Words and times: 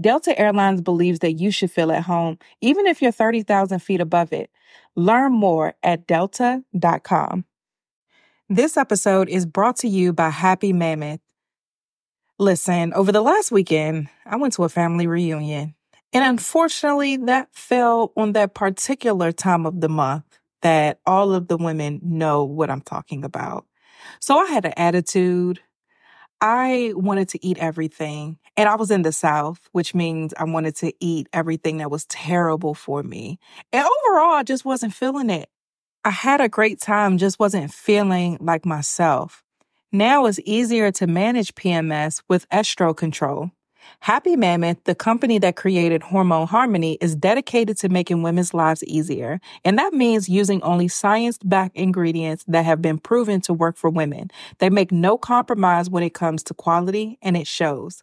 Delta 0.00 0.38
Airlines 0.38 0.80
believes 0.80 1.20
that 1.20 1.34
you 1.34 1.50
should 1.50 1.70
feel 1.70 1.92
at 1.92 2.04
home, 2.04 2.38
even 2.60 2.86
if 2.86 3.02
you're 3.02 3.12
30,000 3.12 3.78
feet 3.80 4.00
above 4.00 4.32
it. 4.32 4.50
Learn 4.94 5.32
more 5.32 5.74
at 5.82 6.06
delta.com. 6.06 7.44
This 8.48 8.76
episode 8.76 9.28
is 9.28 9.44
brought 9.44 9.76
to 9.76 9.88
you 9.88 10.12
by 10.12 10.30
Happy 10.30 10.72
Mammoth. 10.72 11.20
Listen, 12.38 12.94
over 12.94 13.12
the 13.12 13.20
last 13.20 13.50
weekend, 13.50 14.08
I 14.24 14.36
went 14.36 14.54
to 14.54 14.64
a 14.64 14.68
family 14.68 15.06
reunion. 15.06 15.74
And 16.12 16.24
unfortunately, 16.24 17.16
that 17.18 17.48
fell 17.52 18.12
on 18.16 18.32
that 18.32 18.54
particular 18.54 19.32
time 19.32 19.66
of 19.66 19.80
the 19.80 19.88
month 19.88 20.24
that 20.62 21.00
all 21.06 21.34
of 21.34 21.48
the 21.48 21.56
women 21.56 22.00
know 22.02 22.44
what 22.44 22.70
I'm 22.70 22.80
talking 22.80 23.24
about. 23.24 23.66
So 24.20 24.38
I 24.38 24.46
had 24.46 24.64
an 24.64 24.74
attitude. 24.76 25.60
I 26.40 26.92
wanted 26.94 27.28
to 27.30 27.44
eat 27.44 27.58
everything. 27.58 28.38
And 28.58 28.68
I 28.68 28.74
was 28.74 28.90
in 28.90 29.02
the 29.02 29.12
South, 29.12 29.68
which 29.70 29.94
means 29.94 30.34
I 30.36 30.42
wanted 30.42 30.74
to 30.76 30.92
eat 30.98 31.28
everything 31.32 31.76
that 31.76 31.92
was 31.92 32.06
terrible 32.06 32.74
for 32.74 33.04
me. 33.04 33.38
And 33.72 33.86
overall, 33.86 34.34
I 34.34 34.42
just 34.42 34.64
wasn't 34.64 34.92
feeling 34.92 35.30
it. 35.30 35.48
I 36.04 36.10
had 36.10 36.40
a 36.40 36.48
great 36.48 36.80
time, 36.80 37.18
just 37.18 37.38
wasn't 37.38 37.72
feeling 37.72 38.36
like 38.40 38.66
myself. 38.66 39.44
Now 39.92 40.26
it's 40.26 40.40
easier 40.44 40.90
to 40.90 41.06
manage 41.06 41.54
PMS 41.54 42.20
with 42.28 42.48
estro 42.48 42.96
control. 42.96 43.52
Happy 44.00 44.34
Mammoth, 44.34 44.82
the 44.84 44.94
company 44.96 45.38
that 45.38 45.54
created 45.54 46.02
Hormone 46.02 46.48
Harmony, 46.48 46.98
is 47.00 47.14
dedicated 47.14 47.76
to 47.78 47.88
making 47.88 48.22
women's 48.22 48.52
lives 48.52 48.82
easier. 48.84 49.40
And 49.64 49.78
that 49.78 49.92
means 49.92 50.28
using 50.28 50.60
only 50.62 50.88
science 50.88 51.38
backed 51.44 51.76
ingredients 51.76 52.44
that 52.48 52.64
have 52.64 52.82
been 52.82 52.98
proven 52.98 53.40
to 53.42 53.54
work 53.54 53.76
for 53.76 53.88
women. 53.88 54.32
They 54.58 54.68
make 54.68 54.90
no 54.90 55.16
compromise 55.16 55.88
when 55.88 56.02
it 56.02 56.12
comes 56.12 56.42
to 56.44 56.54
quality, 56.54 57.18
and 57.22 57.36
it 57.36 57.46
shows. 57.46 58.02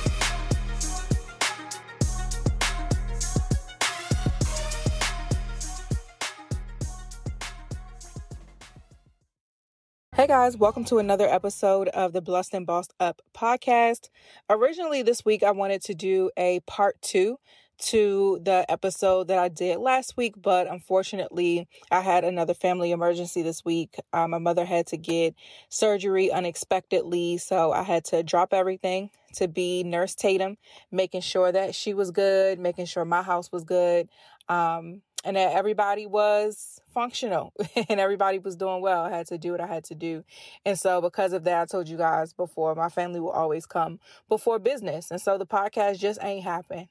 Hey 10.21 10.27
guys, 10.27 10.55
welcome 10.55 10.83
to 10.83 10.99
another 10.99 11.27
episode 11.27 11.87
of 11.87 12.13
the 12.13 12.21
Blessed 12.21 12.53
and 12.53 12.63
Bossed 12.63 12.93
Up 12.99 13.23
podcast. 13.33 14.09
Originally, 14.51 15.01
this 15.01 15.25
week 15.25 15.41
I 15.41 15.49
wanted 15.49 15.81
to 15.85 15.95
do 15.95 16.29
a 16.37 16.59
part 16.67 17.01
two 17.01 17.39
to 17.85 18.39
the 18.43 18.63
episode 18.69 19.29
that 19.29 19.39
I 19.39 19.47
did 19.47 19.79
last 19.79 20.15
week, 20.17 20.35
but 20.39 20.69
unfortunately, 20.69 21.67
I 21.89 22.01
had 22.01 22.23
another 22.23 22.53
family 22.53 22.91
emergency 22.91 23.41
this 23.41 23.65
week. 23.65 23.95
Uh, 24.13 24.27
my 24.27 24.37
mother 24.37 24.63
had 24.63 24.85
to 24.87 24.97
get 24.97 25.33
surgery 25.69 26.31
unexpectedly, 26.31 27.39
so 27.39 27.71
I 27.71 27.81
had 27.81 28.05
to 28.05 28.21
drop 28.21 28.53
everything 28.53 29.09
to 29.37 29.47
be 29.47 29.83
Nurse 29.83 30.13
Tatum, 30.13 30.57
making 30.91 31.21
sure 31.21 31.51
that 31.51 31.73
she 31.73 31.95
was 31.95 32.11
good, 32.11 32.59
making 32.59 32.85
sure 32.85 33.05
my 33.05 33.23
house 33.23 33.51
was 33.51 33.63
good. 33.63 34.07
Um, 34.47 35.01
and 35.23 35.35
that 35.35 35.53
everybody 35.53 36.05
was 36.05 36.81
functional 36.93 37.53
and 37.89 37.99
everybody 37.99 38.39
was 38.39 38.55
doing 38.55 38.81
well. 38.81 39.01
I 39.01 39.11
had 39.11 39.27
to 39.27 39.37
do 39.37 39.51
what 39.51 39.61
I 39.61 39.67
had 39.67 39.83
to 39.85 39.95
do. 39.95 40.23
And 40.65 40.77
so, 40.77 41.01
because 41.01 41.33
of 41.33 41.43
that, 41.45 41.61
I 41.61 41.65
told 41.65 41.87
you 41.87 41.97
guys 41.97 42.33
before, 42.33 42.75
my 42.75 42.89
family 42.89 43.19
will 43.19 43.31
always 43.31 43.65
come 43.65 43.99
before 44.29 44.59
business. 44.59 45.11
And 45.11 45.21
so, 45.21 45.37
the 45.37 45.45
podcast 45.45 45.99
just 45.99 46.19
ain't 46.23 46.43
happen. 46.43 46.89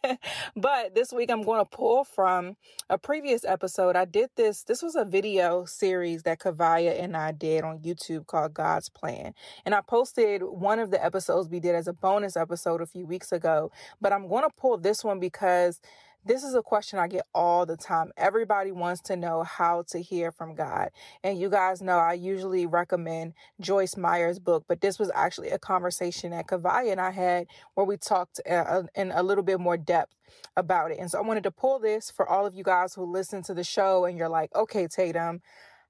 but 0.56 0.94
this 0.94 1.12
week, 1.12 1.30
I'm 1.30 1.42
going 1.42 1.60
to 1.60 1.64
pull 1.64 2.04
from 2.04 2.56
a 2.88 2.98
previous 2.98 3.44
episode. 3.44 3.96
I 3.96 4.04
did 4.04 4.30
this, 4.36 4.64
this 4.64 4.82
was 4.82 4.94
a 4.94 5.04
video 5.04 5.64
series 5.64 6.22
that 6.22 6.40
Kavaya 6.40 7.02
and 7.02 7.16
I 7.16 7.32
did 7.32 7.64
on 7.64 7.78
YouTube 7.80 8.26
called 8.26 8.54
God's 8.54 8.88
Plan. 8.88 9.34
And 9.64 9.74
I 9.74 9.80
posted 9.80 10.42
one 10.42 10.78
of 10.78 10.90
the 10.90 11.04
episodes 11.04 11.48
we 11.48 11.60
did 11.60 11.74
as 11.74 11.88
a 11.88 11.92
bonus 11.92 12.36
episode 12.36 12.80
a 12.80 12.86
few 12.86 13.06
weeks 13.06 13.32
ago. 13.32 13.70
But 14.00 14.12
I'm 14.12 14.28
going 14.28 14.44
to 14.44 14.54
pull 14.54 14.78
this 14.78 15.02
one 15.02 15.20
because 15.20 15.80
this 16.24 16.44
is 16.44 16.54
a 16.54 16.62
question 16.62 16.98
I 16.98 17.08
get 17.08 17.26
all 17.34 17.66
the 17.66 17.76
time. 17.76 18.12
Everybody 18.16 18.72
wants 18.72 19.02
to 19.02 19.16
know 19.16 19.44
how 19.44 19.84
to 19.90 20.00
hear 20.02 20.32
from 20.32 20.54
God. 20.54 20.90
And 21.24 21.40
you 21.40 21.50
guys 21.50 21.82
know 21.82 21.98
I 21.98 22.14
usually 22.14 22.66
recommend 22.66 23.34
Joyce 23.60 23.96
Meyer's 23.96 24.38
book, 24.38 24.64
but 24.68 24.80
this 24.82 24.98
was 24.98 25.10
actually 25.14 25.50
a 25.50 25.58
conversation 25.58 26.32
that 26.32 26.46
Kavaya 26.48 26.92
and 26.92 27.00
I 27.00 27.10
had 27.10 27.46
where 27.74 27.86
we 27.86 27.96
talked 27.96 28.40
uh, 28.50 28.84
in 28.96 29.12
a 29.12 29.22
little 29.22 29.44
bit 29.44 29.60
more 29.60 29.76
depth 29.78 30.14
about 30.56 30.92
it. 30.92 30.98
And 31.00 31.10
so 31.10 31.18
I 31.18 31.22
wanted 31.22 31.44
to 31.44 31.50
pull 31.52 31.80
this 31.80 32.10
for 32.10 32.28
all 32.28 32.46
of 32.46 32.54
you 32.54 32.64
guys 32.64 32.94
who 32.94 33.04
listen 33.04 33.42
to 33.44 33.54
the 33.54 33.64
show 33.64 34.04
and 34.06 34.18
you're 34.18 34.28
like, 34.28 34.54
okay, 34.54 34.88
Tatum, 34.88 35.42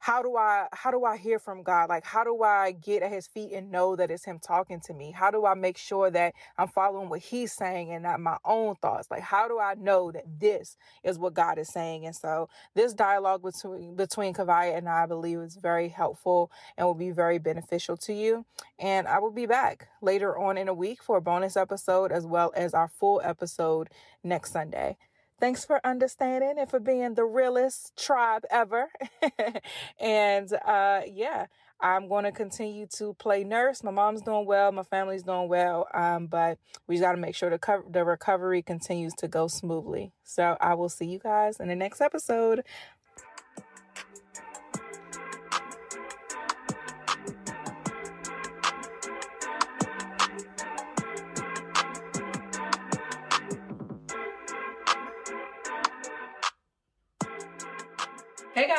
how 0.02 0.20
do 0.20 0.36
I 0.36 0.66
how 0.72 0.90
do 0.90 1.04
I 1.04 1.16
hear 1.16 1.38
from 1.38 1.62
God? 1.62 1.88
Like 1.88 2.04
how 2.04 2.24
do 2.24 2.42
I 2.42 2.72
get 2.72 3.04
at 3.04 3.12
his 3.12 3.28
feet 3.28 3.52
and 3.52 3.70
know 3.70 3.94
that 3.94 4.10
it's 4.10 4.24
him 4.24 4.40
talking 4.40 4.80
to 4.86 4.92
me? 4.92 5.12
How 5.12 5.30
do 5.30 5.46
I 5.46 5.54
make 5.54 5.78
sure 5.78 6.10
that 6.10 6.34
I'm 6.58 6.66
following 6.66 7.08
what 7.08 7.20
he's 7.20 7.52
saying 7.52 7.92
and 7.92 8.02
not 8.02 8.18
my 8.18 8.36
own 8.44 8.74
thoughts? 8.74 9.12
Like 9.12 9.22
how 9.22 9.46
do 9.46 9.60
I 9.60 9.74
know 9.74 10.10
that 10.10 10.24
this 10.40 10.76
is 11.04 11.20
what 11.20 11.34
God 11.34 11.56
is 11.56 11.68
saying? 11.68 12.04
And 12.04 12.16
so 12.16 12.48
this 12.74 12.94
dialogue 12.94 13.44
between 13.44 13.94
between 13.94 14.34
Kavaya 14.34 14.76
and 14.76 14.88
I, 14.88 15.04
I 15.04 15.06
believe 15.06 15.38
is 15.38 15.54
very 15.54 15.88
helpful 15.88 16.50
and 16.76 16.84
will 16.84 16.94
be 16.94 17.12
very 17.12 17.38
beneficial 17.38 17.96
to 17.98 18.12
you. 18.12 18.44
And 18.80 19.06
I 19.06 19.20
will 19.20 19.30
be 19.30 19.46
back 19.46 19.86
later 20.00 20.36
on 20.36 20.58
in 20.58 20.66
a 20.66 20.74
week 20.74 21.00
for 21.00 21.18
a 21.18 21.22
bonus 21.22 21.56
episode 21.56 22.10
as 22.10 22.26
well 22.26 22.52
as 22.56 22.74
our 22.74 22.88
full 22.88 23.20
episode 23.22 23.88
next 24.24 24.50
Sunday. 24.50 24.96
Thanks 25.42 25.64
for 25.64 25.84
understanding 25.84 26.54
and 26.56 26.70
for 26.70 26.78
being 26.78 27.14
the 27.14 27.24
realest 27.24 27.96
tribe 27.96 28.44
ever. 28.48 28.86
and 30.00 30.52
uh, 30.64 31.00
yeah, 31.12 31.46
I'm 31.80 32.08
going 32.08 32.22
to 32.22 32.30
continue 32.30 32.86
to 32.98 33.14
play 33.14 33.42
nurse. 33.42 33.82
My 33.82 33.90
mom's 33.90 34.22
doing 34.22 34.46
well, 34.46 34.70
my 34.70 34.84
family's 34.84 35.24
doing 35.24 35.48
well, 35.48 35.88
um, 35.92 36.28
but 36.28 36.58
we 36.86 37.00
got 37.00 37.12
to 37.12 37.18
make 37.18 37.34
sure 37.34 37.50
the, 37.50 37.58
co- 37.58 37.82
the 37.90 38.04
recovery 38.04 38.62
continues 38.62 39.14
to 39.14 39.26
go 39.26 39.48
smoothly. 39.48 40.12
So 40.22 40.56
I 40.60 40.74
will 40.74 40.88
see 40.88 41.06
you 41.06 41.18
guys 41.18 41.58
in 41.58 41.66
the 41.66 41.74
next 41.74 42.00
episode. 42.00 42.62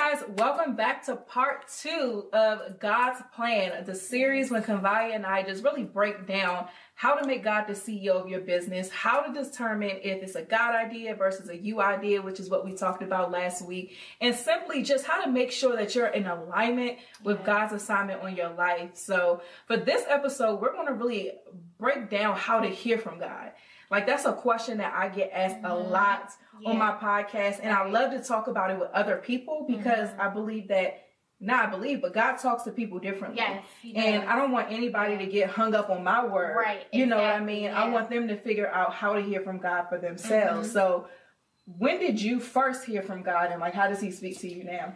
Guys, 0.05 0.21
welcome 0.37 0.75
back 0.75 1.05
to 1.05 1.15
part 1.15 1.65
two 1.79 2.25
of 2.33 2.77
God's 2.77 3.21
Plan, 3.33 3.85
the 3.85 3.95
series 3.95 4.51
when 4.51 4.61
Kavaya 4.61 5.15
and 5.15 5.25
I 5.25 5.43
just 5.43 5.63
really 5.63 5.85
break 5.85 6.27
down 6.27 6.67
how 6.93 7.15
to 7.15 7.25
make 7.25 7.41
God 7.41 7.67
the 7.67 7.73
CEO 7.73 8.09
of 8.09 8.27
your 8.27 8.41
business, 8.41 8.89
how 8.89 9.21
to 9.21 9.31
determine 9.31 9.91
if 10.03 10.21
it's 10.21 10.35
a 10.35 10.41
God 10.41 10.75
idea 10.75 11.15
versus 11.15 11.47
a 11.47 11.55
you 11.55 11.81
idea, 11.81 12.21
which 12.21 12.41
is 12.41 12.49
what 12.49 12.65
we 12.65 12.73
talked 12.73 13.01
about 13.01 13.31
last 13.31 13.65
week, 13.65 13.95
and 14.19 14.35
simply 14.35 14.83
just 14.83 15.05
how 15.05 15.23
to 15.23 15.31
make 15.31 15.53
sure 15.53 15.77
that 15.77 15.95
you're 15.95 16.07
in 16.07 16.27
alignment 16.27 16.97
with 17.23 17.39
yeah. 17.39 17.45
God's 17.45 17.73
assignment 17.73 18.21
on 18.23 18.35
your 18.35 18.49
life. 18.49 18.89
So 18.95 19.41
for 19.67 19.77
this 19.77 20.03
episode, 20.09 20.59
we're 20.59 20.73
going 20.73 20.87
to 20.87 20.93
really 20.93 21.31
break 21.79 22.09
down 22.09 22.35
how 22.35 22.59
to 22.59 22.67
hear 22.67 22.97
from 22.97 23.19
God. 23.19 23.53
Like 23.93 24.07
that's 24.07 24.25
a 24.25 24.33
question 24.33 24.79
that 24.79 24.91
I 24.91 25.07
get 25.07 25.29
asked 25.31 25.57
mm-hmm. 25.57 25.65
a 25.67 25.75
lot 25.75 26.31
yeah. 26.59 26.71
on 26.71 26.79
my 26.79 26.93
podcast, 26.93 27.59
and 27.61 27.71
I 27.71 27.87
love 27.87 28.09
to 28.09 28.23
talk 28.23 28.47
about 28.47 28.71
it 28.71 28.79
with 28.79 28.89
other 28.89 29.17
people 29.17 29.67
because 29.69 30.09
mm-hmm. 30.09 30.21
I 30.21 30.29
believe 30.29 30.67
that. 30.69 30.99
Not 31.39 31.65
I 31.65 31.69
believe, 31.71 32.01
but 32.01 32.13
God 32.13 32.37
talks 32.37 32.63
to 32.63 32.71
people 32.71 32.99
differently. 32.99 33.41
Yes, 33.41 33.65
and 33.95 34.23
I 34.29 34.37
don't 34.37 34.51
want 34.51 34.71
anybody 34.71 35.17
to 35.17 35.25
get 35.25 35.49
hung 35.49 35.75
up 35.75 35.89
on 35.89 36.01
my 36.01 36.25
word. 36.25 36.55
Right. 36.55 36.87
You 36.93 37.03
exactly. 37.03 37.05
know 37.05 37.17
what 37.17 37.35
I 37.35 37.39
mean? 37.41 37.63
Yeah. 37.63 37.83
I 37.83 37.89
want 37.89 38.09
them 38.09 38.29
to 38.29 38.37
figure 38.37 38.69
out 38.69 38.93
how 38.93 39.13
to 39.13 39.21
hear 39.21 39.41
from 39.41 39.57
God 39.57 39.87
for 39.89 39.97
themselves. 39.97 40.69
Mm-hmm. 40.69 40.73
So, 40.73 41.07
when 41.65 41.99
did 41.99 42.21
you 42.21 42.39
first 42.39 42.85
hear 42.85 43.01
from 43.01 43.23
God, 43.23 43.51
and 43.51 43.59
like, 43.59 43.73
how 43.73 43.89
does 43.89 43.99
He 43.99 44.11
speak 44.11 44.39
to 44.39 44.47
you 44.47 44.63
now? 44.63 44.95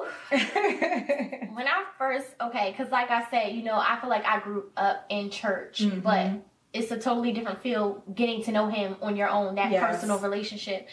when 0.30 1.66
I 1.66 1.84
first, 1.98 2.28
okay, 2.40 2.70
because 2.70 2.92
like 2.92 3.10
I 3.10 3.28
said, 3.28 3.48
you 3.56 3.64
know, 3.64 3.74
I 3.74 3.98
feel 4.00 4.08
like 4.08 4.24
I 4.24 4.38
grew 4.38 4.70
up 4.76 5.04
in 5.08 5.30
church, 5.30 5.80
mm-hmm. 5.80 6.00
but 6.00 6.30
it's 6.72 6.90
a 6.90 6.98
totally 6.98 7.32
different 7.32 7.60
feel 7.62 8.02
getting 8.14 8.42
to 8.44 8.52
know 8.52 8.68
him 8.68 8.96
on 9.02 9.16
your 9.16 9.28
own, 9.28 9.54
that 9.56 9.70
yes. 9.70 9.84
personal 9.84 10.18
relationship. 10.18 10.88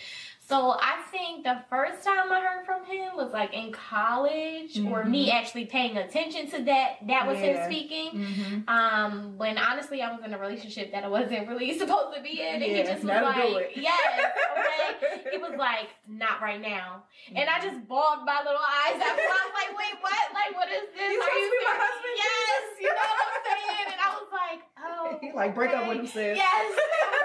So 0.50 0.72
I 0.72 0.98
think 1.12 1.44
the 1.44 1.62
first 1.70 2.04
time 2.04 2.32
I 2.32 2.42
heard 2.42 2.66
from 2.66 2.84
him 2.84 3.16
was 3.16 3.32
like 3.32 3.54
in 3.54 3.72
college, 3.72 4.74
mm-hmm. 4.74 4.92
or 4.92 5.06
me 5.06 5.28
mm-hmm. 5.30 5.38
actually 5.38 5.66
paying 5.66 5.96
attention 5.96 6.50
to 6.50 6.64
that. 6.66 7.06
That 7.06 7.28
was 7.28 7.38
yeah. 7.38 7.46
him 7.46 7.72
speaking. 7.72 8.10
Mm-hmm. 8.18 8.68
Um, 8.68 9.38
when 9.38 9.60
honestly 9.60 10.02
I 10.02 10.10
was 10.10 10.26
in 10.26 10.34
a 10.34 10.40
relationship 10.40 10.92
that 10.92 11.04
I 11.04 11.08
wasn't 11.08 11.48
really 11.48 11.78
supposed 11.78 12.18
to 12.18 12.24
be 12.24 12.42
in, 12.42 12.64
and 12.64 12.66
yeah, 12.66 12.82
he 12.82 12.84
just 12.84 13.04
was 13.06 13.14
like, 13.14 13.78
"Yes, 13.78 14.26
okay." 14.58 15.30
he 15.30 15.38
was 15.38 15.54
like, 15.54 15.94
"Not 16.10 16.42
right 16.42 16.60
now," 16.60 17.06
mm-hmm. 17.30 17.38
and 17.38 17.46
I 17.48 17.62
just 17.62 17.86
bawled 17.88 18.26
my 18.26 18.42
little 18.42 18.58
eyes 18.58 18.98
out. 18.98 19.06
I 19.06 19.42
was 19.46 19.54
like, 19.54 19.78
"Wait, 19.78 20.02
what? 20.02 20.34
Like, 20.34 20.58
what 20.58 20.70
is 20.74 20.90
this? 20.98 21.14
You 21.14 21.22
Are 21.22 21.30
you 21.30 21.46
be 21.46 21.62
my 21.62 21.78
husband? 21.78 22.16
Yes, 22.18 22.64
you 22.82 22.90
know 22.90 23.06
what 23.06 23.28
I'm 23.30 23.42
saying?" 23.46 23.88
And 23.94 24.00
I 24.02 24.10
was 24.18 24.30
like, 24.34 24.62
"Oh." 24.82 25.18
He 25.22 25.30
like 25.50 25.56
break 25.56 25.72
up 25.72 25.88
with 25.88 25.98
him, 25.98 26.08
sis. 26.08 26.38
Yes, 26.38 26.46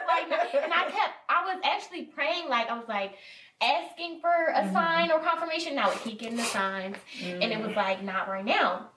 I 0.08 0.26
like, 0.28 0.64
and 0.64 0.72
I 0.72 0.84
kept. 0.84 1.14
I 1.28 1.54
was 1.54 1.62
actually 1.64 2.04
praying 2.06 2.48
like 2.48 2.68
I 2.68 2.76
was 2.76 2.88
like 2.88 3.14
asking 3.62 4.20
for 4.20 4.28
a 4.28 4.62
mm-hmm. 4.62 4.72
sign 4.72 5.10
or 5.10 5.20
confirmation. 5.20 5.74
Now 5.74 5.90
he 5.90 6.12
getting 6.12 6.36
the 6.36 6.44
signs, 6.44 6.96
mm-hmm. 7.18 7.42
and 7.42 7.52
it 7.52 7.60
was 7.60 7.76
like 7.76 8.02
not 8.02 8.28
right 8.28 8.44
now. 8.44 8.90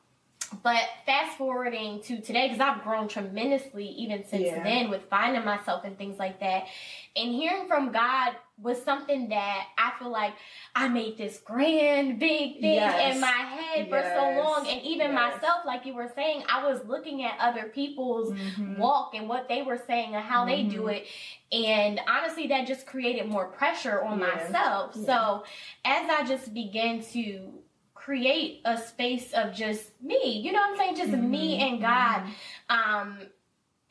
But 0.64 0.82
fast 1.06 1.38
forwarding 1.38 2.02
to 2.04 2.22
today, 2.22 2.48
because 2.48 2.62
I've 2.62 2.82
grown 2.84 3.10
tremendously 3.10 3.86
even 3.86 4.26
since 4.28 4.46
yeah. 4.46 4.64
then 4.64 4.90
with 4.90 5.02
finding 5.10 5.44
myself 5.44 5.84
and 5.84 5.98
things 5.98 6.18
like 6.18 6.40
that, 6.40 6.68
and 7.16 7.32
hearing 7.34 7.68
from 7.68 7.92
God 7.92 8.34
was 8.60 8.82
something 8.84 9.30
that 9.30 9.68
I 9.78 9.92
feel 10.00 10.10
like 10.10 10.34
I 10.76 10.88
made 10.88 11.18
this 11.18 11.38
grand 11.38 12.20
big 12.20 12.60
thing 12.60 12.76
yes. 12.76 13.14
in 13.16 13.22
my 13.22 13.28
head 13.28 13.88
yes. 13.88 13.90
for 13.90 14.02
so 14.16 14.44
long. 14.44 14.68
And 14.68 14.82
even 14.82 15.12
yes. 15.12 15.34
myself, 15.34 15.64
like 15.66 15.86
you 15.86 15.94
were 15.94 16.12
saying, 16.16 16.44
I 16.50 16.68
was 16.68 16.84
looking 16.86 17.24
at 17.24 17.34
other 17.40 17.66
people's 17.66 18.34
mm-hmm. 18.34 18.78
walk 18.78 19.14
and 19.14 19.30
what 19.30 19.48
they 19.48 19.62
were 19.62 19.80
saying 19.86 20.16
and 20.16 20.24
how 20.24 20.46
mm-hmm. 20.46 20.70
they 20.70 20.76
do 20.76 20.82
mm-hmm. 20.82 20.90
it. 20.90 21.06
And 21.52 22.02
honestly, 22.08 22.48
that 22.48 22.66
just 22.66 22.88
created 22.88 23.28
more 23.28 23.46
pressure 23.46 24.02
on 24.02 24.20
yeah. 24.20 24.26
myself. 24.26 24.96
Yeah. 24.96 25.06
So 25.06 25.44
as 25.86 26.10
I 26.10 26.26
just 26.28 26.52
began 26.54 27.04
to 27.14 27.54
create 27.94 28.62
a 28.66 28.78
space 28.78 29.34
of 29.34 29.54
just 29.54 30.02
me, 30.02 30.42
you 30.44 30.52
know 30.52 30.62
what 30.62 30.72
I'm 30.72 30.78
saying? 30.78 30.96
Just 30.96 31.12
mm-hmm. 31.12 31.30
me 31.30 31.62
and 31.62 31.80
God, 31.80 32.24
mm-hmm. 32.24 32.76
um, 32.76 33.20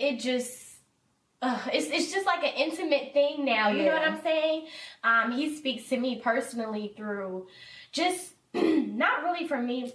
it 0.00 0.18
just 0.18 0.65
uh, 1.42 1.60
it's 1.72 1.86
it's 1.88 2.12
just 2.12 2.26
like 2.26 2.42
an 2.42 2.54
intimate 2.56 3.12
thing 3.12 3.44
now. 3.44 3.68
You 3.68 3.78
yeah. 3.78 3.84
know 3.86 3.92
what 3.92 4.08
I'm 4.08 4.22
saying? 4.22 4.66
Um, 5.04 5.32
he 5.32 5.54
speaks 5.54 5.88
to 5.90 5.98
me 5.98 6.20
personally 6.22 6.94
through 6.96 7.46
just 7.92 8.32
not 8.54 9.22
really 9.22 9.46
for 9.46 9.60
me 9.60 9.92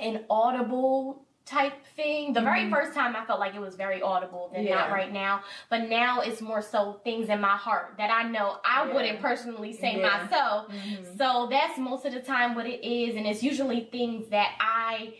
an 0.00 0.24
audible 0.28 1.24
type 1.44 1.74
thing. 1.96 2.32
The 2.32 2.40
mm-hmm. 2.40 2.48
very 2.48 2.70
first 2.70 2.94
time 2.94 3.14
I 3.16 3.24
felt 3.24 3.40
like 3.40 3.54
it 3.54 3.60
was 3.60 3.74
very 3.76 4.02
audible, 4.02 4.50
than 4.52 4.64
yeah. 4.64 4.76
not 4.76 4.90
right 4.90 5.12
now. 5.12 5.42
But 5.70 5.88
now 5.88 6.20
it's 6.20 6.40
more 6.40 6.62
so 6.62 7.00
things 7.04 7.28
in 7.28 7.40
my 7.40 7.56
heart 7.56 7.94
that 7.98 8.10
I 8.10 8.28
know 8.28 8.58
I 8.64 8.86
yeah. 8.86 8.94
wouldn't 8.94 9.20
personally 9.20 9.72
say 9.72 9.98
yeah. 9.98 10.24
myself. 10.24 10.68
Mm-hmm. 10.68 11.16
So 11.16 11.48
that's 11.50 11.78
most 11.78 12.04
of 12.04 12.12
the 12.12 12.20
time 12.20 12.54
what 12.54 12.66
it 12.66 12.84
is, 12.86 13.16
and 13.16 13.26
it's 13.26 13.42
usually 13.42 13.88
things 13.92 14.28
that 14.30 14.56
I 14.60 15.14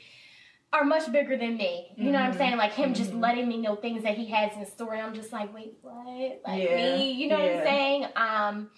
are 0.73 0.85
much 0.85 1.11
bigger 1.13 1.37
than 1.37 1.57
me. 1.57 1.93
You 1.97 2.05
know 2.05 2.11
mm-hmm. 2.11 2.15
what 2.15 2.23
I'm 2.23 2.31
mm-hmm. 2.31 2.39
saying? 2.39 2.57
Like 2.57 2.73
him 2.73 2.93
mm-hmm. 2.93 2.95
just 2.95 3.15
letting 3.15 3.49
me 3.49 3.59
know 3.59 3.77
things 3.77 4.03
that 4.05 4.17
he 4.17 4.27
has 4.27 4.57
in 4.57 4.65
store. 4.67 4.97
I'm 4.97 5.15
just 5.15 5.33
like, 5.33 5.55
wait, 5.55 5.75
what? 5.83 6.41
Like 6.47 6.63
yeah. 6.63 6.77
me? 6.77 7.13
You 7.13 7.29
know 7.29 7.39
yeah. 7.39 7.45
what 7.45 7.57
I'm 7.57 7.65
saying? 7.65 8.07
Um, 8.17 8.71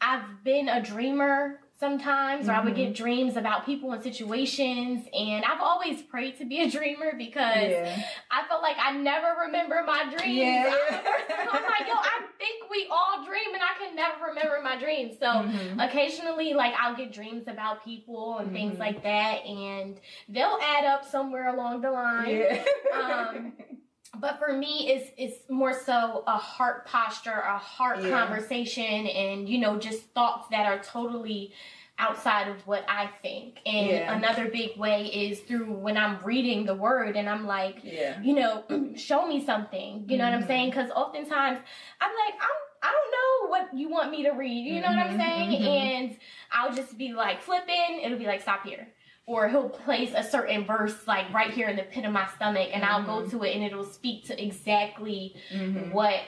I've 0.00 0.44
been 0.44 0.68
a 0.68 0.82
dreamer 0.82 1.60
sometimes, 1.82 2.46
or 2.46 2.52
mm-hmm. 2.52 2.60
I 2.60 2.64
would 2.64 2.76
get 2.76 2.94
mm-hmm. 2.94 3.02
dreams 3.02 3.36
about 3.36 3.66
people 3.66 3.90
and 3.90 4.00
situations. 4.00 5.04
And 5.12 5.44
I've 5.44 5.60
always 5.60 6.00
prayed 6.00 6.38
to 6.38 6.44
be 6.44 6.60
a 6.60 6.70
dreamer 6.70 7.14
because 7.18 7.70
yeah. 7.70 8.04
I 8.30 8.46
felt 8.48 8.62
like 8.62 8.76
I 8.78 8.92
never 8.92 9.34
remember 9.46 9.82
my 9.84 10.04
dreams. 10.04 10.38
Yeah. 10.38 10.72
I'm 10.72 11.62
like, 11.64 11.88
yo, 11.88 11.94
I 11.94 12.20
think 12.38 12.70
we 12.70 12.86
all 12.88 13.24
dream 13.26 13.52
and 13.52 13.62
I 13.62 13.84
can 13.84 13.96
never 13.96 14.26
remember 14.26 14.60
my 14.62 14.78
dreams. 14.78 15.16
So 15.18 15.26
mm-hmm. 15.26 15.80
occasionally, 15.80 16.54
like, 16.54 16.72
I'll 16.80 16.96
get 16.96 17.12
dreams 17.12 17.48
about 17.48 17.84
people 17.84 18.38
and 18.38 18.46
mm-hmm. 18.46 18.56
things 18.56 18.78
like 18.78 19.02
that, 19.02 19.44
and 19.44 19.98
they'll 20.28 20.58
add 20.62 20.84
up 20.84 21.04
somewhere 21.04 21.52
along 21.52 21.80
the 21.80 21.90
line. 21.90 22.28
Yeah. 22.30 22.64
um, 22.94 23.52
but 24.20 24.38
for 24.38 24.52
me 24.52 24.90
it's 24.90 25.10
it's 25.16 25.50
more 25.50 25.72
so 25.72 26.22
a 26.26 26.36
heart 26.36 26.86
posture 26.86 27.30
a 27.30 27.58
heart 27.58 28.02
yeah. 28.02 28.10
conversation 28.10 29.06
and 29.06 29.48
you 29.48 29.58
know 29.58 29.78
just 29.78 30.02
thoughts 30.10 30.48
that 30.50 30.66
are 30.66 30.78
totally 30.82 31.52
outside 31.98 32.48
of 32.48 32.66
what 32.66 32.84
I 32.88 33.08
think. 33.22 33.60
And 33.64 33.86
yeah. 33.86 34.16
another 34.16 34.48
big 34.48 34.76
way 34.76 35.06
is 35.06 35.40
through 35.40 35.72
when 35.72 35.96
I'm 35.96 36.18
reading 36.24 36.64
the 36.64 36.74
word 36.74 37.16
and 37.16 37.28
I'm 37.28 37.46
like, 37.46 37.80
yeah. 37.84 38.20
you 38.20 38.34
know, 38.34 38.64
show 38.96 39.26
me 39.26 39.44
something. 39.44 40.06
You 40.08 40.18
know 40.18 40.24
mm-hmm. 40.24 40.32
what 40.32 40.42
I'm 40.42 40.46
saying? 40.48 40.70
Because 40.70 40.90
oftentimes 40.90 41.60
I'm 42.00 42.10
like, 42.26 42.34
I'm 42.40 42.48
I 42.84 42.90
don't 42.90 43.12
know 43.12 43.50
what 43.50 43.78
you 43.78 43.88
want 43.88 44.10
me 44.10 44.24
to 44.24 44.30
read. 44.30 44.66
You 44.66 44.80
know 44.80 44.88
mm-hmm, 44.88 44.96
what 44.96 45.06
I'm 45.06 45.18
mm-hmm. 45.18 45.20
saying? 45.20 45.50
Mm-hmm. 45.50 45.64
And 45.64 46.16
I'll 46.50 46.74
just 46.74 46.98
be 46.98 47.12
like 47.12 47.40
flipping. 47.40 48.00
It'll 48.02 48.18
be 48.18 48.26
like, 48.26 48.42
stop 48.42 48.66
here 48.66 48.88
or 49.26 49.48
he'll 49.48 49.68
place 49.68 50.12
a 50.16 50.22
certain 50.22 50.64
verse 50.64 51.06
like 51.06 51.32
right 51.32 51.52
here 51.52 51.68
in 51.68 51.76
the 51.76 51.82
pit 51.82 52.04
of 52.04 52.12
my 52.12 52.26
stomach 52.34 52.68
and 52.72 52.82
mm-hmm. 52.82 52.92
I'll 52.92 53.04
go 53.04 53.26
mm-hmm. 53.26 53.38
to 53.38 53.44
it 53.44 53.54
and 53.54 53.64
it'll 53.64 53.84
speak 53.84 54.26
to 54.26 54.42
exactly 54.44 55.36
mm-hmm. 55.52 55.92
what 55.92 56.20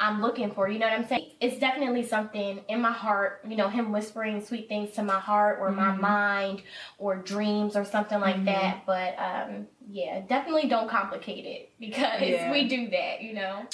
I'm 0.00 0.22
looking 0.22 0.50
for. 0.52 0.66
You 0.68 0.78
know 0.78 0.86
what 0.86 0.98
I'm 0.98 1.06
saying? 1.06 1.32
It's 1.40 1.58
definitely 1.58 2.04
something 2.04 2.60
in 2.68 2.80
my 2.80 2.92
heart, 2.92 3.42
you 3.46 3.54
know, 3.54 3.68
him 3.68 3.92
whispering 3.92 4.42
sweet 4.42 4.66
things 4.66 4.92
to 4.92 5.02
my 5.02 5.20
heart 5.20 5.58
or 5.60 5.68
mm-hmm. 5.68 5.76
my 5.76 5.96
mind 5.96 6.62
or 6.98 7.16
dreams 7.16 7.76
or 7.76 7.84
something 7.84 8.18
like 8.18 8.36
mm-hmm. 8.36 8.46
that. 8.46 8.86
But 8.86 9.14
um 9.18 9.66
yeah, 9.88 10.20
definitely 10.26 10.68
don't 10.68 10.88
complicate 10.88 11.44
it 11.44 11.72
because 11.80 12.20
yeah. 12.20 12.50
we 12.50 12.66
do 12.66 12.88
that, 12.90 13.22
you 13.22 13.34
know. 13.34 13.66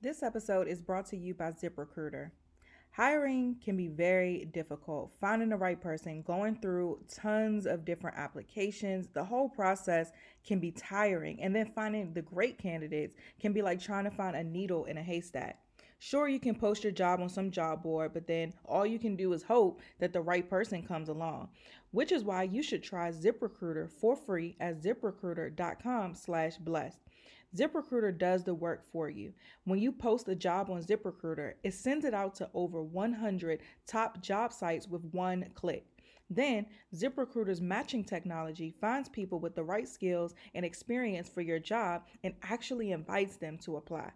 This 0.00 0.22
episode 0.22 0.66
is 0.66 0.80
brought 0.80 1.06
to 1.06 1.16
you 1.16 1.34
by 1.34 1.52
ZipRecruiter. 1.52 2.30
Hiring 2.92 3.56
can 3.64 3.76
be 3.76 3.86
very 3.86 4.46
difficult. 4.46 5.12
Finding 5.20 5.48
the 5.48 5.56
right 5.56 5.80
person, 5.80 6.22
going 6.22 6.56
through 6.56 6.98
tons 7.08 7.64
of 7.64 7.84
different 7.84 8.18
applications, 8.18 9.08
the 9.08 9.24
whole 9.24 9.48
process 9.48 10.10
can 10.44 10.58
be 10.58 10.72
tiring. 10.72 11.40
And 11.40 11.54
then 11.54 11.70
finding 11.74 12.12
the 12.12 12.22
great 12.22 12.58
candidates 12.58 13.14
can 13.40 13.52
be 13.52 13.62
like 13.62 13.80
trying 13.80 14.04
to 14.04 14.10
find 14.10 14.34
a 14.34 14.42
needle 14.42 14.86
in 14.86 14.98
a 14.98 15.02
haystack. 15.02 15.60
Sure, 16.02 16.28
you 16.28 16.40
can 16.40 16.54
post 16.54 16.82
your 16.82 16.92
job 16.92 17.20
on 17.20 17.28
some 17.28 17.50
job 17.50 17.82
board, 17.82 18.12
but 18.14 18.26
then 18.26 18.54
all 18.64 18.86
you 18.86 18.98
can 18.98 19.16
do 19.16 19.34
is 19.34 19.42
hope 19.42 19.82
that 19.98 20.12
the 20.12 20.20
right 20.20 20.48
person 20.48 20.82
comes 20.82 21.10
along. 21.10 21.48
Which 21.92 22.10
is 22.10 22.24
why 22.24 22.44
you 22.44 22.62
should 22.62 22.82
try 22.82 23.12
ZipRecruiter 23.12 23.90
for 23.90 24.16
free 24.16 24.56
at 24.58 24.82
ziprecruiter.com 24.82 26.14
slash 26.14 26.56
blessed. 26.56 26.98
ZipRecruiter 27.56 28.16
does 28.16 28.44
the 28.44 28.54
work 28.54 28.84
for 28.92 29.08
you. 29.08 29.32
When 29.64 29.80
you 29.80 29.90
post 29.90 30.28
a 30.28 30.36
job 30.36 30.70
on 30.70 30.84
ZipRecruiter, 30.84 31.54
it 31.64 31.74
sends 31.74 32.04
it 32.04 32.14
out 32.14 32.34
to 32.36 32.48
over 32.54 32.82
100 32.82 33.60
top 33.86 34.22
job 34.22 34.52
sites 34.52 34.86
with 34.86 35.04
one 35.12 35.46
click. 35.54 35.84
Then, 36.32 36.66
ZipRecruiter's 36.94 37.60
matching 37.60 38.04
technology 38.04 38.72
finds 38.80 39.08
people 39.08 39.40
with 39.40 39.56
the 39.56 39.64
right 39.64 39.88
skills 39.88 40.34
and 40.54 40.64
experience 40.64 41.28
for 41.28 41.40
your 41.40 41.58
job 41.58 42.04
and 42.22 42.34
actually 42.44 42.92
invites 42.92 43.36
them 43.36 43.58
to 43.64 43.76
apply. 43.76 44.12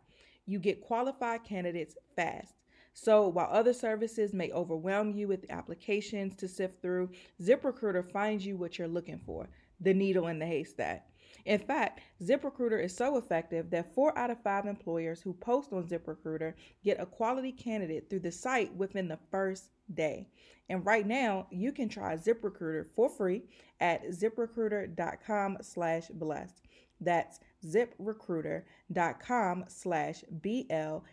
You 0.47 0.61
get 0.61 0.81
qualified 0.81 1.43
candidates 1.43 1.97
fast. 2.15 2.55
So, 2.93 3.27
while 3.27 3.49
other 3.51 3.73
services 3.73 4.33
may 4.33 4.53
overwhelm 4.53 5.13
you 5.13 5.27
with 5.27 5.51
applications 5.51 6.37
to 6.37 6.47
sift 6.47 6.81
through, 6.81 7.11
ZipRecruiter 7.43 8.09
finds 8.09 8.47
you 8.47 8.57
what 8.57 8.79
you're 8.79 8.87
looking 8.87 9.19
for 9.19 9.49
the 9.81 9.93
needle 9.93 10.29
in 10.29 10.39
the 10.39 10.47
haystack. 10.47 11.09
In 11.45 11.59
fact, 11.59 12.01
ZipRecruiter 12.23 12.83
is 12.83 12.97
so 12.97 13.17
effective 13.17 13.71
that 13.71 13.95
four 13.95 14.17
out 14.19 14.31
of 14.31 14.43
five 14.43 14.67
employers 14.67 15.21
who 15.21 15.33
post 15.35 15.73
on 15.73 15.85
ZipRecruiter 15.87 16.55
get 16.83 17.01
a 17.01 17.07
quality 17.07 17.53
candidate 17.53 18.09
through 18.09 18.21
the 18.21 18.33
site 18.33 18.75
within 18.75 19.09
the 19.09 19.19
first 19.31 19.71
day. 19.93 20.29
And 20.69 20.85
right 20.87 21.07
now, 21.07 21.47
you 21.51 21.73
can 21.73 21.89
try 21.89 22.17
ZipRecruiter 22.17 22.87
for 22.95 23.09
free 23.09 23.43
at 23.81 24.09
ziprecruiter.com 24.09 25.59
slash 25.61 26.09
blessed. 26.09 26.63
That's 27.01 27.41
ziprecruiter.com 27.67 29.65
slash 29.69 30.25
B-L-E-S-S-E-D. 30.41 31.11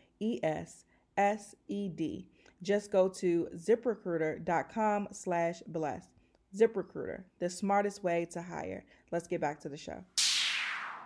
Just 2.63 2.91
go 2.91 3.09
to 3.09 3.47
ziprecruiter.com 3.55 5.07
slash 5.11 5.63
blessed. 5.67 6.09
ZipRecruiter, 6.55 7.23
the 7.39 7.49
smartest 7.49 8.03
way 8.03 8.27
to 8.31 8.41
hire. 8.41 8.83
Let's 9.11 9.27
get 9.27 9.41
back 9.41 9.59
to 9.61 9.69
the 9.69 9.77
show. 9.77 10.03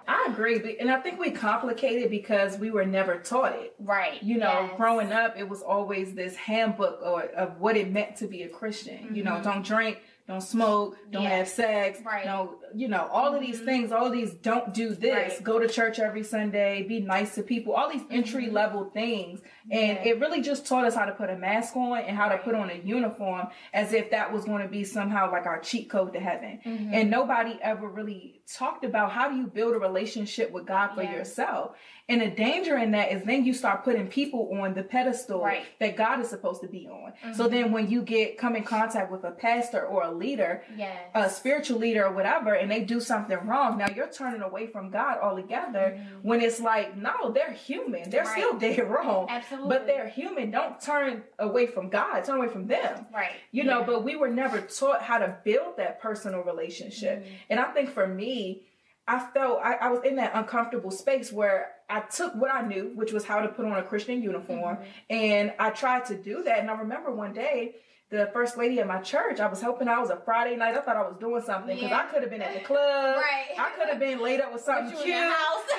I 0.07 0.27
agree, 0.29 0.77
and 0.79 0.91
I 0.91 0.99
think 1.01 1.19
we 1.19 1.31
complicate 1.31 1.99
it 2.03 2.11
because 2.11 2.59
we 2.59 2.69
were 2.69 2.85
never 2.85 3.17
taught 3.17 3.53
it. 3.53 3.73
Right. 3.79 4.21
You 4.21 4.37
know, 4.37 4.67
Yes. 4.69 4.77
growing 4.77 5.11
up, 5.11 5.35
it 5.35 5.49
was 5.49 5.63
always 5.63 6.13
this 6.13 6.35
handbook 6.35 6.99
or 7.03 7.23
of 7.23 7.59
what 7.59 7.75
it 7.75 7.91
meant 7.91 8.17
to 8.17 8.27
be 8.27 8.43
a 8.43 8.49
Christian. 8.49 9.15
You 9.15 9.23
know, 9.23 9.41
don't 9.41 9.65
drink, 9.65 9.99
don't 10.27 10.41
smoke, 10.41 10.95
don't 11.09 11.23
Mm-hmm. 11.23 11.31
Have 11.31 11.47
sex. 11.47 11.99
Right. 12.05 12.23
No, 12.25 12.59
you 12.73 12.87
know, 12.87 13.07
all 13.11 13.33
of 13.33 13.41
these 13.41 13.59
things, 13.59 13.91
all 13.91 14.05
of 14.07 14.13
these 14.13 14.33
don't 14.33 14.73
do 14.73 14.95
this. 14.95 15.33
Right. 15.35 15.43
Go 15.43 15.59
to 15.59 15.67
church 15.67 15.99
every 15.99 16.23
Sunday, 16.23 16.83
be 16.83 16.99
nice 17.01 17.35
to 17.35 17.43
people, 17.43 17.73
all 17.73 17.89
these 17.91 18.03
entry 18.09 18.49
level 18.49 18.89
things. 18.93 19.41
And 19.71 19.97
Mm-hmm. 19.97 20.05
Yeah. 20.07 20.13
it 20.13 20.19
really 20.19 20.41
just 20.41 20.67
taught 20.67 20.85
us 20.85 20.93
how 20.93 21.05
to 21.05 21.11
put 21.11 21.29
a 21.31 21.35
mask 21.35 21.75
on 21.75 21.97
and 21.99 22.15
how 22.15 22.29
to 22.29 22.37
put 22.37 22.53
on 22.53 22.69
a 22.69 22.75
uniform 22.75 23.47
as 23.73 23.93
if 23.93 24.11
that 24.11 24.31
was 24.31 24.45
going 24.45 24.61
to 24.61 24.67
be 24.67 24.83
somehow 24.83 25.31
like 25.31 25.47
our 25.47 25.59
cheat 25.59 25.89
code 25.89 26.13
to 26.13 26.19
heaven. 26.19 26.59
Mm-hmm. 26.63 26.93
And 26.93 27.09
nobody 27.09 27.57
ever 27.63 27.87
really 27.87 28.41
talked 28.57 28.85
about 28.85 29.11
how 29.11 29.27
do 29.29 29.35
you 29.35 29.47
build 29.47 29.73
a 29.73 29.79
relationship 29.79 30.51
with 30.51 30.67
God 30.67 30.93
for 30.93 31.01
Yes. 31.01 31.13
yourself. 31.15 31.75
And 32.07 32.21
the 32.21 32.29
danger 32.29 32.77
in 32.77 32.91
that 32.91 33.11
is 33.11 33.23
then 33.23 33.43
you 33.45 33.53
start 33.55 33.83
putting 33.83 34.07
people 34.07 34.55
on 34.61 34.75
the 34.75 34.83
pedestal 34.83 35.41
Right. 35.41 35.61
Mm-hmm. 35.61 35.69
that 35.79 35.97
God 35.97 36.19
is 36.19 36.29
supposed 36.29 36.61
to 36.61 36.67
be 36.67 36.87
on. 36.87 37.13
So 37.33 37.47
then 37.47 37.71
when 37.71 37.89
you 37.89 38.03
get 38.03 38.37
come 38.37 38.55
in 38.55 38.63
contact 38.63 39.11
with 39.11 39.23
a 39.23 39.31
pastor 39.31 39.83
or 39.87 40.03
a 40.03 40.11
leader, 40.11 40.61
Yes. 40.77 40.95
a 41.15 41.27
spiritual 41.27 41.79
leader 41.79 42.05
or 42.05 42.11
whatever, 42.13 42.54
and 42.55 42.69
they 42.71 42.81
do 42.83 42.99
something 42.99 43.37
wrong, 43.45 43.77
now 43.77 43.87
you're 43.95 44.07
turning 44.11 44.41
away 44.41 44.67
from 44.67 44.89
God 44.89 45.19
altogether. 45.21 45.99
When 46.21 46.41
it's 46.41 46.59
like, 46.59 46.95
no, 46.97 47.31
they're 47.31 47.51
human. 47.51 48.09
They're 48.09 48.23
Mm-hmm. 48.23 48.29
Right. 48.29 48.37
still 48.37 48.59
dead 48.59 48.89
wrong. 48.89 49.27
Absolutely. 49.29 49.69
But 49.69 49.87
they're 49.87 50.07
human. 50.09 50.51
Don't 50.51 50.79
turn 50.81 51.23
away 51.39 51.67
from 51.67 51.89
God. 51.89 52.23
Turn 52.25 52.37
away 52.37 52.47
from 52.49 52.67
them. 52.67 53.05
Right. 53.13 53.31
You 53.51 53.63
know, 53.63 53.83
but 53.83 54.03
we 54.03 54.15
were 54.15 54.29
never 54.29 54.61
taught 54.61 55.01
how 55.01 55.17
to 55.19 55.37
build 55.43 55.77
that 55.77 56.01
personal 56.01 56.41
relationship. 56.41 57.19
Mm-hmm. 57.23 57.33
And 57.51 57.59
I 57.59 57.65
think 57.71 57.89
for 57.89 58.07
me, 58.07 58.63
I 59.07 59.19
felt 59.19 59.59
I, 59.63 59.73
I 59.75 59.89
was 59.91 60.01
in 60.03 60.15
that 60.15 60.31
uncomfortable 60.33 60.89
space 60.89 61.31
where 61.31 61.73
I 61.87 61.99
took 61.99 62.33
what 62.33 62.51
I 62.51 62.61
knew, 62.65 62.91
which 62.95 63.11
was 63.13 63.23
how 63.23 63.39
to 63.41 63.47
put 63.47 63.65
on 63.65 63.73
a 63.73 63.83
Christian 63.83 64.23
uniform, 64.23 64.77
Mm-hmm. 64.77 64.83
and 65.11 65.53
I 65.59 65.69
tried 65.69 66.05
to 66.05 66.15
do 66.15 66.41
that. 66.43 66.57
And 66.59 66.71
I 66.71 66.73
remember 66.79 67.11
one 67.11 67.31
day, 67.33 67.75
the 68.11 68.29
first 68.33 68.55
lady 68.57 68.79
at 68.79 68.87
my 68.87 68.99
church, 69.01 69.39
I 69.39 69.47
was 69.47 69.61
hoping 69.61 69.87
I 69.87 69.99
was 69.99 70.09
a 70.11 70.17
Friday 70.17 70.55
night. 70.55 70.75
I 70.75 70.81
thought 70.81 70.95
I 70.95 71.01
was 71.01 71.17
doing 71.19 71.41
something 71.41 71.75
because 71.75 71.89
Yeah. 71.89 71.99
I 71.99 72.03
could 72.03 72.21
have 72.21 72.29
been 72.29 72.41
at 72.41 72.53
the 72.53 72.59
club. 72.61 73.17
Right. 73.17 73.57
I 73.57 73.69
could 73.77 73.89
have 73.89 73.99
been 73.99 74.21
laid 74.21 74.41
up 74.41 74.53
with 74.53 74.61
something 74.61 74.95
cute. 74.95 75.07
in 75.15 75.21
the 75.21 75.29
house. 75.29 75.63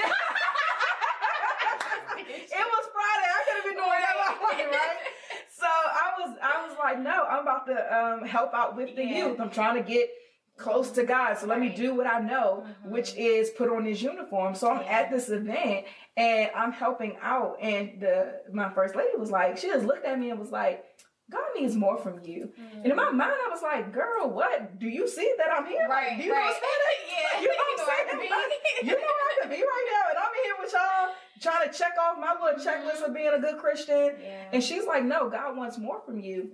it 2.19 2.51
was 2.51 2.87
Friday. 2.93 3.31
I 3.31 3.43
could 3.47 3.57
have 3.57 3.65
been 3.65 3.75
doing 3.75 3.89
I 3.89 4.37
wanted, 4.43 4.65
right? 4.71 4.97
So 5.49 5.67
I 5.67 6.13
was, 6.21 6.37
I 6.43 6.67
was 6.67 6.77
like, 6.79 6.99
no, 7.01 7.25
I'm 7.29 7.41
about 7.43 7.67
to 7.67 7.97
um, 7.97 8.25
help 8.27 8.53
out 8.55 8.77
with 8.77 8.95
the 8.97 9.05
Yeah. 9.05 9.27
youth. 9.29 9.41
I'm 9.41 9.51
trying 9.51 9.83
to 9.83 9.89
get 9.89 10.09
close 10.57 10.91
to 10.93 11.05
God. 11.05 11.35
So 11.39 11.47
let 11.47 11.61
me 11.61 11.69
do 11.69 11.95
what 11.95 12.07
I 12.07 12.19
know, 12.21 12.65
which 12.85 13.15
is 13.17 13.51
put 13.51 13.69
on 13.71 13.85
this 13.85 14.01
uniform. 14.03 14.55
So 14.55 14.71
I'm 14.71 14.83
Yeah. 14.83 14.99
at 15.01 15.11
this 15.11 15.29
event 15.29 15.85
and 16.17 16.51
I'm 16.57 16.73
helping 16.73 17.17
out. 17.23 17.59
And 17.61 18.01
the 18.01 18.41
my 18.53 18.71
first 18.73 18.97
lady 18.97 19.17
was 19.17 19.31
like, 19.31 19.59
she 19.59 19.69
just 19.69 19.85
looked 19.87 20.05
at 20.07 20.19
me 20.19 20.31
and 20.31 20.41
was 20.41 20.51
like, 20.51 20.83
God 21.31 21.45
needs 21.57 21.75
more 21.75 21.99
from 21.99 22.21
you. 22.25 22.53
And 22.75 22.87
in 22.87 22.95
my 22.97 23.11
mind, 23.11 23.33
I 23.47 23.51
was 23.51 23.63
like, 23.63 23.93
girl, 23.93 24.31
what? 24.31 24.79
Do 24.79 24.87
you 24.89 25.09
see 25.09 25.29
that 25.39 25.49
I'm 25.53 25.67
here? 25.67 25.89
Right, 25.89 26.17
Do 26.17 26.23
you 26.23 26.33
right. 26.33 26.39
know 26.39 26.47
what 26.47 26.55
I'm 26.55 26.63
saying? 26.63 27.03
Yeah. 27.17 27.41
You 27.41 27.49
know 27.49 27.55
what 27.55 27.81
I'm 27.81 27.87
saying? 27.87 28.31
Like, 28.31 28.85
you 28.85 28.91
know 28.93 28.97
where 28.99 29.27
I 29.27 29.35
could 29.43 29.51
be 29.51 29.57
right 29.57 29.87
now. 29.91 30.11
And 30.11 30.19
I'm 30.19 30.35
here 30.45 30.55
with 30.61 30.73
y'all 30.73 31.15
trying 31.41 31.69
to 31.71 31.77
check 31.77 31.93
off 32.01 32.19
my 32.19 32.35
little 32.41 32.63
checklist 32.65 33.07
of 33.07 33.15
being 33.15 33.33
a 33.35 33.39
good 33.41 33.59
Christian. 33.59 34.17
Yeah. 34.23 34.45
And 34.53 34.63
she's 34.63 34.87
like, 34.87 35.05
no, 35.05 35.29
God 35.29 35.57
wants 35.57 35.79
more 35.79 36.01
from 36.05 36.21
you. 36.21 36.53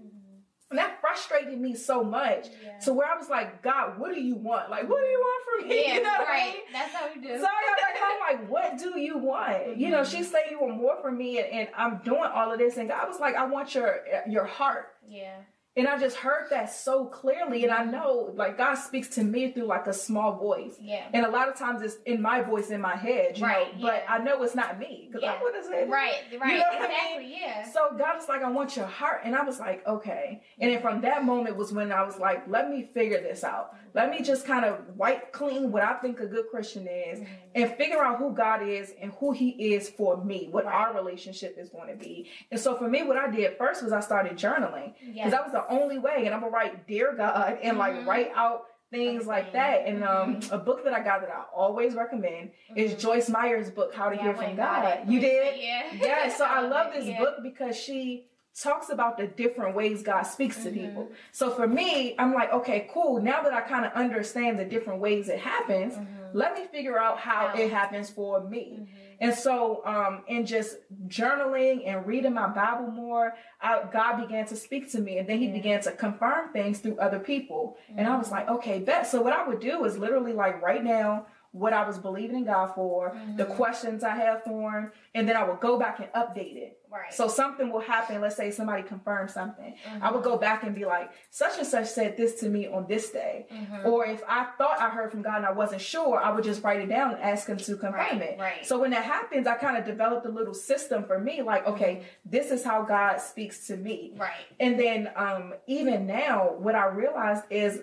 And 0.73 0.79
that 0.79 1.01
frustrated 1.03 1.61
me 1.61 1.75
so 1.75 2.03
much 2.03 2.49
Yeah. 2.65 2.79
to 2.85 2.95
where 2.95 3.07
I 3.07 3.17
was 3.19 3.29
like, 3.29 3.61
God, 3.61 3.99
what 3.99 4.15
do 4.15 4.21
you 4.21 4.37
want? 4.37 4.71
Like, 4.71 4.89
what 4.89 5.01
do 5.03 5.07
you 5.07 5.21
want 5.21 5.45
from 5.45 5.69
me? 5.69 5.85
Yeah, 5.87 5.95
you 5.95 6.03
know 6.03 6.09
what 6.09 6.29
I 6.29 6.33
right. 6.33 6.53
mean? 6.55 6.63
That's 6.73 6.95
how 6.95 7.09
we 7.15 7.21
do. 7.21 7.29
So 7.29 7.45
I 7.45 7.73
home 8.03 8.41
like, 8.41 8.51
what 8.51 8.79
do 8.79 8.99
you 8.99 9.19
want? 9.19 9.77
You 9.77 9.91
know, 9.91 10.05
she's 10.05 10.27
mm-hmm. 10.27 10.33
saying 10.33 10.47
you 10.51 10.61
want 10.61 10.77
more 10.77 10.97
from 11.03 11.19
me, 11.19 11.39
and, 11.39 11.49
and 11.49 11.69
I'm 11.77 12.01
doing 12.05 12.31
all 12.35 12.53
of 12.53 12.59
this, 12.59 12.77
and 12.77 12.89
God 12.89 13.09
was 13.09 13.21
like, 13.21 13.35
I 13.35 13.47
want 13.47 13.75
your 13.75 14.01
your 14.29 14.45
heart. 14.45 14.95
yeah. 15.09 15.37
And 15.75 15.89
I 15.89 15.99
just 15.99 16.17
heard 16.19 16.49
that 16.51 16.71
so 16.71 17.07
clearly, 17.07 17.65
and 17.65 17.73
I 17.73 17.79
mm-hmm. 17.81 17.93
know 17.93 18.33
like 18.35 18.59
God 18.59 18.75
speaks 18.75 19.09
to 19.11 19.25
me 19.25 19.53
through 19.53 19.65
like 19.65 19.87
a 19.87 19.93
small 19.95 20.37
voice. 20.37 20.77
Yeah. 20.79 21.07
And 21.15 21.25
a 21.25 21.31
lot 21.31 21.49
of 21.49 21.57
times 21.57 21.81
it's 21.81 21.97
in 22.05 22.21
my 22.21 22.43
voice 22.43 22.69
in 22.69 22.81
my 22.81 22.95
head, 22.95 23.39
you 23.39 23.45
Right, 23.45 23.75
know, 23.77 23.87
but 23.87 24.05
yeah. 24.07 24.15
I 24.15 24.19
know 24.19 24.43
it's 24.43 24.55
not 24.55 24.79
me 24.79 25.09
because 25.09 25.23
Yeah. 25.23 25.33
I 25.33 25.43
would 25.43 25.55
have 25.55 25.65
said. 25.65 25.89
Right, 25.91 26.15
right, 26.41 26.53
You 26.53 26.59
know 26.59 26.65
what 26.65 26.83
I 26.83 26.85
exactly, 26.85 27.25
mean? 27.25 27.39
yeah. 27.41 27.71
So 27.73 27.97
God 27.97 28.19
is 28.21 28.29
like, 28.29 28.43
I 28.43 28.51
want 28.51 28.77
your 28.77 28.85
heart. 28.87 29.23
And 29.25 29.35
I 29.35 29.45
was 29.45 29.61
like, 29.61 29.87
okay. 29.87 30.43
And 30.61 30.71
then 30.71 30.83
from 30.83 31.01
that 31.03 31.25
moment 31.25 31.57
was 31.57 31.73
when 31.73 31.91
I 31.91 32.03
was 32.05 32.19
like, 32.19 32.47
let 32.49 32.69
me 32.69 32.91
figure 32.93 33.23
this 33.23 33.43
out. 33.43 33.75
Let 33.95 34.11
me 34.11 34.23
just 34.23 34.47
kind 34.47 34.65
of 34.65 34.79
wipe 34.97 35.33
clean 35.33 35.71
what 35.71 35.83
I 35.83 35.95
think 35.95 36.19
a 36.21 36.27
good 36.27 36.47
Christian 36.51 36.87
is 36.87 37.21
Mm-hmm. 37.21 37.27
and 37.55 37.75
figure 37.77 38.03
out 38.03 38.19
who 38.19 38.33
God 38.35 38.67
is 38.67 38.93
and 39.01 39.13
who 39.21 39.33
he 39.33 39.51
is 39.75 39.91
for 39.91 40.17
me, 40.25 40.49
what 40.51 40.65
Right. 40.65 40.75
our 40.75 40.95
relationship 40.95 41.57
is 41.59 41.69
going 41.69 41.89
to 41.89 41.95
be. 41.97 42.31
And 42.51 42.59
so 42.59 42.77
for 42.77 42.89
me, 42.89 43.03
what 43.03 43.17
I 43.17 43.31
did 43.31 43.59
first 43.59 43.83
was 43.83 43.93
I 43.93 44.01
started 44.01 44.39
journaling 44.39 44.95
because 44.99 45.15
Yes. 45.17 45.31
that 45.31 45.45
was 45.45 45.53
the 45.53 45.67
only 45.69 45.99
way. 45.99 46.25
And 46.25 46.35
I'm 46.35 46.41
gonna 46.41 46.53
write 46.53 46.87
dear 46.87 47.13
God 47.15 47.59
and 47.63 47.77
like 47.79 47.95
Mhm. 47.95 48.07
write 48.07 48.33
out 48.35 48.65
things 48.91 49.27
like 49.27 49.53
that. 49.55 49.87
And 49.87 50.03
um, 50.05 50.37
Mm-hmm. 50.37 50.55
a 50.55 50.59
book 50.59 50.85
that 50.85 50.93
I 50.95 51.01
got 51.03 51.21
that 51.23 51.31
I 51.31 51.45
always 51.55 51.95
recommend 51.95 52.51
is 52.77 52.95
Joyce 53.03 53.29
Meyer's 53.31 53.71
book, 53.71 53.95
How 53.95 54.09
to 54.11 54.17
Yeah, 54.17 54.23
Hear 54.23 54.35
from 54.35 54.57
God. 54.57 55.01
You 55.09 55.19
did? 55.21 55.59
Yeah. 55.61 55.83
Yeah, 55.95 56.29
so 56.29 56.45
I 56.45 56.61
love 56.61 56.93
this 56.95 57.07
yeah. 57.07 57.19
book 57.19 57.37
because 57.43 57.77
she 57.77 58.27
talks 58.61 58.91
about 58.91 59.17
the 59.17 59.27
different 59.27 59.75
ways 59.75 60.03
God 60.03 60.23
speaks 60.23 60.63
to 60.63 60.69
Mm-hmm. 60.71 60.81
people. 60.87 61.11
So 61.33 61.51
for 61.51 61.67
me, 61.67 62.15
I'm 62.19 62.35
like, 62.35 62.53
okay, 62.53 62.89
cool. 62.93 63.21
Now 63.23 63.43
that 63.43 63.53
I 63.55 63.63
kind 63.63 63.85
of 63.87 63.93
understand 63.93 64.59
the 64.59 64.65
different 64.65 65.01
ways 65.01 65.29
it 65.29 65.39
happens, 65.39 65.95
let 66.35 66.55
me 66.55 66.67
figure 66.71 66.99
out 66.99 67.19
how 67.19 67.49
Mm-hmm. 67.49 67.59
It 67.61 67.71
happens 67.73 68.11
for 68.11 68.43
me. 68.49 68.81
Mm-hmm. 68.83 68.87
And 69.21 69.35
so, 69.35 69.83
um, 69.87 70.23
in 70.27 70.45
just 70.47 70.77
journaling 71.07 71.87
and 71.87 72.07
reading 72.07 72.35
my 72.35 72.49
Bible 72.49 72.89
more, 72.91 73.35
I, 73.61 73.83
God 73.93 74.17
began 74.21 74.47
to 74.47 74.57
speak 74.57 74.91
to 74.93 74.99
me, 75.01 75.19
and 75.19 75.29
then 75.29 75.39
He 75.39 75.47
Yeah. 75.47 75.53
began 75.53 75.81
to 75.83 75.93
confirm 75.93 76.53
things 76.53 76.81
through 76.81 76.99
other 76.99 77.19
people. 77.21 77.77
And 77.97 78.07
I 78.07 78.17
was 78.17 78.27
Mm-hmm. 78.27 78.35
like, 78.35 78.49
okay, 78.49 78.79
bet. 78.81 79.07
So 79.07 79.23
what 79.23 79.33
I 79.33 79.47
would 79.47 79.61
do 79.61 79.85
is 79.85 79.97
literally 79.99 80.33
like 80.33 80.61
right 80.63 80.83
now 80.83 81.27
what 81.53 81.73
I 81.73 81.87
was 81.87 81.99
believing 81.99 82.37
in 82.37 82.45
God 82.45 82.75
for, 82.75 83.15
the 83.37 83.45
Mm-hmm. 83.45 83.53
questions 83.55 84.03
I 84.03 84.15
have 84.17 84.43
for 84.43 84.73
Him, 84.73 84.93
and 85.15 85.29
then 85.29 85.37
I 85.37 85.45
would 85.45 85.61
go 85.61 85.79
back 85.79 85.99
and 86.01 86.09
update 86.13 86.57
it. 86.57 86.79
Right. 86.91 87.13
So 87.13 87.27
something 87.29 87.71
will 87.73 87.81
happen. 87.81 88.21
Let's 88.21 88.37
say 88.37 88.51
somebody 88.51 88.83
confirms 88.83 89.33
something. 89.33 89.75
I 90.01 90.11
would 90.11 90.21
Mm-hmm. 90.23 90.29
go 90.31 90.37
back 90.39 90.63
and 90.63 90.75
be 90.75 90.85
like, 90.85 91.11
such 91.31 91.57
and 91.59 91.67
such 91.67 91.87
said 91.89 92.17
this 92.17 92.37
to 92.41 92.49
me 92.49 92.67
on 92.67 92.87
this 92.87 93.11
day. 93.11 93.47
Mm-hmm. 93.53 93.87
Or 93.87 94.05
if 94.07 94.23
I 94.29 94.45
thought 94.59 94.81
I 94.81 94.89
heard 94.91 95.11
from 95.11 95.23
God 95.23 95.37
and 95.39 95.47
I 95.47 95.53
wasn't 95.53 95.81
sure, 95.83 96.19
I 96.19 96.31
would 96.33 96.45
just 96.45 96.63
write 96.63 96.81
it 96.81 96.89
down 96.89 97.15
and 97.15 97.23
ask 97.23 97.47
Him 97.49 97.57
to 97.59 97.77
confirm 97.77 97.95
Right, 97.95 98.23
it. 98.23 98.37
right. 98.41 98.67
So 98.67 98.79
when 98.79 98.91
that 98.91 99.05
happens, 99.05 99.47
I 99.47 99.55
kind 99.57 99.77
of 99.77 99.85
developed 99.85 100.27
a 100.27 100.31
little 100.31 100.55
system 100.55 101.05
for 101.05 101.19
me. 101.19 101.43
Like, 101.43 101.67
okay, 101.67 102.05
this 102.25 102.51
is 102.51 102.65
how 102.65 102.83
God 102.83 103.19
speaks 103.21 103.67
to 103.69 103.77
me. 103.77 104.13
Right. 104.17 104.31
And 104.61 104.79
then 104.79 105.11
um, 105.17 105.55
even 105.67 106.07
now, 106.07 106.55
what 106.59 106.75
I 106.75 106.87
realized 106.87 107.45
is, 107.51 107.81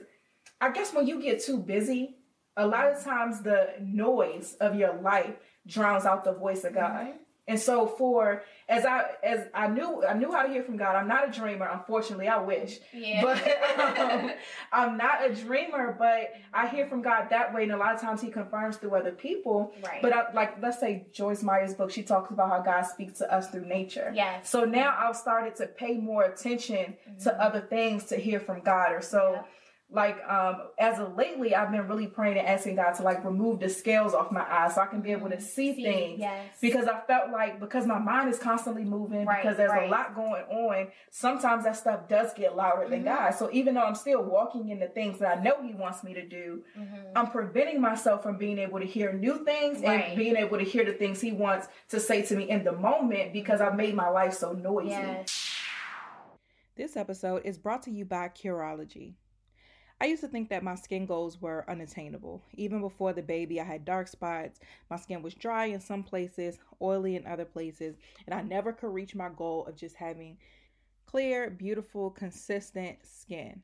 I 0.61 0.71
guess 0.71 0.93
when 0.93 1.07
you 1.07 1.21
get 1.21 1.41
too 1.43 1.57
busy, 1.57 2.15
a 2.59 2.67
lot 2.67 2.85
of 2.91 3.03
times 3.03 3.41
the 3.41 3.73
noise 3.81 4.55
of 4.59 4.75
your 4.75 4.93
life 5.01 5.35
drowns 5.65 6.05
out 6.05 6.23
the 6.23 6.33
voice 6.33 6.63
of 6.63 6.73
God. 6.73 7.13
And 7.47 7.59
so 7.59 7.87
for 7.87 8.43
as 8.67 8.85
I 8.85 9.05
as 9.23 9.47
I 9.55 9.65
knew 9.67 10.05
I 10.05 10.13
knew 10.13 10.31
how 10.31 10.43
to 10.43 10.49
hear 10.53 10.61
from 10.61 10.77
God. 10.77 10.95
I'm 10.95 11.07
not 11.07 11.27
a 11.27 11.31
dreamer, 11.31 11.67
unfortunately. 11.67 12.27
I 12.27 12.39
wish, 12.39 12.77
Yeah. 12.93 13.23
but 13.23 13.99
um, 13.99 14.31
I'm 14.71 14.97
not 14.97 15.25
a 15.27 15.33
dreamer. 15.33 15.95
But 15.97 16.31
I 16.53 16.67
hear 16.67 16.85
from 16.85 17.01
God 17.01 17.29
that 17.31 17.51
way, 17.51 17.63
and 17.63 17.71
a 17.71 17.77
lot 17.77 17.95
of 17.95 18.01
times 18.01 18.21
He 18.21 18.29
confirms 18.29 18.77
through 18.77 18.93
other 18.95 19.11
people. 19.11 19.73
Right. 19.83 19.99
But 20.03 20.13
I, 20.13 20.31
like 20.33 20.61
let's 20.61 20.79
say 20.79 21.07
Joyce 21.11 21.41
Meyer's 21.41 21.73
book, 21.73 21.89
she 21.89 22.03
talks 22.03 22.29
about 22.29 22.49
how 22.49 22.61
God 22.61 22.83
speaks 22.83 23.17
to 23.17 23.33
us 23.33 23.49
through 23.49 23.65
nature. 23.65 24.11
Yes. 24.13 24.47
So 24.47 24.65
now 24.65 24.95
I've 24.95 25.15
started 25.15 25.55
to 25.55 25.65
pay 25.65 25.95
more 25.97 26.23
attention 26.25 26.95
to 27.23 27.33
other 27.43 27.61
things 27.61 28.03
to 28.11 28.15
hear 28.17 28.39
from 28.39 28.59
God, 28.61 28.91
or 28.91 29.01
so. 29.01 29.31
Yeah. 29.33 29.41
Like 29.91 30.23
um, 30.29 30.67
as 30.77 30.99
of 30.99 31.17
lately, 31.17 31.55
I've 31.55 31.71
been 31.71 31.87
really 31.87 32.05
praying 32.05 32.37
and 32.37 32.47
asking 32.47 32.75
God 32.75 32.91
to 32.93 33.03
like 33.03 33.25
remove 33.25 33.59
the 33.59 33.69
scales 33.69 34.13
off 34.13 34.31
my 34.31 34.45
eyes 34.47 34.75
so 34.75 34.81
I 34.81 34.85
can 34.85 35.01
be 35.01 35.11
able 35.11 35.29
to 35.29 35.37
mm-hmm. 35.37 35.43
see, 35.43 35.73
See, 35.73 35.83
things. 35.83 36.19
yes. 36.19 36.57
Because 36.61 36.87
I 36.87 36.99
felt 37.07 37.31
like 37.31 37.59
because 37.59 37.87
my 37.87 37.97
mind 37.97 38.29
is 38.29 38.37
constantly 38.37 38.83
moving, 38.83 39.25
Right, 39.25 39.41
because 39.41 39.57
there's 39.57 39.71
right. 39.71 39.87
a 39.87 39.91
lot 39.91 40.13
going 40.13 40.43
on. 40.43 40.89
Sometimes 41.09 41.63
that 41.63 41.75
stuff 41.75 42.07
does 42.07 42.33
get 42.35 42.55
louder 42.55 42.87
than 42.87 42.99
mm-hmm. 42.99 43.15
God. 43.15 43.31
So 43.31 43.49
even 43.51 43.73
though 43.73 43.81
I'm 43.81 43.95
still 43.95 44.21
walking 44.21 44.69
in 44.69 44.79
the 44.79 44.87
things 44.87 45.17
that 45.19 45.39
I 45.39 45.41
know 45.41 45.55
He 45.63 45.73
wants 45.73 46.03
me 46.03 46.13
to 46.13 46.27
do, 46.27 46.63
mm-hmm. 46.77 46.95
I'm 47.15 47.31
preventing 47.31 47.81
myself 47.81 48.21
from 48.21 48.37
being 48.37 48.59
able 48.59 48.79
to 48.79 48.85
hear 48.85 49.11
new 49.11 49.43
things 49.43 49.81
Right. 49.81 50.09
and 50.09 50.17
being 50.17 50.35
able 50.35 50.59
to 50.59 50.63
hear 50.63 50.85
the 50.85 50.93
things 50.93 51.19
He 51.19 51.31
wants 51.31 51.67
to 51.89 51.99
say 51.99 52.21
to 52.21 52.35
me 52.35 52.47
in 52.47 52.63
the 52.63 52.73
moment 52.73 53.33
because 53.33 53.59
I've 53.59 53.75
made 53.75 53.95
my 53.95 54.09
life 54.09 54.33
so 54.35 54.51
noisy. 54.51 54.89
Yes. 54.89 55.55
This 56.75 56.95
episode 56.95 57.41
is 57.43 57.57
brought 57.57 57.81
to 57.83 57.91
you 57.91 58.05
by 58.05 58.29
Curology. 58.29 59.15
I 60.01 60.05
used 60.05 60.21
to 60.21 60.29
think 60.29 60.49
that 60.49 60.63
my 60.63 60.75
skin 60.75 61.05
goals 61.05 61.41
were 61.41 61.69
unattainable. 61.69 62.41
Even 62.55 62.79
before 62.79 63.11
the 63.11 63.21
baby, 63.21 63.59
I 63.59 63.65
had 63.65 63.83
dark 63.83 64.07
spots. 64.07 64.61
My 64.89 64.95
skin 64.95 65.21
was 65.21 65.33
dry 65.33 65.65
in 65.65 65.81
some 65.81 66.03
places, 66.03 66.57
oily 66.81 67.17
in 67.17 67.27
other 67.27 67.43
places, 67.43 67.97
and 68.25 68.33
I 68.33 68.41
never 68.41 68.71
could 68.71 68.93
reach 68.93 69.13
my 69.13 69.27
goal 69.29 69.65
of 69.65 69.75
just 69.75 69.97
having 69.97 70.37
clear, 71.05 71.49
beautiful, 71.49 72.11
consistent 72.11 72.99
skin. 73.03 73.61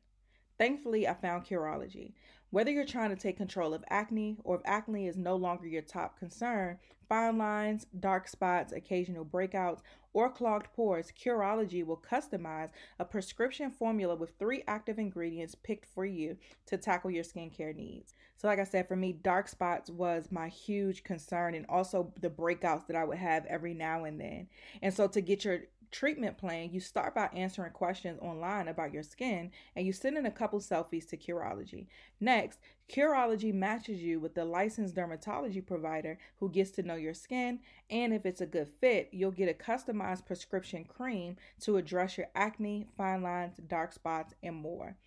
Thankfully, 0.57 1.07
I 1.07 1.13
found 1.13 1.45
Curology. 1.45 2.13
Whether 2.49 2.71
you're 2.71 2.85
trying 2.85 3.09
to 3.11 3.15
take 3.15 3.37
control 3.37 3.73
of 3.73 3.83
acne 3.89 4.37
or 4.43 4.55
if 4.55 4.61
acne 4.65 5.07
is 5.07 5.17
no 5.17 5.35
longer 5.35 5.67
your 5.67 5.81
top 5.81 6.17
concern, 6.19 6.79
fine 7.07 7.37
lines, 7.37 7.87
dark 7.99 8.27
spots, 8.27 8.73
occasional 8.73 9.25
breakouts, 9.25 9.81
or 10.15 10.29
clogged 10.29 10.71
pores, 10.73 11.11
Curology 11.11 11.85
will 11.85 11.97
customize 11.97 12.69
a 12.99 13.05
prescription 13.05 13.69
formula 13.69 14.15
with 14.15 14.31
three 14.39 14.63
active 14.65 14.97
ingredients 14.97 15.55
picked 15.55 15.85
for 15.93 16.05
you 16.05 16.37
to 16.67 16.77
tackle 16.77 17.11
your 17.11 17.25
skincare 17.25 17.75
needs. 17.75 18.13
So, 18.37 18.47
like 18.47 18.59
I 18.59 18.63
said, 18.63 18.87
for 18.87 18.95
me, 18.95 19.11
dark 19.11 19.49
spots 19.49 19.89
was 19.89 20.31
my 20.31 20.47
huge 20.47 21.03
concern, 21.03 21.53
and 21.53 21.65
also 21.67 22.13
the 22.21 22.29
breakouts 22.29 22.87
that 22.87 22.95
I 22.95 23.03
would 23.03 23.17
have 23.17 23.45
every 23.45 23.73
now 23.73 24.05
and 24.05 24.19
then. 24.19 24.47
And 24.81 24.93
so, 24.93 25.07
to 25.09 25.19
get 25.19 25.43
your 25.43 25.59
treatment 25.95 26.37
plan, 26.37 26.69
you 26.73 26.81
start 26.81 27.15
by 27.15 27.27
answering 27.27 27.71
questions 27.71 28.19
online 28.21 28.67
about 28.67 28.91
your 28.91 29.01
skin 29.01 29.49
and 29.77 29.85
you 29.85 29.93
send 29.93 30.17
in 30.17 30.25
a 30.25 30.31
couple 30.31 30.59
selfies 30.59 31.07
to 31.07 31.15
Curology. 31.15 31.87
Next, 32.19 32.59
Curology 32.91 33.53
matches 33.53 34.01
you 34.01 34.19
with 34.19 34.35
the 34.35 34.43
licensed 34.43 34.93
dermatology 34.93 35.65
provider 35.65 36.17
who 36.35 36.49
gets 36.49 36.71
to 36.71 36.83
know 36.83 36.95
your 36.95 37.13
skin, 37.13 37.59
and 37.89 38.13
if 38.13 38.25
it's 38.25 38.41
a 38.41 38.45
good 38.45 38.67
fit, 38.81 39.07
you'll 39.13 39.31
get 39.31 39.49
a 39.49 39.53
customized 39.53 40.25
prescription 40.25 40.83
cream 40.83 41.37
to 41.61 41.77
address 41.77 42.17
your 42.17 42.27
acne, 42.35 42.87
fine 42.97 43.23
lines, 43.23 43.55
dark 43.65 43.93
spots, 43.93 44.33
and 44.43 44.55
more. 44.55 44.97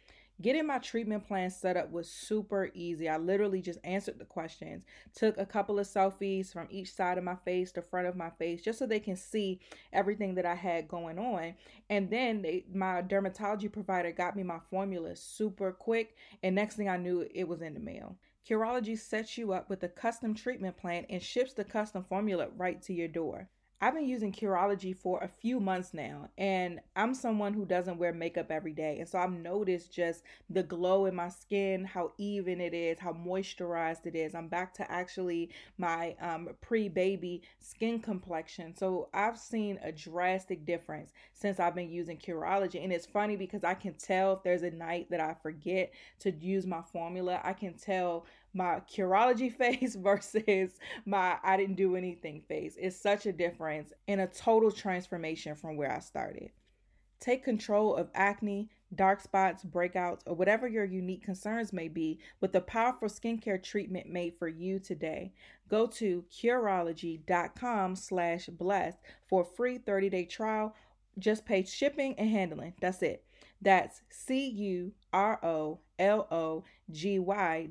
Getting 0.41 0.69
my 0.69 0.79
treatment 0.79 1.27
plan 1.27 1.51
set 1.51 1.77
up 1.77 1.91
was 1.91 2.09
super 2.09 2.71
easy. 2.73 3.09
I 3.09 3.17
literally 3.17 3.61
just 3.61 3.81
answered 3.83 4.21
the 4.21 4.25
questions, 4.25 4.85
took 5.13 5.37
a 5.37 5.45
couple 5.45 5.81
of 5.81 5.87
selfies 5.89 6.53
from 6.53 6.69
each 6.71 6.95
side 6.95 7.19
of 7.19 7.25
my 7.25 7.35
face, 7.35 7.73
the 7.73 7.83
front 7.83 8.07
of 8.07 8.15
my 8.15 8.31
face, 8.31 8.63
just 8.63 8.79
so 8.79 8.87
they 8.87 9.01
can 9.01 9.17
see 9.17 9.59
everything 9.93 10.37
that 10.37 10.47
I 10.47 10.55
had 10.55 10.87
going 10.87 11.19
on. 11.19 11.55
And 11.91 12.09
then 12.09 12.43
they, 12.43 12.67
my 12.73 13.03
dermatology 13.03 13.73
provider 13.73 14.13
got 14.13 14.37
me 14.37 14.45
my 14.45 14.61
formula 14.71 15.17
super 15.17 15.73
quick, 15.73 16.15
and 16.45 16.55
next 16.55 16.77
thing 16.77 16.89
I 16.89 16.99
knew, 16.99 17.27
it 17.35 17.49
was 17.49 17.61
in 17.61 17.75
the 17.75 17.81
mail. 17.81 18.17
Curology 18.49 18.97
sets 18.97 19.37
you 19.37 19.53
up 19.53 19.69
with 19.69 19.83
a 19.83 19.89
custom 19.89 20.35
treatment 20.35 20.77
plan 20.77 21.05
and 21.11 21.21
ships 21.21 21.53
the 21.53 21.65
custom 21.65 22.05
formula 22.05 22.47
right 22.57 22.81
to 22.83 22.95
your 22.95 23.09
door. 23.09 23.49
I've 23.81 23.95
been 23.95 24.09
using 24.09 24.33
Curology 24.33 24.97
for 24.97 25.23
a 25.23 25.29
few 25.29 25.61
months 25.61 25.95
now, 25.95 26.31
and 26.37 26.81
I'm 26.97 27.15
someone 27.15 27.55
who 27.55 27.65
doesn't 27.65 27.99
wear 27.99 28.13
makeup 28.13 28.51
every 28.51 28.73
day. 28.73 28.99
And 28.99 29.09
so 29.09 29.21
I've 29.21 29.31
noticed 29.31 29.93
just 29.93 30.25
the 30.51 30.65
glow 30.65 31.07
in 31.07 31.15
my 31.15 31.29
skin, 31.29 31.85
how 31.85 32.11
even 32.19 32.61
it 32.61 32.75
is, 32.75 32.99
how 32.99 33.13
moisturized 33.13 34.05
it 34.05 34.17
is. 34.17 34.35
I'm 34.35 34.49
back 34.49 34.75
to 34.75 34.91
actually 34.91 35.51
my 35.77 36.17
um, 36.21 36.49
pre 36.61 36.89
baby 36.89 37.43
skin 37.61 38.01
complexion. 38.01 38.75
So 38.75 39.11
I've 39.15 39.39
seen 39.39 39.79
a 39.85 39.93
drastic 39.93 40.67
difference 40.67 41.13
since 41.33 41.61
I've 41.61 41.77
been 41.77 41.91
using 41.91 42.17
Curology. 42.17 42.83
And 42.83 42.93
it's 42.93 43.07
funny 43.07 43.37
because 43.37 43.63
I 43.63 43.75
can 43.75 43.95
tell 43.95 44.33
if 44.33 44.43
there's 44.43 44.65
a 44.65 44.73
night 44.73 45.07
that 45.11 45.21
I 45.21 45.37
forget 45.41 45.93
to 46.21 46.33
use 46.33 46.67
my 46.67 46.83
formula, 46.83 47.41
I 47.45 47.53
can 47.53 47.75
tell 47.75 48.27
my 48.55 48.81
Curology 48.81 49.53
face 49.57 49.95
versus 49.95 50.79
my 51.05 51.37
I 51.43 51.57
didn't 51.57 51.77
do 51.77 51.97
anything 51.97 52.43
face. 52.49 52.77
It's 52.79 52.97
such 52.97 53.27
a 53.27 53.33
difference 53.33 53.93
and 54.07 54.21
a 54.21 54.27
total 54.27 54.71
transformation 54.71 55.55
from 55.55 55.77
where 55.77 55.93
I 55.93 56.01
started. 56.01 56.51
Take 57.21 57.45
control 57.45 57.97
of 57.97 58.11
acne, 58.15 58.71
dark 58.95 59.21
spots, 59.21 59.65
breakouts, 59.65 60.21
or 60.27 60.35
whatever 60.35 60.69
your 60.69 60.85
unique 60.85 61.25
concerns 61.25 61.73
may 61.73 61.89
be 61.89 62.21
with 62.41 62.53
the 62.53 62.61
powerful 62.61 63.09
skincare 63.09 63.63
treatment 63.63 64.09
made 64.09 64.35
for 64.39 64.47
you 64.49 64.79
today. 64.79 65.33
Go 65.69 65.87
to 65.87 66.25
Curology.com 66.31 67.97
slash 67.97 68.47
blessed 68.47 68.99
for 69.29 69.43
a 69.43 69.57
free 69.57 69.79
30-day 69.79 70.27
trial. 70.27 70.75
Just 71.19 71.45
pay 71.45 71.65
shipping 71.65 72.15
and 72.19 72.31
handling. 72.31 72.75
That's 72.81 73.03
it. 73.03 73.25
That's 73.61 74.03
C-U-R-O-L-O-G-Y 74.11 74.89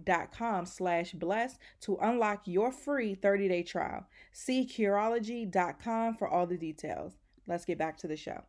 dot 0.03 0.31
com 0.37 0.65
slash 0.65 1.13
blessed 1.13 1.59
to 1.81 1.97
unlock 2.01 2.41
your 2.45 2.71
free 2.71 3.15
30-day 3.15 3.63
trial. 3.63 4.05
See 4.33 4.65
Curology.com 4.65 6.15
for 6.15 6.27
all 6.27 6.45
the 6.45 6.57
details. 6.57 7.13
Let's 7.47 7.65
get 7.65 7.77
back 7.77 7.97
to 7.99 8.07
the 8.07 8.17
show. 8.17 8.43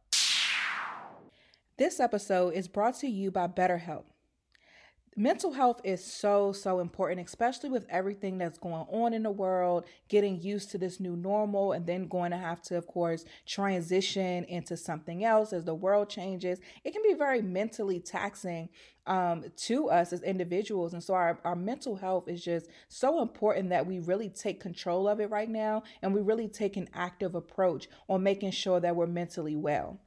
This 1.77 2.01
episode 2.01 2.55
is 2.55 2.67
brought 2.67 2.99
to 3.01 3.07
you 3.07 3.31
by 3.31 3.47
BetterHelp. 3.47 4.05
Mental 5.17 5.53
health 5.53 5.81
is 5.83 6.05
so, 6.05 6.53
so 6.53 6.79
important, 6.79 7.27
especially 7.27 7.71
with 7.71 7.87
everything 7.89 8.39
that's 8.39 8.59
going 8.59 8.87
on 8.89 9.13
in 9.13 9.25
the 9.25 9.31
world, 9.31 9.85
getting 10.09 10.41
used 10.41 10.71
to 10.71 10.79
this 10.79 11.01
new 11.01 11.17
normal, 11.17 11.73
and 11.73 11.87
then 11.87 12.07
going 12.07 12.31
to 12.31 12.37
have 12.37 12.63
to, 12.63 12.77
of 12.77 12.87
course, 12.87 13.25
transition 13.47 14.45
into 14.45 14.77
something 14.77 15.25
else 15.25 15.53
as 15.53 15.65
the 15.65 15.75
world 15.75 16.09
changes. 16.09 16.61
It 16.85 16.93
can 16.93 17.03
be 17.03 17.15
very 17.15 17.43
mentally 17.43 17.99
taxing 17.99 18.69
um, 19.09 19.45
to 19.57 19.89
us 19.89 20.13
as 20.13 20.23
individuals. 20.23 20.93
And 20.93 21.03
so 21.03 21.15
our, 21.15 21.41
our 21.45 21.57
mental 21.57 21.97
health 21.97 22.29
is 22.29 22.45
just 22.45 22.69
so 22.89 23.21
important 23.23 23.71
that 23.71 23.87
we 23.87 23.99
really 23.99 24.29
take 24.29 24.61
control 24.61 25.09
of 25.09 25.19
it 25.19 25.31
right 25.31 25.49
now 25.49 25.83
and 26.03 26.15
we 26.15 26.21
really 26.21 26.49
take 26.49 26.77
an 26.77 26.89
active 26.95 27.35
approach 27.35 27.89
on 28.09 28.23
making 28.23 28.53
sure 28.53 28.79
that 28.79 28.95
we're 28.95 29.07
mentally 29.07 29.57
well. 29.57 29.99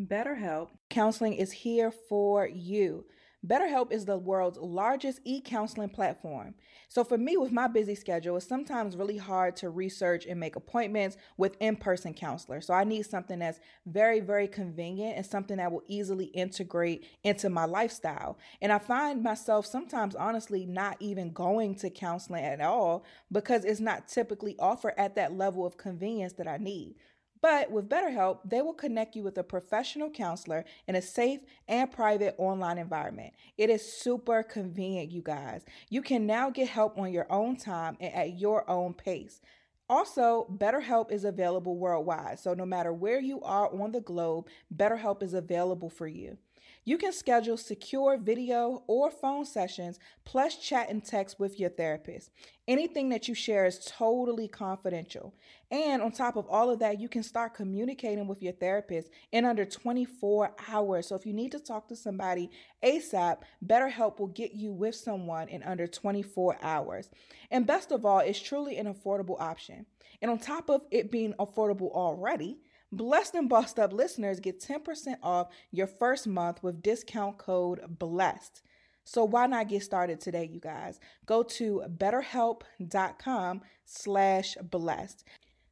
BetterHelp 0.00 0.68
counseling 0.88 1.34
is 1.34 1.52
here 1.52 1.90
for 1.90 2.46
you. 2.46 3.04
BetterHelp 3.46 3.90
is 3.90 4.04
the 4.04 4.18
world's 4.18 4.58
largest 4.58 5.20
e 5.24 5.40
counseling 5.40 5.88
platform. 5.88 6.54
So, 6.88 7.04
for 7.04 7.16
me, 7.16 7.38
with 7.38 7.52
my 7.52 7.68
busy 7.68 7.94
schedule, 7.94 8.36
it's 8.36 8.46
sometimes 8.46 8.96
really 8.96 9.16
hard 9.16 9.56
to 9.56 9.70
research 9.70 10.26
and 10.26 10.38
make 10.38 10.56
appointments 10.56 11.16
with 11.38 11.56
in 11.58 11.76
person 11.76 12.12
counselors. 12.12 12.66
So, 12.66 12.74
I 12.74 12.84
need 12.84 13.06
something 13.06 13.38
that's 13.38 13.58
very, 13.86 14.20
very 14.20 14.46
convenient 14.46 15.16
and 15.16 15.24
something 15.24 15.56
that 15.56 15.72
will 15.72 15.84
easily 15.88 16.26
integrate 16.26 17.06
into 17.24 17.48
my 17.48 17.64
lifestyle. 17.64 18.36
And 18.60 18.72
I 18.72 18.78
find 18.78 19.22
myself 19.22 19.64
sometimes, 19.64 20.14
honestly, 20.14 20.66
not 20.66 20.98
even 21.00 21.32
going 21.32 21.76
to 21.76 21.88
counseling 21.88 22.44
at 22.44 22.60
all 22.60 23.04
because 23.32 23.64
it's 23.64 23.80
not 23.80 24.06
typically 24.06 24.54
offered 24.58 24.94
at 24.98 25.14
that 25.14 25.32
level 25.32 25.64
of 25.64 25.78
convenience 25.78 26.34
that 26.34 26.46
I 26.46 26.58
need. 26.58 26.96
But 27.42 27.70
with 27.70 27.88
BetterHelp, 27.88 28.40
they 28.44 28.60
will 28.60 28.74
connect 28.74 29.16
you 29.16 29.22
with 29.22 29.38
a 29.38 29.42
professional 29.42 30.10
counselor 30.10 30.64
in 30.86 30.94
a 30.94 31.02
safe 31.02 31.40
and 31.68 31.90
private 31.90 32.34
online 32.38 32.78
environment. 32.78 33.32
It 33.56 33.70
is 33.70 33.92
super 33.92 34.42
convenient, 34.42 35.10
you 35.10 35.22
guys. 35.22 35.64
You 35.88 36.02
can 36.02 36.26
now 36.26 36.50
get 36.50 36.68
help 36.68 36.98
on 36.98 37.12
your 37.12 37.26
own 37.30 37.56
time 37.56 37.96
and 38.00 38.14
at 38.14 38.38
your 38.38 38.68
own 38.68 38.94
pace. 38.94 39.40
Also, 39.88 40.46
BetterHelp 40.56 41.10
is 41.10 41.24
available 41.24 41.76
worldwide. 41.76 42.38
So 42.38 42.54
no 42.54 42.64
matter 42.64 42.92
where 42.92 43.20
you 43.20 43.40
are 43.42 43.68
on 43.74 43.90
the 43.90 44.00
globe, 44.00 44.46
BetterHelp 44.74 45.22
is 45.22 45.34
available 45.34 45.90
for 45.90 46.06
you. 46.06 46.38
You 46.84 46.96
can 46.96 47.12
schedule 47.12 47.58
secure 47.58 48.16
video 48.16 48.82
or 48.86 49.10
phone 49.10 49.44
sessions, 49.44 49.98
plus 50.24 50.56
chat 50.56 50.88
and 50.88 51.04
text 51.04 51.38
with 51.38 51.60
your 51.60 51.68
therapist. 51.68 52.30
Anything 52.66 53.10
that 53.10 53.28
you 53.28 53.34
share 53.34 53.66
is 53.66 53.84
totally 53.84 54.48
confidential. 54.48 55.34
And 55.70 56.00
on 56.00 56.10
top 56.10 56.36
of 56.36 56.46
all 56.48 56.70
of 56.70 56.78
that, 56.78 56.98
you 56.98 57.08
can 57.08 57.22
start 57.22 57.52
communicating 57.52 58.26
with 58.26 58.42
your 58.42 58.54
therapist 58.54 59.10
in 59.30 59.44
under 59.44 59.66
24 59.66 60.54
hours. 60.68 61.08
So 61.08 61.16
if 61.16 61.26
you 61.26 61.34
need 61.34 61.52
to 61.52 61.60
talk 61.60 61.86
to 61.88 61.96
somebody 61.96 62.50
ASAP, 62.82 63.38
BetterHelp 63.64 64.18
will 64.18 64.28
get 64.28 64.54
you 64.54 64.72
with 64.72 64.94
someone 64.94 65.48
in 65.48 65.62
under 65.62 65.86
24 65.86 66.56
hours. 66.62 67.10
And 67.50 67.66
best 67.66 67.92
of 67.92 68.06
all, 68.06 68.20
it's 68.20 68.40
truly 68.40 68.78
an 68.78 68.92
affordable 68.92 69.38
option. 69.38 69.84
And 70.22 70.30
on 70.30 70.38
top 70.38 70.70
of 70.70 70.82
it 70.90 71.10
being 71.10 71.34
affordable 71.34 71.90
already, 71.92 72.58
Blessed 72.92 73.34
and 73.34 73.48
Bossed 73.48 73.78
Up 73.78 73.92
listeners 73.92 74.40
get 74.40 74.60
10% 74.60 75.16
off 75.22 75.48
your 75.70 75.86
first 75.86 76.26
month 76.26 76.62
with 76.62 76.82
discount 76.82 77.38
code 77.38 77.80
BLESSED. 77.98 78.62
So 79.04 79.24
why 79.24 79.46
not 79.46 79.68
get 79.68 79.82
started 79.82 80.20
today, 80.20 80.48
you 80.52 80.60
guys? 80.60 81.00
Go 81.26 81.42
to 81.42 81.82
betterhelp.com 81.96 83.62
slash 83.84 84.56
blessed. 84.62 85.24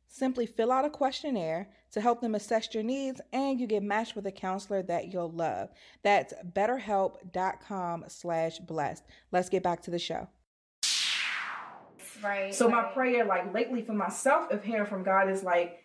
Simply 0.09 0.47
fill 0.47 0.73
out 0.73 0.85
a 0.85 0.91
questionnaire 0.91 1.69
to 1.93 2.01
help 2.01 2.21
them 2.21 2.35
assess 2.35 2.73
your 2.75 2.83
needs 2.83 3.21
and 3.33 3.61
you 3.61 3.67
get 3.67 3.83
matched 3.83 4.17
with 4.17 4.27
a 4.27 4.33
counselor 4.33 4.83
that 4.83 5.13
you'll 5.13 5.31
love. 5.31 5.69
That's 6.03 6.35
betterhelp.com 6.53 8.05
slash 8.09 8.59
blessed. 8.59 9.05
Let's 9.31 9.49
get 9.49 9.63
back 9.63 9.83
to 9.83 9.91
the 9.91 9.99
show. 9.99 10.29
Right. 12.23 12.53
So 12.55 12.69
my 12.69 12.83
prayer, 12.83 13.25
like 13.25 13.53
lately 13.55 13.83
for 13.83 13.93
myself, 13.93 14.51
of 14.51 14.65
hearing 14.65 14.87
from 14.87 15.05
God 15.05 15.31
is 15.31 15.45
like, 15.45 15.79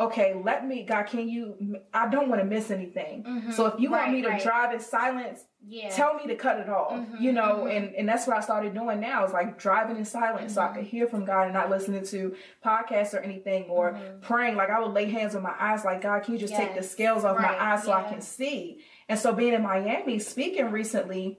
okay, 0.00 0.34
let 0.42 0.66
me, 0.66 0.82
God, 0.84 1.04
can 1.04 1.28
you? 1.28 1.76
I 1.92 2.08
don't 2.08 2.28
want 2.28 2.40
to 2.40 2.46
miss 2.46 2.70
anything. 2.70 3.52
So 3.52 3.66
if 3.66 3.78
you 3.78 3.90
want 3.90 4.10
me 4.12 4.22
to 4.22 4.28
right. 4.28 4.42
drive 4.42 4.72
in 4.72 4.80
silence, 4.80 5.44
Yeah. 5.62 5.90
tell 5.90 6.14
me 6.14 6.26
to 6.28 6.36
cut 6.36 6.58
it 6.58 6.70
off. 6.70 6.92
Mhm, 6.94 7.20
You 7.20 7.32
know, 7.32 7.64
mhm. 7.64 7.76
and 7.76 7.94
and 7.94 8.08
that's 8.08 8.26
what 8.26 8.36
I 8.36 8.40
started 8.40 8.72
doing 8.74 8.98
now. 9.00 9.24
Is 9.24 9.32
like 9.32 9.58
driving 9.58 9.96
in 9.98 10.04
silence, 10.06 10.54
so 10.54 10.62
I 10.62 10.64
Mm-hmm. 10.64 10.74
could 10.76 10.84
hear 10.84 11.06
from 11.06 11.24
God 11.26 11.44
and 11.44 11.52
not 11.52 11.68
listening 11.68 12.04
to 12.06 12.34
podcasts 12.64 13.12
or 13.14 13.18
anything 13.18 13.64
or 13.68 13.96
praying. 14.22 14.56
Like 14.56 14.70
I 14.70 14.80
would 14.80 14.92
lay 14.92 15.04
hands 15.10 15.34
on 15.36 15.42
my 15.42 15.54
eyes, 15.60 15.84
like 15.84 16.00
God, 16.00 16.22
can 16.22 16.32
you 16.34 16.40
just 16.40 16.54
take 16.54 16.74
the 16.74 16.80
Mm-hmm. 16.80 16.88
Scales 16.88 17.24
off 17.24 17.36
Right, 17.36 17.58
my 17.58 17.72
eyes 17.72 17.84
so 17.84 17.92
I 17.92 18.04
can 18.04 18.20
see? 18.22 18.80
And 19.08 19.18
so 19.18 19.32
being 19.34 19.52
in 19.54 19.62
Miami, 19.62 20.18
speaking 20.18 20.70
recently. 20.70 21.38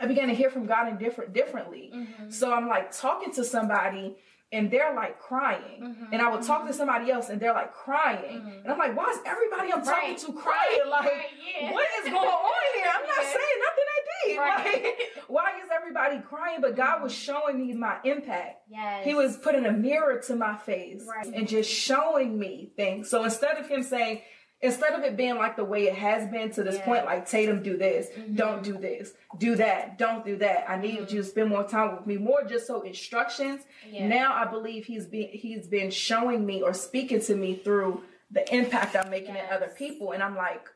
I 0.00 0.06
began 0.06 0.28
to 0.28 0.34
hear 0.34 0.48
from 0.48 0.66
God 0.66 0.86
in 0.86 0.96
different 0.96 1.32
differently. 1.32 1.90
Mm-hmm. 1.92 2.30
So 2.30 2.52
I'm 2.52 2.68
like 2.68 2.92
talking 2.96 3.32
to 3.32 3.42
somebody 3.44 4.16
and 4.50 4.70
they're 4.70 4.94
like 4.94 5.20
crying. 5.20 5.82
Mm-hmm. 5.82 6.12
And 6.12 6.22
I 6.22 6.30
would 6.30 6.42
talk 6.42 6.62
to 6.62 6.70
mm-hmm. 6.70 6.76
somebody 6.76 7.10
else 7.10 7.28
and 7.28 7.40
they're 7.40 7.52
like 7.52 7.74
crying. 7.74 8.38
Mm-hmm. 8.38 8.64
And 8.64 8.68
I'm 8.72 8.78
like, 8.78 8.96
why 8.96 9.10
is 9.10 9.18
everybody 9.26 9.72
I'm 9.72 9.82
talking 9.84 10.10
Right. 10.10 10.18
to 10.18 10.32
crying? 10.32 10.78
Right, 10.80 10.88
Like, 10.88 11.04
right, 11.04 11.26
yeah. 11.60 11.72
what 11.72 11.86
is 11.98 12.04
going 12.04 12.16
on 12.16 12.62
here? 12.74 12.86
I'm 12.94 13.06
not 13.06 13.16
Yeah. 13.22 13.28
saying 13.28 13.58
nothing 13.66 13.84
I 13.96 14.00
did. 14.24 14.84
Like, 14.84 14.98
why 15.28 15.50
is 15.62 15.68
everybody 15.74 16.20
crying? 16.20 16.60
But 16.62 16.76
God 16.76 17.02
was 17.02 17.12
mm-hmm. 17.12 17.32
showing 17.32 17.58
me 17.66 17.74
my 17.74 17.98
impact. 18.04 18.62
Yes. 18.70 19.04
He 19.04 19.14
was 19.14 19.36
putting 19.36 19.66
a 19.66 19.72
mirror 19.72 20.20
to 20.26 20.34
my 20.34 20.56
face 20.56 21.06
and 21.34 21.46
just 21.46 21.70
showing 21.70 22.38
me 22.38 22.70
things. 22.74 23.10
So 23.10 23.24
instead 23.24 23.58
of 23.58 23.68
him 23.68 23.82
saying, 23.82 24.22
instead 24.60 24.92
of 24.92 25.02
it 25.04 25.16
being 25.16 25.36
like 25.36 25.56
the 25.56 25.64
way 25.64 25.86
it 25.86 25.94
has 25.94 26.28
been 26.30 26.50
to 26.52 26.62
this 26.62 26.76
Yeah. 26.76 26.84
point, 26.84 27.04
like 27.04 27.28
Tatum, 27.28 27.62
do 27.62 27.76
this, 27.76 28.08
Mm-hmm. 28.08 28.34
don't 28.34 28.62
do 28.62 28.76
this, 28.76 29.12
do 29.38 29.54
that, 29.56 29.98
don't 29.98 30.24
do 30.24 30.36
that. 30.38 30.68
I 30.68 30.76
need 30.80 30.98
you 30.98 31.06
to 31.06 31.24
spend 31.24 31.48
more 31.50 31.64
time 31.64 31.96
with 31.96 32.06
me, 32.06 32.16
more 32.16 32.42
just 32.44 32.66
so 32.66 32.80
instructions. 32.82 33.62
Yeah. 33.88 34.08
Now 34.08 34.34
I 34.34 34.44
believe 34.46 34.86
he's 34.86 35.06
been 35.06 35.28
he's 35.28 35.66
been 35.66 35.90
showing 35.90 36.44
me 36.44 36.62
or 36.62 36.74
speaking 36.74 37.20
to 37.22 37.34
me 37.36 37.54
through 37.56 38.02
the 38.30 38.52
impact 38.54 38.94
I'm 38.96 39.10
making 39.10 39.36
in 39.36 39.44
other 39.50 39.72
people, 39.76 40.12
and 40.12 40.22
I'm 40.22 40.36
like, 40.36 40.68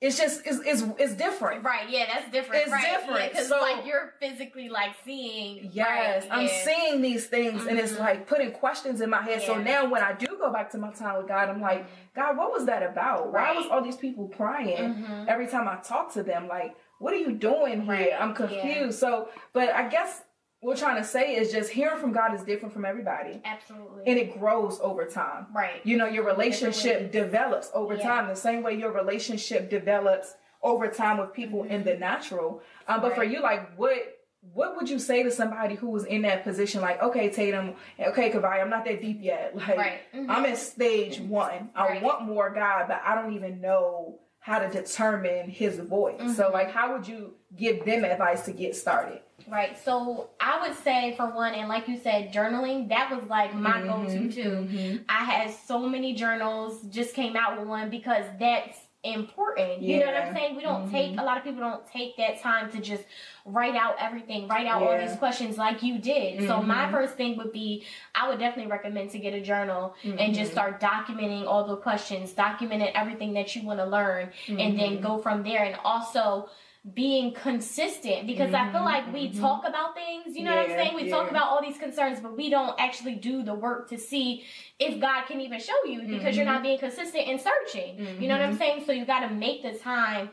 it's 0.00 0.16
just 0.16 0.42
it's 0.46 0.58
it's, 0.64 0.82
it's 0.98 1.14
different. 1.14 1.62
Right, 1.62 1.88
yeah, 1.90 2.06
that's 2.12 2.30
different. 2.32 2.62
It's 2.62 2.72
right, 2.72 2.86
different. 3.00 3.30
because 3.32 3.48
So- 3.48 3.60
like 3.60 3.84
you're 3.84 4.14
physically 4.18 4.68
like 4.70 4.92
seeing. 5.04 5.70
Yes, 5.72 6.24
right, 6.24 6.32
I'm 6.32 6.46
yeah. 6.46 6.64
seeing 6.64 7.02
these 7.02 7.26
things 7.26 7.66
and 7.66 7.78
it's 7.78 7.92
Mhm. 7.92 8.00
like 8.00 8.26
putting 8.26 8.52
questions 8.52 9.00
in 9.02 9.10
my 9.10 9.20
head. 9.22 9.42
So 9.42 9.58
now 9.58 9.84
when 9.88 10.02
I 10.02 10.12
do 10.14 10.26
go 10.38 10.50
back 10.52 10.70
to 10.70 10.78
my 10.78 10.90
time 10.90 11.18
with 11.18 11.28
God, 11.28 11.48
I'm 11.50 11.60
like, 11.60 11.84
God, 12.14 12.36
what 12.38 12.50
was 12.50 12.64
that 12.66 12.82
about? 12.82 13.32
Why 13.32 13.52
was 13.52 13.66
all 13.70 13.82
these 13.82 13.96
people 13.96 14.28
crying 14.34 14.94
Mhm. 14.94 15.28
every 15.28 15.46
time 15.46 15.68
I 15.68 15.76
talk 15.76 16.12
to 16.14 16.22
them? 16.22 16.48
Like, 16.48 16.74
what 16.98 17.12
are 17.12 17.18
you 17.18 17.32
doing 17.32 17.82
here? 17.82 17.90
Right, 17.90 18.12
I'm 18.18 18.34
confused. 18.34 18.98
So, 18.98 19.28
but 19.52 19.68
I 19.70 19.88
guess 19.88 20.22
we're 20.62 20.76
trying 20.76 20.96
to 20.96 21.04
say 21.08 21.34
is 21.36 21.50
just 21.52 21.70
hearing 21.70 21.98
from 21.98 22.12
God 22.12 22.34
is 22.34 22.42
different 22.42 22.72
from 22.74 22.84
everybody. 22.84 23.40
Absolutely. 23.44 24.02
And 24.06 24.18
it 24.18 24.38
grows 24.38 24.78
over 24.80 25.06
time. 25.06 25.46
right. 25.54 25.80
You 25.84 25.96
know, 25.96 26.06
your 26.06 26.24
relationship 26.24 27.12
develops 27.12 27.70
over 27.74 27.94
Yeah. 27.94 28.02
time, 28.02 28.28
the 28.28 28.36
same 28.36 28.62
way 28.62 28.74
your 28.74 28.92
relationship 28.92 29.70
develops 29.70 30.34
over 30.62 30.88
time 30.88 31.16
with 31.18 31.32
people 31.32 31.64
in 31.64 31.84
the 31.84 31.96
natural. 31.96 32.62
Um, 32.86 33.00
but 33.00 33.14
for 33.14 33.24
you, 33.24 33.40
like, 33.40 33.74
what 33.76 34.16
what 34.54 34.74
would 34.76 34.88
you 34.88 34.98
say 34.98 35.22
to 35.22 35.30
somebody 35.30 35.74
who 35.74 35.90
was 35.90 36.06
in 36.06 36.22
that 36.22 36.44
position? 36.44 36.80
Like, 36.80 37.02
okay, 37.02 37.28
Tatum, 37.28 37.74
okay, 37.98 38.30
Kavai, 38.30 38.62
I'm 38.62 38.70
not 38.70 38.86
that 38.86 38.98
deep 39.02 39.18
yet. 39.20 39.54
Like, 39.54 39.76
Right. 39.76 40.00
Mhm. 40.14 40.30
I'm 40.30 40.46
in 40.46 40.56
stage 40.56 41.20
one. 41.20 41.70
I 41.74 41.86
Right. 41.88 42.02
want 42.02 42.22
more 42.22 42.48
God, 42.48 42.86
but 42.88 43.02
I 43.04 43.14
don't 43.16 43.34
even 43.34 43.60
know 43.60 44.18
how 44.40 44.58
to 44.58 44.68
determine 44.70 45.48
His 45.50 45.78
voice. 45.78 46.20
Mm-hmm. 46.20 46.32
So, 46.32 46.50
like, 46.52 46.70
how 46.70 46.92
would 46.92 47.06
you 47.06 47.34
give 47.56 47.84
them 47.84 48.04
advice 48.04 48.44
to 48.46 48.52
get 48.52 48.74
started? 48.74 49.20
Right. 49.48 49.76
So 49.82 50.30
I 50.38 50.60
would 50.66 50.76
say 50.78 51.14
for 51.16 51.26
one, 51.30 51.54
and 51.54 51.68
like 51.68 51.88
you 51.88 51.96
said, 51.98 52.32
journaling, 52.32 52.88
that 52.90 53.10
was 53.10 53.28
like 53.28 53.54
my 53.54 53.80
Mm-hmm. 53.80 54.28
go-to 54.28 54.68
too. 54.68 55.00
I 55.08 55.24
had 55.24 55.50
so 55.54 55.88
many 55.88 56.14
journals, 56.14 56.82
just 56.90 57.14
came 57.14 57.36
out 57.36 57.58
with 57.58 57.66
one 57.66 57.88
because 57.90 58.26
that's 58.38 58.78
important. 59.02 59.80
You 59.82 59.98
know 60.00 60.06
what 60.06 60.16
I'm 60.16 60.34
saying? 60.34 60.56
We 60.56 60.62
don't 60.62 60.90
take 60.90 61.18
a 61.18 61.22
lot 61.24 61.38
of 61.38 61.44
people 61.44 61.60
don't 61.60 61.86
take 61.90 62.16
that 62.18 62.40
time 62.40 62.70
to 62.72 62.80
just 62.80 63.04
write 63.46 63.74
out 63.74 63.96
everything, 63.98 64.46
write 64.46 64.66
out 64.66 64.82
all 64.82 64.98
these 64.98 65.16
questions 65.16 65.56
like 65.56 65.82
you 65.82 65.98
did. 65.98 66.46
So 66.46 66.60
my 66.62 66.86
Mhm. 66.86 66.90
first 66.90 67.14
thing 67.16 67.36
would 67.38 67.52
be 67.52 67.84
I 68.14 68.28
would 68.28 68.38
definitely 68.38 68.70
recommend 68.70 69.10
to 69.12 69.18
get 69.18 69.32
a 69.32 69.40
journal 69.40 69.94
and 70.04 70.34
just 70.34 70.50
Mhm. 70.50 70.54
start 70.54 70.80
documenting 70.80 71.46
all 71.46 71.64
the 71.64 71.76
questions, 71.76 72.34
documenting 72.34 72.92
everything 72.94 73.32
that 73.34 73.56
you 73.56 73.62
want 73.62 73.78
to 73.78 73.86
learn 73.86 74.32
and 74.48 74.78
then 74.78 74.98
Mhm. 74.98 75.02
go 75.02 75.18
from 75.18 75.42
there 75.42 75.64
and 75.64 75.76
also 75.82 76.50
being 76.94 77.34
consistent 77.34 78.26
because 78.26 78.54
I 78.54 78.70
feel 78.72 78.80
Mhm, 78.80 78.84
like 78.84 79.12
we 79.12 79.28
mhm. 79.28 79.38
talk 79.38 79.68
about 79.68 79.94
things, 79.94 80.34
you 80.34 80.44
know 80.44 80.54
what 80.54 80.64
I'm 80.64 80.70
saying? 80.70 80.94
We 80.94 81.08
talk 81.10 81.28
about 81.30 81.48
all 81.50 81.60
these 81.60 81.76
concerns, 81.76 82.20
but 82.20 82.34
we 82.34 82.48
don't 82.48 82.74
actually 82.80 83.16
do 83.16 83.42
the 83.42 83.54
work 83.54 83.90
to 83.90 83.98
see 83.98 84.44
if 84.78 84.98
God 84.98 85.26
can 85.26 85.42
even 85.42 85.60
show 85.60 85.84
you 85.84 86.02
because 86.08 86.36
you're 86.36 86.46
Mhm. 86.46 86.52
not 86.54 86.62
being 86.62 86.78
consistent 86.78 87.28
in 87.28 87.38
searching. 87.38 87.98
You 88.18 88.28
know 88.28 88.34
what 88.38 88.42
I'm 88.46 88.54
Mhm. 88.54 88.58
saying? 88.58 88.84
So 88.86 88.92
you 88.92 89.04
got 89.04 89.28
to 89.28 89.34
make 89.34 89.62
the 89.62 89.74
time 89.78 90.30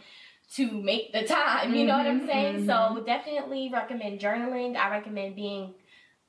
to 0.55 0.71
make 0.71 1.11
the 1.11 1.23
time. 1.25 1.75
You 1.75 1.85
know 1.85 1.97
what 1.97 2.07
I'm 2.07 2.25
saying? 2.25 2.65
So 2.65 3.03
definitely 3.05 3.69
recommend 3.69 4.21
journaling. 4.21 4.77
I 4.77 4.89
recommend 4.89 5.35
being 5.35 5.73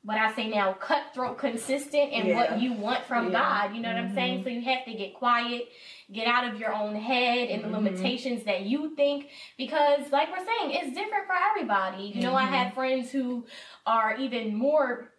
what 0.08 0.16
I 0.16 0.32
say 0.34 0.48
now, 0.48 0.72
cutthroat 0.72 1.36
consistent 1.36 2.12
in 2.12 2.28
Yeah. 2.28 2.34
what 2.36 2.62
you 2.62 2.72
want 2.72 3.04
from 3.04 3.26
Yeah. 3.26 3.32
God. 3.40 3.76
You 3.76 3.82
know 3.82 3.90
what 3.90 3.98
I'm 3.98 4.14
saying? 4.14 4.38
Mhm. 4.40 4.44
So 4.44 4.48
you 4.48 4.62
have 4.62 4.86
to 4.86 4.94
get 4.94 5.12
quiet, 5.12 5.68
get 6.10 6.26
out 6.26 6.44
of 6.50 6.58
your 6.58 6.72
own 6.72 6.96
head 6.96 7.50
and 7.50 7.62
the 7.62 7.68
Mhm. 7.68 7.72
limitations 7.72 8.44
that 8.44 8.62
you 8.62 8.96
think 8.96 9.28
because 9.58 10.10
like 10.10 10.30
we're 10.30 10.46
saying, 10.46 10.70
it's 10.70 10.94
different 10.94 11.26
for 11.26 11.34
everybody. 11.50 12.04
You 12.04 12.22
know, 12.22 12.34
I 12.34 12.44
Mm-hmm. 12.46 12.74
friends 12.74 13.12
who 13.12 13.44
are 13.84 14.16
even 14.16 14.54
more 14.56 15.12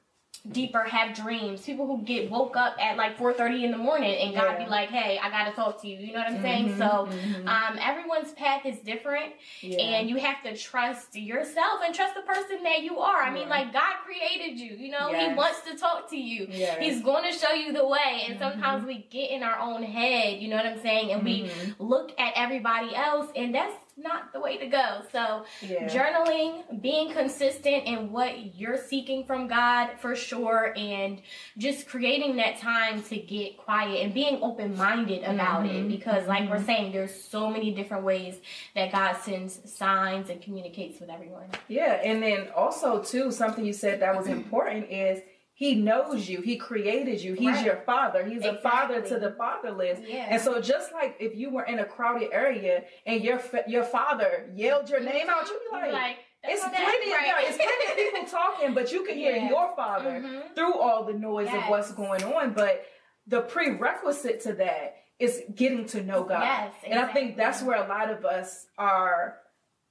deeper 0.52 0.84
have 0.84 1.16
dreams 1.16 1.62
people 1.62 1.86
who 1.86 2.02
get 2.04 2.30
woke 2.32 2.56
up 2.56 2.76
at 2.82 2.96
like 2.98 3.18
4.30 3.18 3.64
in 3.66 3.72
the 3.72 3.78
morning 3.78 4.16
and 4.22 4.34
god 4.34 4.54
Yeah. 4.58 4.64
be 4.66 4.70
like 4.70 4.90
hey 4.90 5.20
i 5.22 5.30
gotta 5.30 5.52
talk 5.52 5.82
to 5.82 5.88
you 5.88 6.00
you 6.00 6.14
know 6.14 6.20
what 6.20 6.28
i'm 6.30 6.42
saying 6.42 6.70
Mhm, 6.70 6.78
so 6.78 7.10
mhm. 7.12 7.48
um, 7.48 7.78
everyone's 7.82 8.32
path 8.34 8.66
is 8.66 8.80
different 8.80 9.34
Yeah. 9.62 9.80
and 9.98 10.10
you 10.10 10.16
have 10.18 10.42
to 10.44 10.56
trust 10.56 11.16
yourself 11.16 11.82
and 11.86 11.94
trust 11.94 12.16
the 12.16 12.22
person 12.22 12.64
that 12.64 12.84
you 12.84 13.00
are 13.00 13.22
i 13.22 13.30
mean 13.32 13.44
Yeah. 13.44 13.50
like 13.58 13.74
god 13.74 13.96
created 14.06 14.58
you 14.60 14.76
you 14.76 14.90
know 14.92 15.14
he 15.14 15.34
wants 15.36 15.62
to 15.70 15.78
talk 15.78 16.10
to 16.12 16.18
you 16.18 16.48
Yes. 16.50 16.78
he's 16.80 17.02
going 17.04 17.30
to 17.32 17.38
show 17.38 17.52
you 17.54 17.74
the 17.74 17.86
way 17.86 18.24
and 18.28 18.36
Mhm. 18.36 18.40
sometimes 18.40 18.86
we 18.86 19.00
get 19.10 19.30
in 19.32 19.44
our 19.44 19.60
own 19.60 19.84
head 19.84 20.40
you 20.40 20.48
know 20.48 20.56
what 20.56 20.66
i'm 20.66 20.80
saying 20.82 21.12
and 21.12 21.24
we 21.26 21.44
Mhm. 21.44 21.76
look 21.80 22.14
at 22.20 22.34
everybody 22.38 22.96
else 22.96 23.28
and 23.36 23.54
that's 23.54 23.76
not 24.00 24.34
the 24.34 24.40
way 24.40 24.58
to 24.58 24.68
go 24.68 25.02
so 25.12 25.46
yeah. 25.62 25.88
journaling, 25.88 26.82
being 26.82 27.12
consistent 27.12 27.86
in 27.86 28.12
what 28.12 28.56
you're 28.56 28.78
seeking 28.78 29.26
from 29.26 29.48
God 29.48 29.92
for 30.00 30.16
sure, 30.16 30.74
and 30.78 31.22
just 31.58 31.88
creating 31.88 32.38
that 32.38 32.58
time 32.60 33.02
to 33.04 33.18
get 33.18 33.58
quiet 33.58 34.04
and 34.04 34.14
being 34.14 34.40
open 34.42 34.76
minded 34.78 35.24
about 35.24 35.66
it. 35.66 35.84
Mhm. 35.86 35.90
Because, 35.90 36.28
like 36.28 36.50
we're 36.50 36.64
saying, 36.64 36.92
there's 36.92 37.14
so 37.14 37.50
many 37.50 37.72
different 37.72 38.04
ways 38.04 38.40
that 38.76 38.92
God 38.92 39.18
sends 39.18 39.72
signs 39.72 40.30
and 40.30 40.42
communicates 40.42 41.00
with 41.00 41.10
everyone. 41.10 41.48
Yeah, 41.68 41.94
and 42.04 42.22
then 42.22 42.48
also 42.56 43.02
too, 43.04 43.32
something 43.32 43.66
you 43.66 43.74
said 43.74 44.00
that 44.02 44.16
was 44.16 44.28
important 44.40 44.90
is 44.90 45.22
he 45.60 45.76
knows 45.76 46.30
you. 46.30 46.40
He 46.40 46.56
created 46.56 47.22
you. 47.22 47.34
He's 47.34 47.58
Right. 47.58 47.66
your 47.66 47.76
father. 47.92 48.24
He's 48.24 48.46
a 48.46 48.56
father 48.70 49.02
to 49.02 49.20
the 49.20 49.32
fatherless. 49.32 50.00
Yeah. 50.08 50.28
And 50.30 50.42
so 50.42 50.62
just 50.62 50.94
like 50.94 51.18
if 51.20 51.36
you 51.36 51.50
were 51.50 51.66
in 51.66 51.80
a 51.80 51.84
crowded 51.86 52.30
area 52.32 52.86
and 53.06 53.22
your 53.22 53.42
your 53.68 53.84
father 53.84 54.50
yelled 54.56 54.90
your 54.90 55.02
name 55.02 55.30
out, 55.30 55.50
you'd 55.50 55.60
be 55.70 55.78
You're 55.78 55.92
like, 55.92 56.18
it's 56.46 56.62
plenty, 56.64 56.78
that, 56.78 57.20
of, 57.20 57.26
yeah, 57.26 57.34
right? 57.34 57.46
it's 57.50 57.58
plenty 57.58 57.86
of 57.92 57.98
people 57.98 58.26
talking, 58.40 58.74
but 58.74 58.94
you 58.94 59.04
can 59.04 59.18
hear 59.18 59.36
Yeah. 59.36 59.50
your 59.50 59.76
father 59.76 60.12
Mhm. 60.22 60.56
through 60.56 60.76
all 60.80 61.04
the 61.04 61.12
noise 61.14 61.50
of 61.54 61.64
what's 61.68 61.92
going 61.92 62.24
on. 62.24 62.54
But 62.54 62.86
the 63.28 63.42
prerequisite 63.42 64.40
to 64.46 64.54
that 64.54 64.96
is 65.20 65.44
getting 65.54 65.86
to 65.88 66.02
know 66.02 66.24
God. 66.24 66.44
Yes, 66.44 66.74
And 66.86 66.98
I 66.98 67.08
think 67.12 67.36
that's 67.36 67.62
where 67.62 67.84
a 67.84 67.88
lot 67.96 68.10
of 68.10 68.24
us 68.24 68.68
are 68.78 69.40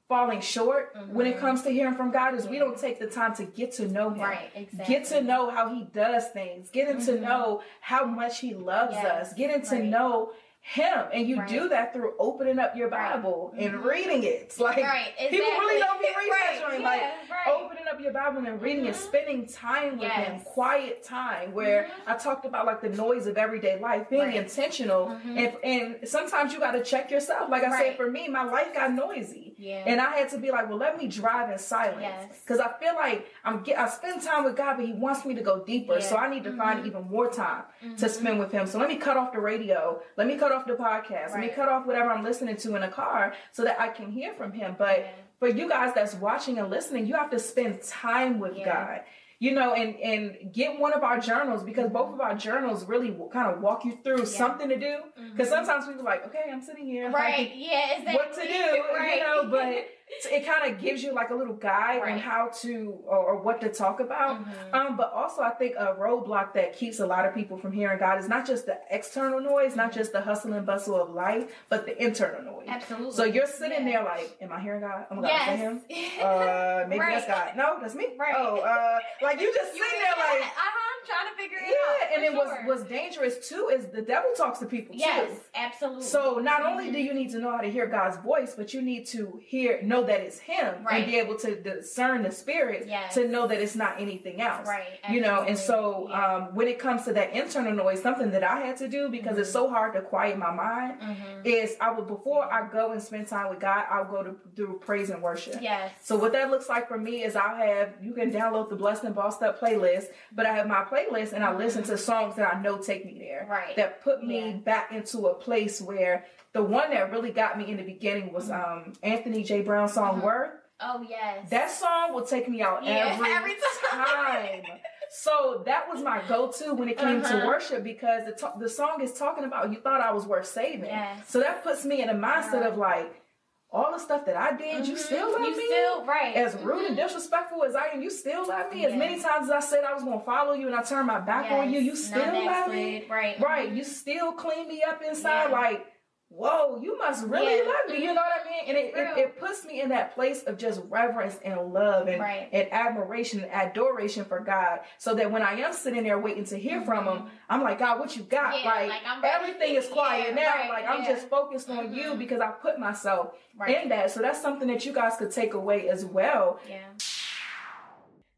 falling 0.08 0.40
short 0.40 0.94
Mhm. 0.96 1.08
when 1.10 1.26
it 1.26 1.38
comes 1.38 1.62
to 1.62 1.70
hearing 1.70 1.94
from 1.94 2.10
God 2.10 2.34
is 2.34 2.48
we 2.48 2.58
don't 2.58 2.78
take 2.78 2.98
the 2.98 3.06
time 3.06 3.34
to 3.34 3.44
get 3.44 3.72
to 3.72 3.86
know 3.88 4.08
him. 4.10 4.20
Right, 4.22 4.50
exactly. 4.54 4.94
Get 4.94 5.04
to 5.06 5.20
know 5.22 5.50
how 5.50 5.68
he 5.68 5.84
does 5.84 6.28
things. 6.28 6.70
Getting 6.70 6.98
to 7.04 7.12
Mhm. 7.12 7.20
know 7.20 7.62
how 7.82 8.06
much 8.06 8.40
he 8.40 8.54
loves 8.54 8.94
Yes, 8.94 9.04
us. 9.04 9.34
Getting 9.34 9.60
to 9.62 9.74
right. 9.76 9.84
know 9.84 10.32
him. 10.60 11.06
And 11.12 11.26
you 11.26 11.38
Right. 11.38 11.48
do 11.48 11.68
that 11.70 11.92
through 11.94 12.12
opening 12.18 12.58
up 12.58 12.76
your 12.76 12.88
Right. 12.88 13.12
Bible 13.14 13.54
and 13.56 13.72
Mhm. 13.74 13.84
reading 13.84 14.22
it. 14.22 14.42
It's 14.42 14.60
like 14.60 14.76
right, 14.76 15.08
exactly. 15.16 15.38
people 15.38 15.50
really 15.60 15.80
don't 15.80 15.98
be 16.00 16.06
researching. 16.18 16.62
right, 16.68 16.80
Like 16.82 17.00
yeah, 17.00 17.34
right. 17.34 17.48
opening 17.62 17.84
up 17.90 17.98
your 18.00 18.12
Bible 18.12 18.44
and 18.46 18.60
reading 18.60 18.84
it, 18.84 18.92
Mhm. 18.94 18.98
spending 18.98 19.46
time 19.46 19.98
with 19.98 20.10
him, 20.10 20.40
quiet 20.40 21.02
time 21.02 21.52
where 21.54 21.84
Mhm. 21.84 21.90
I 22.12 22.14
talked 22.16 22.44
about 22.44 22.66
like 22.66 22.82
the 22.82 22.90
noise 22.90 23.26
of 23.26 23.38
everyday 23.38 23.78
life, 23.78 24.10
being 24.10 24.22
Right. 24.26 24.34
intentional. 24.36 25.06
Mhm. 25.24 25.38
And, 25.38 25.56
and 25.64 26.08
sometimes 26.08 26.52
you 26.52 26.60
got 26.60 26.72
to 26.72 26.82
check 26.82 27.10
yourself. 27.10 27.48
Like 27.48 27.64
I 27.64 27.70
said, 27.80 27.96
for 27.96 28.10
me, 28.10 28.28
my 28.28 28.42
life 28.44 28.74
got 28.74 28.92
noisy. 28.92 29.54
Yeah. 29.56 29.84
And 29.86 30.00
I 30.00 30.18
had 30.18 30.28
to 30.30 30.38
be 30.38 30.50
like, 30.50 30.68
well, 30.68 30.78
let 30.78 30.98
me 30.98 31.08
drive 31.08 31.50
in 31.50 31.58
silence. 31.58 31.98
Yes. 32.02 32.40
Because 32.40 32.60
I 32.60 32.68
feel 32.78 32.94
like 32.94 33.26
I'm 33.44 33.62
get, 33.62 33.78
I 33.78 33.88
spend 33.88 34.20
time 34.22 34.44
with 34.44 34.54
God, 34.56 34.76
but 34.76 34.84
He 34.86 34.92
wants 34.92 35.24
me 35.24 35.34
to 35.34 35.40
go 35.42 35.60
deeper. 35.64 35.94
Yeah. 35.94 36.00
So 36.00 36.16
I 36.16 36.28
need 36.28 36.44
to 36.44 36.52
find 36.52 36.80
Mhm. 36.82 36.86
even 36.86 37.02
more 37.10 37.28
time 37.30 37.62
to 37.80 37.86
Mhm. 38.06 38.08
spend 38.10 38.38
with 38.38 38.52
Him. 38.52 38.66
So 38.66 38.78
let 38.78 38.88
me 38.88 38.96
cut 38.96 39.16
off 39.16 39.32
the 39.32 39.40
radio. 39.40 40.00
Let 40.16 40.26
me 40.26 40.36
cut 40.36 40.47
off 40.52 40.66
the 40.66 40.74
podcast. 40.74 41.30
Let 41.32 41.40
me 41.40 41.48
cut 41.48 41.68
off 41.68 41.86
whatever 41.86 42.10
I'm 42.10 42.22
listening 42.24 42.56
to 42.56 42.74
in 42.76 42.82
the 42.82 42.88
car 42.88 43.34
so 43.52 43.64
that 43.64 43.80
I 43.80 43.88
can 43.88 44.10
hear 44.10 44.34
from 44.34 44.52
Him. 44.52 44.76
But 44.78 44.98
Yeah. 45.00 45.10
for 45.38 45.48
you 45.48 45.68
guys 45.68 45.94
that's 45.94 46.14
watching 46.14 46.58
and 46.58 46.70
listening, 46.70 47.06
you 47.06 47.14
have 47.14 47.30
to 47.30 47.38
spend 47.38 47.82
time 47.82 48.38
with 48.40 48.56
Yeah. 48.56 48.72
God. 48.72 49.00
You 49.40 49.52
know, 49.52 49.72
and 49.72 49.94
and 50.00 50.52
get 50.52 50.80
one 50.80 50.92
of 50.92 51.04
our 51.04 51.20
journals 51.20 51.62
because 51.62 51.90
both 51.90 52.12
of 52.12 52.20
our 52.20 52.34
journals 52.34 52.84
really 52.86 53.16
kind 53.32 53.52
of 53.54 53.60
walk 53.62 53.84
you 53.84 53.96
through 54.02 54.26
something 54.26 54.68
to 54.68 54.76
do. 54.76 54.96
Because 55.32 55.46
Mhm. 55.48 55.50
sometimes 55.50 55.86
people 55.86 56.00
are 56.02 56.04
like, 56.04 56.26
okay, 56.26 56.50
I'm 56.50 56.60
sitting 56.60 56.86
here, 56.86 57.08
Right. 57.10 57.52
Yeah. 57.54 57.98
Exactly. 57.98 58.14
what 58.16 58.32
to 58.34 58.40
do, 58.48 58.82
right. 58.96 59.14
you 59.14 59.20
know, 59.22 59.44
but 59.48 59.88
it 60.30 60.44
kind 60.46 60.72
of 60.72 60.80
gives 60.80 61.02
you 61.02 61.12
like 61.12 61.30
a 61.30 61.34
little 61.34 61.54
guide 61.54 62.00
on 62.02 62.18
how 62.18 62.48
to 62.62 62.98
or, 63.06 63.18
or 63.18 63.36
what 63.42 63.60
to 63.60 63.68
talk 63.68 64.00
about. 64.00 64.42
Mhm. 64.44 64.74
Um, 64.74 64.96
but 64.96 65.12
also 65.12 65.42
I 65.42 65.50
think 65.50 65.74
a 65.76 65.94
roadblock 65.98 66.54
that 66.54 66.72
keeps 66.76 66.98
a 67.00 67.06
lot 67.06 67.24
of 67.26 67.34
people 67.34 67.56
from 67.58 67.72
hearing 67.72 67.98
God 67.98 68.18
is 68.18 68.28
not 68.28 68.46
just 68.46 68.66
the 68.66 68.78
external 68.90 69.40
noise, 69.40 69.76
not 69.76 69.92
just 69.92 70.12
the 70.12 70.20
hustle 70.20 70.52
and 70.54 70.64
bustle 70.66 70.96
of 71.00 71.10
life, 71.10 71.52
but 71.68 71.86
the 71.86 72.00
internal 72.02 72.42
noise. 72.42 72.66
Absolutely. 72.68 73.12
So 73.12 73.24
you're 73.24 73.46
sitting 73.46 73.86
Yeah. 73.86 73.92
there 74.00 74.04
like, 74.04 74.36
am 74.40 74.52
I 74.52 74.60
hearing 74.60 74.80
God? 74.80 75.06
Oh 75.10 75.14
my 75.16 75.22
God, 75.22 75.30
is 75.30 75.38
that 75.46 75.48
Yes. 75.50 75.58
him? 75.60 75.82
Uh, 76.20 76.84
maybe 76.88 77.04
that's 77.08 77.26
God. 77.26 77.52
No, 77.56 77.78
that's 77.80 77.94
me. 77.94 78.06
Right. 78.18 78.34
Oh, 78.36 78.58
uh, 78.58 78.98
like 79.22 79.40
you 79.40 79.52
just 79.54 79.74
You 79.76 79.84
sitting 79.84 80.00
there 80.00 80.10
like, 80.16 80.42
uh-huh, 80.42 80.80
I'm 80.90 81.06
trying 81.06 81.34
to 81.34 81.40
figure 81.42 81.58
it 81.58 81.64
out. 81.64 82.10
yeah. 82.20 82.26
And 82.28 82.36
what's 82.36 82.50
sure. 82.50 82.66
what's 82.66 82.82
dangerous 82.84 83.48
too 83.48 83.70
is 83.72 83.86
the 83.86 84.02
devil 84.02 84.30
talks 84.36 84.58
to 84.60 84.66
people 84.66 84.94
too. 84.94 85.00
yes, 85.00 85.30
absolutely. 85.54 86.02
So 86.04 86.38
not 86.38 86.64
only 86.64 86.88
Mhm. 86.88 86.92
do 86.92 86.98
you 86.98 87.14
need 87.14 87.30
to 87.32 87.38
know 87.38 87.50
how 87.50 87.60
to 87.60 87.70
hear 87.70 87.86
God's 87.86 88.16
voice, 88.18 88.54
but 88.56 88.74
you 88.74 88.82
need 88.82 89.06
to 89.08 89.40
hear, 89.44 89.80
know 89.82 89.97
that 90.04 90.20
it's 90.20 90.38
Him, 90.38 90.84
Right. 90.84 91.02
and 91.02 91.06
be 91.06 91.18
able 91.18 91.36
to 91.36 91.54
discern 91.56 92.22
the 92.22 92.30
spirit 92.32 92.86
Yes. 92.86 93.14
to 93.14 93.26
know 93.28 93.46
that 93.46 93.60
it's 93.60 93.74
not 93.76 94.00
anything 94.00 94.40
else. 94.40 94.66
right, 94.68 94.98
You 95.10 95.20
know, 95.20 95.42
and 95.42 95.58
so. 95.58 96.06
Yeah. 96.10 96.34
um, 96.36 96.54
when 96.54 96.68
it 96.68 96.78
comes 96.78 97.04
to 97.04 97.12
that 97.14 97.32
internal 97.32 97.72
noise, 97.72 98.02
something 98.02 98.30
that 98.32 98.42
I 98.44 98.60
had 98.60 98.76
to 98.78 98.88
do 98.88 99.08
because 99.08 99.38
it's 99.38 99.50
so 99.50 99.68
hard 99.68 99.92
to 99.94 100.00
quiet 100.00 100.36
my 100.38 100.50
mind 100.50 101.00
Mhm. 101.00 101.14
is 101.44 101.76
I 101.80 101.90
would 101.90 102.06
before 102.06 102.44
I 102.44 102.66
go 102.68 102.92
and 102.92 103.02
spend 103.02 103.26
time 103.28 103.48
with 103.50 103.60
God, 103.60 103.84
I'll 103.90 104.04
go 104.04 104.22
to 104.22 104.36
do 104.54 104.80
praise 104.84 105.10
and 105.10 105.22
worship. 105.22 105.56
yes. 105.60 105.92
So 106.00 106.16
what 106.16 106.32
that 106.32 106.50
looks 106.50 106.68
like 106.68 106.88
for 106.88 106.98
me 106.98 107.22
is 107.24 107.36
I'll 107.36 107.56
have 107.56 107.90
you 108.00 108.12
can 108.12 108.30
download 108.32 108.68
the 108.68 108.76
Blessed 108.76 109.04
and 109.04 109.14
Bossed 109.14 109.42
Up 109.42 109.60
playlist, 109.60 110.06
but 110.32 110.46
I 110.46 110.52
have 110.54 110.66
my 110.66 110.84
playlist 110.84 111.32
and 111.32 111.44
I 111.44 111.52
listen 111.54 111.82
to 111.84 111.98
songs 111.98 112.36
that 112.36 112.54
I 112.54 112.60
know 112.60 112.78
take 112.78 113.04
me 113.04 113.16
there. 113.18 113.46
Right. 113.48 113.74
That 113.76 114.02
put 114.02 114.22
me 114.24 114.40
Yeah. 114.50 114.56
back 114.56 114.92
into 114.92 115.26
a 115.28 115.34
place 115.34 115.80
where 115.80 116.24
the 116.52 116.62
one 116.62 116.90
that 116.90 117.10
really 117.10 117.30
got 117.30 117.58
me 117.58 117.70
in 117.70 117.76
the 117.76 117.82
beginning 117.82 118.32
was 118.32 118.50
um 118.50 118.92
Anthony 119.02 119.42
J. 119.42 119.62
Brown's 119.62 119.92
song 119.94 120.20
Mhm. 120.20 120.24
Worth. 120.24 120.50
oh 120.80 121.04
yes. 121.08 121.48
That 121.50 121.70
song 121.70 122.14
will 122.14 122.24
take 122.24 122.48
me 122.48 122.62
out 122.62 122.84
Yeah, 122.84 123.10
every, 123.14 123.30
every 123.32 123.54
time. 123.90 124.04
time. 124.04 124.62
So 125.10 125.62
that 125.64 125.88
was 125.90 126.02
my 126.02 126.20
go-to 126.28 126.74
when 126.74 126.88
it 126.88 126.98
came 126.98 127.22
to 127.22 127.26
Uh-huh. 127.36 127.46
worship 127.46 127.82
because 127.82 128.26
the 128.26 128.32
to- 128.32 128.52
the 128.58 128.68
song 128.68 129.00
is 129.00 129.12
talking 129.14 129.44
about 129.44 129.70
you 129.72 129.78
thought 129.80 130.00
I 130.00 130.12
was 130.12 130.26
worth 130.26 130.46
saving. 130.46 130.84
Yes. 130.86 131.28
So 131.28 131.40
that 131.40 131.62
puts 131.64 131.84
me 131.84 132.02
in 132.02 132.08
a 132.10 132.14
mindset 132.14 132.60
Uh-huh. 132.60 132.68
of 132.70 132.76
like 132.78 133.22
all 133.70 133.92
the 133.92 133.98
stuff 133.98 134.24
that 134.24 134.34
I 134.36 134.52
did, 134.56 134.86
you 134.88 134.94
Mhm. 134.94 134.98
still 134.98 135.30
love 135.32 135.40
you 135.42 135.54
me. 135.56 135.66
still 135.66 136.04
right. 136.06 136.34
As 136.36 136.56
rude 136.56 136.86
and 136.86 136.96
Mhm. 136.96 137.02
disrespectful 137.02 137.64
as 137.64 137.74
I 137.76 137.88
am, 137.88 138.00
you 138.00 138.08
still 138.08 138.46
love 138.46 138.72
me. 138.72 138.86
As 138.86 138.94
many 138.94 139.20
times 139.20 139.44
as 139.46 139.50
I 139.50 139.60
said 139.60 139.84
I 139.84 139.92
was 139.92 140.04
going 140.04 140.18
to 140.20 140.24
follow 140.24 140.52
you 140.54 140.66
and 140.68 140.74
I 140.76 140.82
turned 140.82 141.06
my 141.06 141.20
back 141.20 141.50
on 141.52 141.70
you, 141.70 141.78
you 141.80 141.94
still 141.94 142.44
love 142.46 142.68
me. 142.68 143.06
Right. 143.10 143.38
Right. 143.40 143.70
You 143.70 143.84
still 143.84 144.32
clean 144.32 144.68
me 144.68 144.82
up 144.82 145.02
inside. 145.02 145.50
Yeah. 145.50 145.58
Like, 145.58 145.86
whoa, 146.30 146.78
you 146.80 146.96
must 146.98 147.26
really 147.26 147.56
Yeah. 147.56 147.62
love 147.62 147.88
me. 147.90 148.04
You 148.04 148.14
know 148.14 148.20
what 148.20 148.46
I 148.46 148.48
mean? 148.48 148.68
And 148.68 148.76
it, 148.76 148.94
it, 148.94 149.18
it 149.18 149.40
puts 149.40 149.64
me 149.64 149.80
in 149.80 149.88
that 149.88 150.14
place 150.14 150.42
of 150.44 150.58
just 150.58 150.80
reverence 150.88 151.38
and 151.44 151.72
love 151.72 152.06
and, 152.06 152.20
Right. 152.20 152.48
and 152.52 152.70
admiration 152.72 153.40
and 153.42 153.50
adoration 153.50 154.24
for 154.24 154.40
God. 154.40 154.80
So 154.98 155.14
that 155.14 155.30
when 155.32 155.42
I 155.42 155.54
am 155.60 155.72
sitting 155.72 156.02
there 156.04 156.18
waiting 156.18 156.44
to 156.44 156.56
hear 156.58 156.82
from 156.82 157.06
Him, 157.06 157.30
I'm 157.48 157.62
like, 157.62 157.78
God, 157.78 157.98
what 157.98 158.14
you 158.16 158.22
got? 158.24 158.54
Mm-hmm. 158.54 158.64
Yeah, 158.66 158.74
like, 158.74 159.02
like, 159.04 159.24
everything 159.24 159.74
is 159.74 159.88
quiet 159.88 160.28
Yeah, 160.28 160.34
now. 160.42 160.54
right, 160.54 160.68
like, 160.70 160.88
I'm 160.88 161.02
yeah. 161.02 161.12
just 161.14 161.28
focused 161.28 161.70
on 161.70 161.94
you 161.94 162.12
Mhm. 162.14 162.18
because 162.18 162.40
I 162.40 162.48
put 162.50 162.78
myself 162.78 163.32
Right. 163.56 163.82
in 163.82 163.88
that. 163.88 164.10
So 164.10 164.20
that's 164.20 164.40
something 164.40 164.68
that 164.68 164.84
you 164.84 164.92
guys 164.92 165.16
could 165.16 165.30
take 165.32 165.54
away 165.54 165.88
as 165.88 166.04
well. 166.04 166.60
Yeah. 166.68 166.88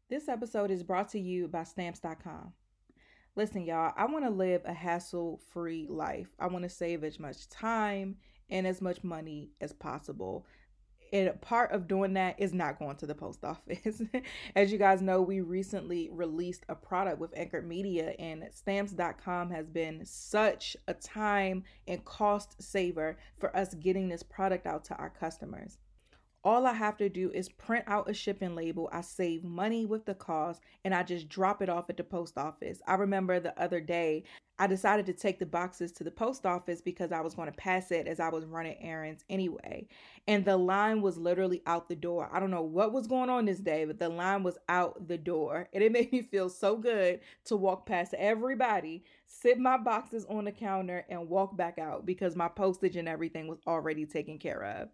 This 0.09 0.27
episode 0.27 0.71
is 0.71 0.83
brought 0.83 1.09
to 1.09 1.19
you 1.19 1.47
by 1.47 1.63
Stamps.com. 1.63 2.53
Listen, 3.37 3.63
y'all, 3.63 3.93
I 3.95 4.05
want 4.07 4.25
to 4.25 4.29
live 4.29 4.61
a 4.65 4.73
hassle 4.73 5.39
free 5.53 5.87
life. 5.89 6.27
I 6.37 6.47
want 6.47 6.63
to 6.63 6.69
save 6.69 7.05
as 7.05 7.17
much 7.17 7.47
time 7.47 8.17
and 8.49 8.67
as 8.67 8.81
much 8.81 9.05
money 9.05 9.51
as 9.61 9.71
possible. 9.71 10.45
And 11.13 11.39
part 11.39 11.71
of 11.71 11.87
doing 11.87 12.13
that 12.15 12.39
is 12.39 12.53
not 12.53 12.77
going 12.77 12.97
to 12.97 13.05
the 13.05 13.15
post 13.15 13.43
office. 13.45 14.01
as 14.55 14.71
you 14.71 14.77
guys 14.77 15.01
know, 15.01 15.21
we 15.21 15.39
recently 15.39 16.09
released 16.11 16.65
a 16.67 16.75
product 16.75 17.19
with 17.19 17.37
Anchored 17.37 17.65
Media, 17.65 18.15
and 18.19 18.43
Stamps.com 18.51 19.49
has 19.51 19.69
been 19.69 20.05
such 20.05 20.75
a 20.89 20.93
time 20.93 21.63
and 21.87 22.03
cost 22.03 22.61
saver 22.61 23.17
for 23.39 23.55
us 23.55 23.73
getting 23.75 24.09
this 24.09 24.23
product 24.23 24.65
out 24.65 24.83
to 24.85 24.95
our 24.95 25.09
customers. 25.09 25.77
All 26.43 26.65
I 26.65 26.73
have 26.73 26.97
to 26.97 27.07
do 27.07 27.29
is 27.31 27.49
print 27.49 27.85
out 27.87 28.09
a 28.09 28.13
shipping 28.15 28.55
label. 28.55 28.89
I 28.91 29.01
save 29.01 29.43
money 29.43 29.85
with 29.85 30.05
the 30.05 30.15
cost 30.15 30.61
and 30.83 30.93
I 30.93 31.03
just 31.03 31.29
drop 31.29 31.61
it 31.61 31.69
off 31.69 31.89
at 31.89 31.97
the 31.97 32.03
post 32.03 32.35
office. 32.35 32.81
I 32.87 32.95
remember 32.95 33.39
the 33.39 33.59
other 33.61 33.79
day, 33.79 34.23
I 34.57 34.65
decided 34.67 35.05
to 35.07 35.13
take 35.13 35.39
the 35.39 35.45
boxes 35.45 35.91
to 35.93 36.03
the 36.03 36.11
post 36.11 36.45
office 36.45 36.81
because 36.81 37.11
I 37.11 37.21
was 37.21 37.35
going 37.35 37.51
to 37.51 37.57
pass 37.57 37.91
it 37.91 38.07
as 38.07 38.19
I 38.19 38.29
was 38.29 38.45
running 38.45 38.77
errands 38.79 39.23
anyway. 39.29 39.87
And 40.27 40.43
the 40.43 40.57
line 40.57 41.01
was 41.01 41.17
literally 41.17 41.61
out 41.67 41.89
the 41.89 41.95
door. 41.95 42.29
I 42.31 42.39
don't 42.39 42.51
know 42.51 42.61
what 42.61 42.91
was 42.91 43.07
going 43.07 43.29
on 43.29 43.45
this 43.45 43.59
day, 43.59 43.85
but 43.85 43.99
the 43.99 44.09
line 44.09 44.41
was 44.41 44.57
out 44.67 45.07
the 45.07 45.17
door. 45.17 45.67
And 45.73 45.83
it 45.83 45.91
made 45.91 46.11
me 46.11 46.21
feel 46.21 46.49
so 46.49 46.75
good 46.75 47.21
to 47.45 47.55
walk 47.55 47.85
past 47.87 48.13
everybody, 48.15 49.03
sit 49.25 49.57
my 49.57 49.77
boxes 49.77 50.25
on 50.29 50.45
the 50.45 50.51
counter, 50.51 51.05
and 51.09 51.29
walk 51.29 51.55
back 51.57 51.79
out 51.79 52.05
because 52.05 52.35
my 52.35 52.47
postage 52.47 52.97
and 52.97 53.07
everything 53.07 53.47
was 53.47 53.59
already 53.65 54.05
taken 54.05 54.37
care 54.37 54.63
of. 54.63 54.89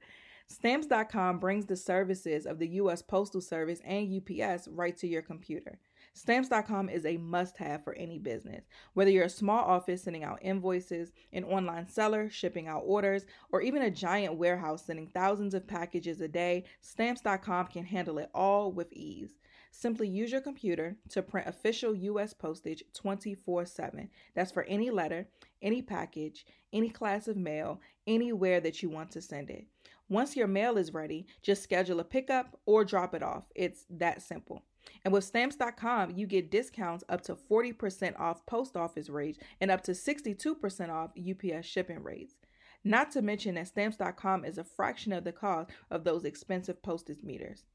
Stamps.com 0.49 1.39
brings 1.39 1.65
the 1.65 1.75
services 1.75 2.45
of 2.45 2.57
the 2.57 2.67
U.S. 2.69 3.01
Postal 3.01 3.41
Service 3.41 3.81
and 3.83 4.21
UPS 4.21 4.69
right 4.69 4.95
to 4.97 5.05
your 5.05 5.21
computer. 5.21 5.77
Stamps.com 6.13 6.89
is 6.89 7.05
a 7.05 7.17
must 7.17 7.57
have 7.57 7.83
for 7.83 7.93
any 7.93 8.17
business. 8.17 8.65
Whether 8.93 9.11
you're 9.11 9.25
a 9.25 9.29
small 9.29 9.63
office 9.63 10.03
sending 10.03 10.23
out 10.23 10.39
invoices, 10.41 11.11
an 11.33 11.43
online 11.43 11.85
seller 11.85 12.29
shipping 12.29 12.67
out 12.67 12.83
orders, 12.85 13.25
or 13.51 13.61
even 13.61 13.81
a 13.81 13.91
giant 13.91 14.37
warehouse 14.37 14.85
sending 14.85 15.07
thousands 15.07 15.53
of 15.53 15.67
packages 15.67 16.21
a 16.21 16.29
day, 16.29 16.63
Stamps.com 16.81 17.67
can 17.67 17.83
handle 17.83 18.17
it 18.17 18.29
all 18.33 18.71
with 18.71 18.91
ease. 18.93 19.37
Simply 19.71 20.07
use 20.07 20.31
your 20.31 20.41
computer 20.41 20.95
to 21.09 21.21
print 21.21 21.47
official 21.47 21.93
U.S. 21.93 22.33
postage 22.33 22.83
24 22.93 23.65
7. 23.65 24.09
That's 24.33 24.51
for 24.51 24.63
any 24.63 24.89
letter, 24.89 25.27
any 25.61 25.81
package, 25.81 26.45
any 26.73 26.89
class 26.89 27.27
of 27.27 27.37
mail, 27.37 27.79
anywhere 28.07 28.59
that 28.61 28.81
you 28.81 28.89
want 28.89 29.11
to 29.11 29.21
send 29.21 29.49
it. 29.51 29.65
Once 30.09 30.35
your 30.35 30.47
mail 30.47 30.77
is 30.77 30.93
ready, 30.93 31.27
just 31.41 31.63
schedule 31.63 31.99
a 31.99 32.03
pickup 32.03 32.59
or 32.65 32.85
drop 32.85 33.13
it 33.13 33.23
off. 33.23 33.43
It's 33.55 33.85
that 33.89 34.21
simple. 34.21 34.63
And 35.03 35.13
with 35.13 35.25
stamps.com, 35.25 36.11
you 36.15 36.25
get 36.27 36.49
discounts 36.49 37.03
up 37.09 37.21
to 37.23 37.35
40% 37.35 38.17
off 38.19 38.45
post 38.45 38.77
office 38.77 39.09
rates 39.09 39.37
and 39.59 39.69
up 39.69 39.81
to 39.83 39.91
62% 39.91 40.89
off 40.89 41.11
UPS 41.17 41.65
shipping 41.65 42.03
rates. 42.03 42.35
Not 42.83 43.11
to 43.11 43.21
mention 43.21 43.55
that 43.55 43.67
stamps.com 43.67 44.45
is 44.45 44.57
a 44.57 44.63
fraction 44.63 45.11
of 45.11 45.25
the 45.25 45.33
cost 45.33 45.71
of 45.91 46.03
those 46.05 46.23
expensive 46.23 46.81
postage 46.81 47.21
meters. 47.21 47.65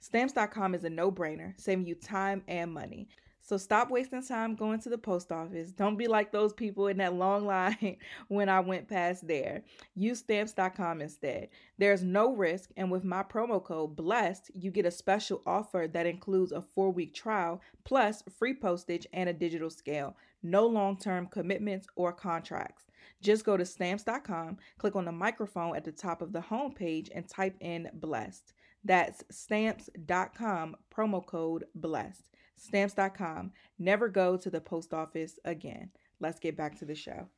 Stamps.com 0.00 0.74
is 0.74 0.84
a 0.84 0.90
no 0.90 1.10
brainer, 1.10 1.58
saving 1.60 1.86
you 1.86 1.94
time 1.94 2.42
and 2.48 2.72
money. 2.72 3.08
So 3.46 3.56
stop 3.56 3.92
wasting 3.92 4.24
time 4.24 4.56
going 4.56 4.80
to 4.80 4.88
the 4.88 4.98
post 4.98 5.30
office. 5.30 5.70
Don't 5.70 5.96
be 5.96 6.08
like 6.08 6.32
those 6.32 6.52
people 6.52 6.88
in 6.88 6.96
that 6.96 7.14
long 7.14 7.46
line 7.46 7.96
when 8.28 8.48
I 8.48 8.58
went 8.58 8.88
past 8.88 9.28
there. 9.28 9.62
Use 9.94 10.18
stamps.com 10.18 11.00
instead. 11.00 11.50
There's 11.78 12.02
no 12.02 12.34
risk, 12.34 12.70
and 12.76 12.90
with 12.90 13.04
my 13.04 13.22
promo 13.22 13.62
code 13.62 13.94
BLESSED, 13.94 14.50
you 14.52 14.72
get 14.72 14.84
a 14.84 14.90
special 14.90 15.42
offer 15.46 15.88
that 15.92 16.06
includes 16.06 16.50
a 16.50 16.60
four 16.60 16.90
week 16.90 17.14
trial 17.14 17.60
plus 17.84 18.24
free 18.36 18.52
postage 18.52 19.06
and 19.12 19.28
a 19.28 19.32
digital 19.32 19.70
scale. 19.70 20.16
No 20.42 20.66
long 20.66 20.98
term 20.98 21.28
commitments 21.28 21.86
or 21.94 22.12
contracts. 22.12 22.86
Just 23.22 23.44
go 23.44 23.56
to 23.56 23.64
stamps.com, 23.64 24.58
click 24.78 24.96
on 24.96 25.04
the 25.04 25.12
microphone 25.12 25.76
at 25.76 25.84
the 25.84 25.92
top 25.92 26.20
of 26.20 26.32
the 26.32 26.40
homepage, 26.40 27.10
and 27.14 27.28
type 27.28 27.54
in 27.60 27.90
BLESSED. 28.00 28.52
That's 28.84 29.22
stamps.com, 29.30 30.74
promo 30.92 31.24
code 31.24 31.66
BLESSED. 31.76 32.35
Stamps.com. 32.56 33.52
Never 33.78 34.08
go 34.08 34.36
to 34.36 34.50
the 34.50 34.60
post 34.60 34.94
office 34.94 35.38
again. 35.44 35.90
Let's 36.20 36.38
get 36.40 36.56
back 36.56 36.78
to 36.78 36.84
the 36.84 36.94
show. 36.94 37.28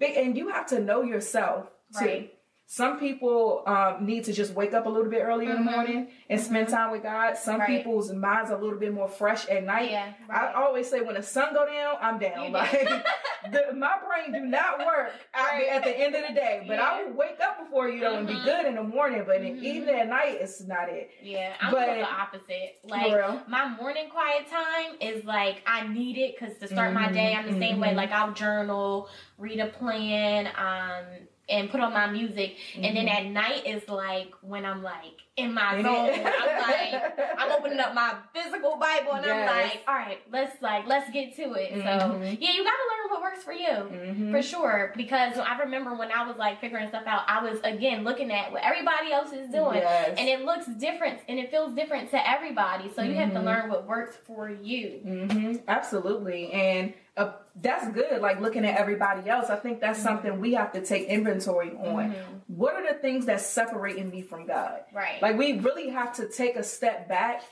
And 0.00 0.36
you 0.36 0.48
have 0.48 0.66
to 0.66 0.80
know 0.80 1.02
yourself 1.02 1.66
too. 1.98 2.28
Right. 2.68 2.74
Some 2.76 2.98
people 3.00 3.62
um, 3.66 4.04
need 4.04 4.24
to 4.24 4.32
just 4.32 4.52
wake 4.54 4.74
up 4.74 4.84
a 4.86 4.88
little 4.88 5.10
bit 5.10 5.22
earlier 5.22 5.50
in 5.50 5.64
the 5.64 5.70
Mhm. 5.70 5.74
morning 5.74 6.08
and 6.28 6.38
spend 6.40 6.68
time 6.68 6.90
with 6.90 7.02
God. 7.02 7.36
Some 7.36 7.60
Right. 7.60 7.66
people's 7.66 8.12
minds 8.12 8.50
are 8.50 8.58
a 8.58 8.60
little 8.60 8.78
bit 8.78 8.92
more 8.92 9.08
fresh 9.08 9.48
at 9.48 9.64
night. 9.64 9.90
Yeah, 9.90 10.12
I 10.28 10.52
always 10.52 10.88
say 10.88 11.00
when 11.00 11.14
the 11.14 11.22
sun 11.22 11.54
go 11.54 11.64
down, 11.66 11.96
I'm 12.00 12.18
down. 12.18 12.52
Like 12.58 12.88
the, 13.52 13.72
my 13.74 13.96
brain 14.06 14.32
do 14.32 14.40
not 14.46 14.80
work 14.84 15.12
at, 15.34 15.58
the, 15.58 15.64
Right. 15.64 15.68
at 15.68 15.84
the 15.84 15.98
end 15.98 16.14
of 16.14 16.26
the 16.28 16.34
day. 16.34 16.64
But 16.68 16.78
I 16.78 17.00
Yeah. 17.00 17.06
will 17.06 17.12
wake 17.14 17.38
up 17.40 17.58
before 17.58 17.88
you 17.88 18.00
know 18.00 18.14
and 18.16 18.26
be 18.26 18.34
Mhm. 18.34 18.44
good 18.44 18.66
in 18.66 18.74
the 18.74 18.82
morning. 18.82 19.22
But 19.26 19.36
in 19.42 19.56
Mhm. 19.56 19.62
evening 19.62 19.94
at 19.94 20.08
night, 20.08 20.38
it's 20.40 20.60
not 20.66 20.88
it. 20.90 21.10
Yeah, 21.22 21.54
I'm 21.60 21.70
But- 21.72 21.86
the 21.86 22.02
opposite. 22.02 22.78
Like 22.84 23.48
my 23.48 23.68
morning 23.80 24.10
quiet 24.10 24.46
time 24.50 24.96
is 25.00 25.24
like 25.24 25.62
I 25.66 25.86
need 25.88 26.18
it 26.18 26.36
because 26.38 26.58
to 26.58 26.68
start 26.68 26.92
my 26.92 27.10
day, 27.10 27.34
I'm 27.34 27.46
the 27.50 27.58
same 27.58 27.80
way. 27.80 27.94
Like 27.94 28.12
I'll 28.12 28.32
journal, 28.32 29.08
read 29.38 29.60
a 29.60 29.66
plan, 29.68 30.48
um, 30.58 31.04
and 31.48 31.70
put 31.70 31.80
on 31.80 31.92
my 31.92 32.06
music. 32.10 32.56
And 32.74 32.84
then 32.84 33.06
mm-hmm. 33.06 33.26
at 33.26 33.26
night 33.26 33.66
is 33.66 33.88
like 33.88 34.32
when 34.42 34.64
I'm 34.64 34.82
like 34.82 35.22
in 35.38 35.54
my 35.54 35.80
zone. 35.82 36.10
I'm 36.10 36.60
like 36.60 37.18
I'm 37.38 37.52
opening 37.52 37.78
up 37.80 37.94
my 37.94 38.14
physical 38.34 38.76
Bible 38.76 39.12
and 39.12 39.24
I'm 39.26 39.46
like, 39.46 39.82
all 39.86 39.94
right, 39.94 40.18
let's 40.32 40.60
like 40.60 40.86
let's 40.86 41.10
get 41.10 41.34
to 41.36 41.52
it. 41.54 41.70
So 41.72 41.78
Mhm. 41.84 42.38
yeah, 42.40 42.50
you 42.50 42.64
gotta 42.64 42.86
learn 42.90 43.10
what 43.10 43.22
works 43.22 43.42
for 43.44 43.52
you. 43.52 43.68
Mhm. 43.68 44.30
For 44.32 44.42
sure, 44.42 44.92
because 44.96 45.38
I 45.38 45.58
remember 45.60 45.94
when 45.94 46.10
I 46.12 46.26
was 46.26 46.36
like 46.36 46.60
figuring 46.60 46.88
stuff 46.88 47.04
out, 47.06 47.22
I 47.28 47.42
was 47.42 47.60
again 47.64 48.04
looking 48.04 48.30
at 48.32 48.50
what 48.52 48.62
everybody 48.62 49.12
else 49.12 49.32
is 49.32 49.48
doing, 49.50 49.78
Yes. 49.78 50.16
and 50.18 50.28
it 50.28 50.44
looks 50.44 50.66
different 50.66 51.20
and 51.28 51.38
it 51.38 51.50
feels 51.50 51.72
different 51.74 52.10
to 52.10 52.28
everybody. 52.30 52.90
So 52.94 53.02
you 53.02 53.14
have 53.14 53.32
to 53.32 53.38
Mhm. 53.38 53.44
learn 53.44 53.70
what 53.70 53.86
works 53.86 54.16
for 54.26 54.50
you. 54.50 55.00
hmm 55.04 55.56
Absolutely. 55.68 56.52
And 56.52 56.94
uh, 57.16 57.32
that's 57.56 57.88
good. 57.88 58.20
Like 58.22 58.40
looking 58.40 58.64
at 58.64 58.78
everybody 58.78 59.28
else, 59.28 59.50
I 59.50 59.56
think 59.56 59.80
that's 59.80 59.98
something 60.00 60.38
we 60.38 60.52
have 60.54 60.70
to 60.72 60.80
take 60.80 61.08
inventory 61.08 61.70
on. 61.72 62.14
What 62.46 62.74
are 62.74 62.86
the 62.86 62.98
things 62.98 63.26
that's 63.26 63.44
separating 63.44 64.08
me 64.10 64.22
from 64.22 64.46
God? 64.46 64.84
Right. 64.92 65.20
Like 65.20 65.27
we 65.36 65.58
really 65.58 65.90
have 65.90 66.14
to 66.16 66.28
take 66.28 66.56
a 66.56 66.62
step 66.62 67.08
back 67.08 67.42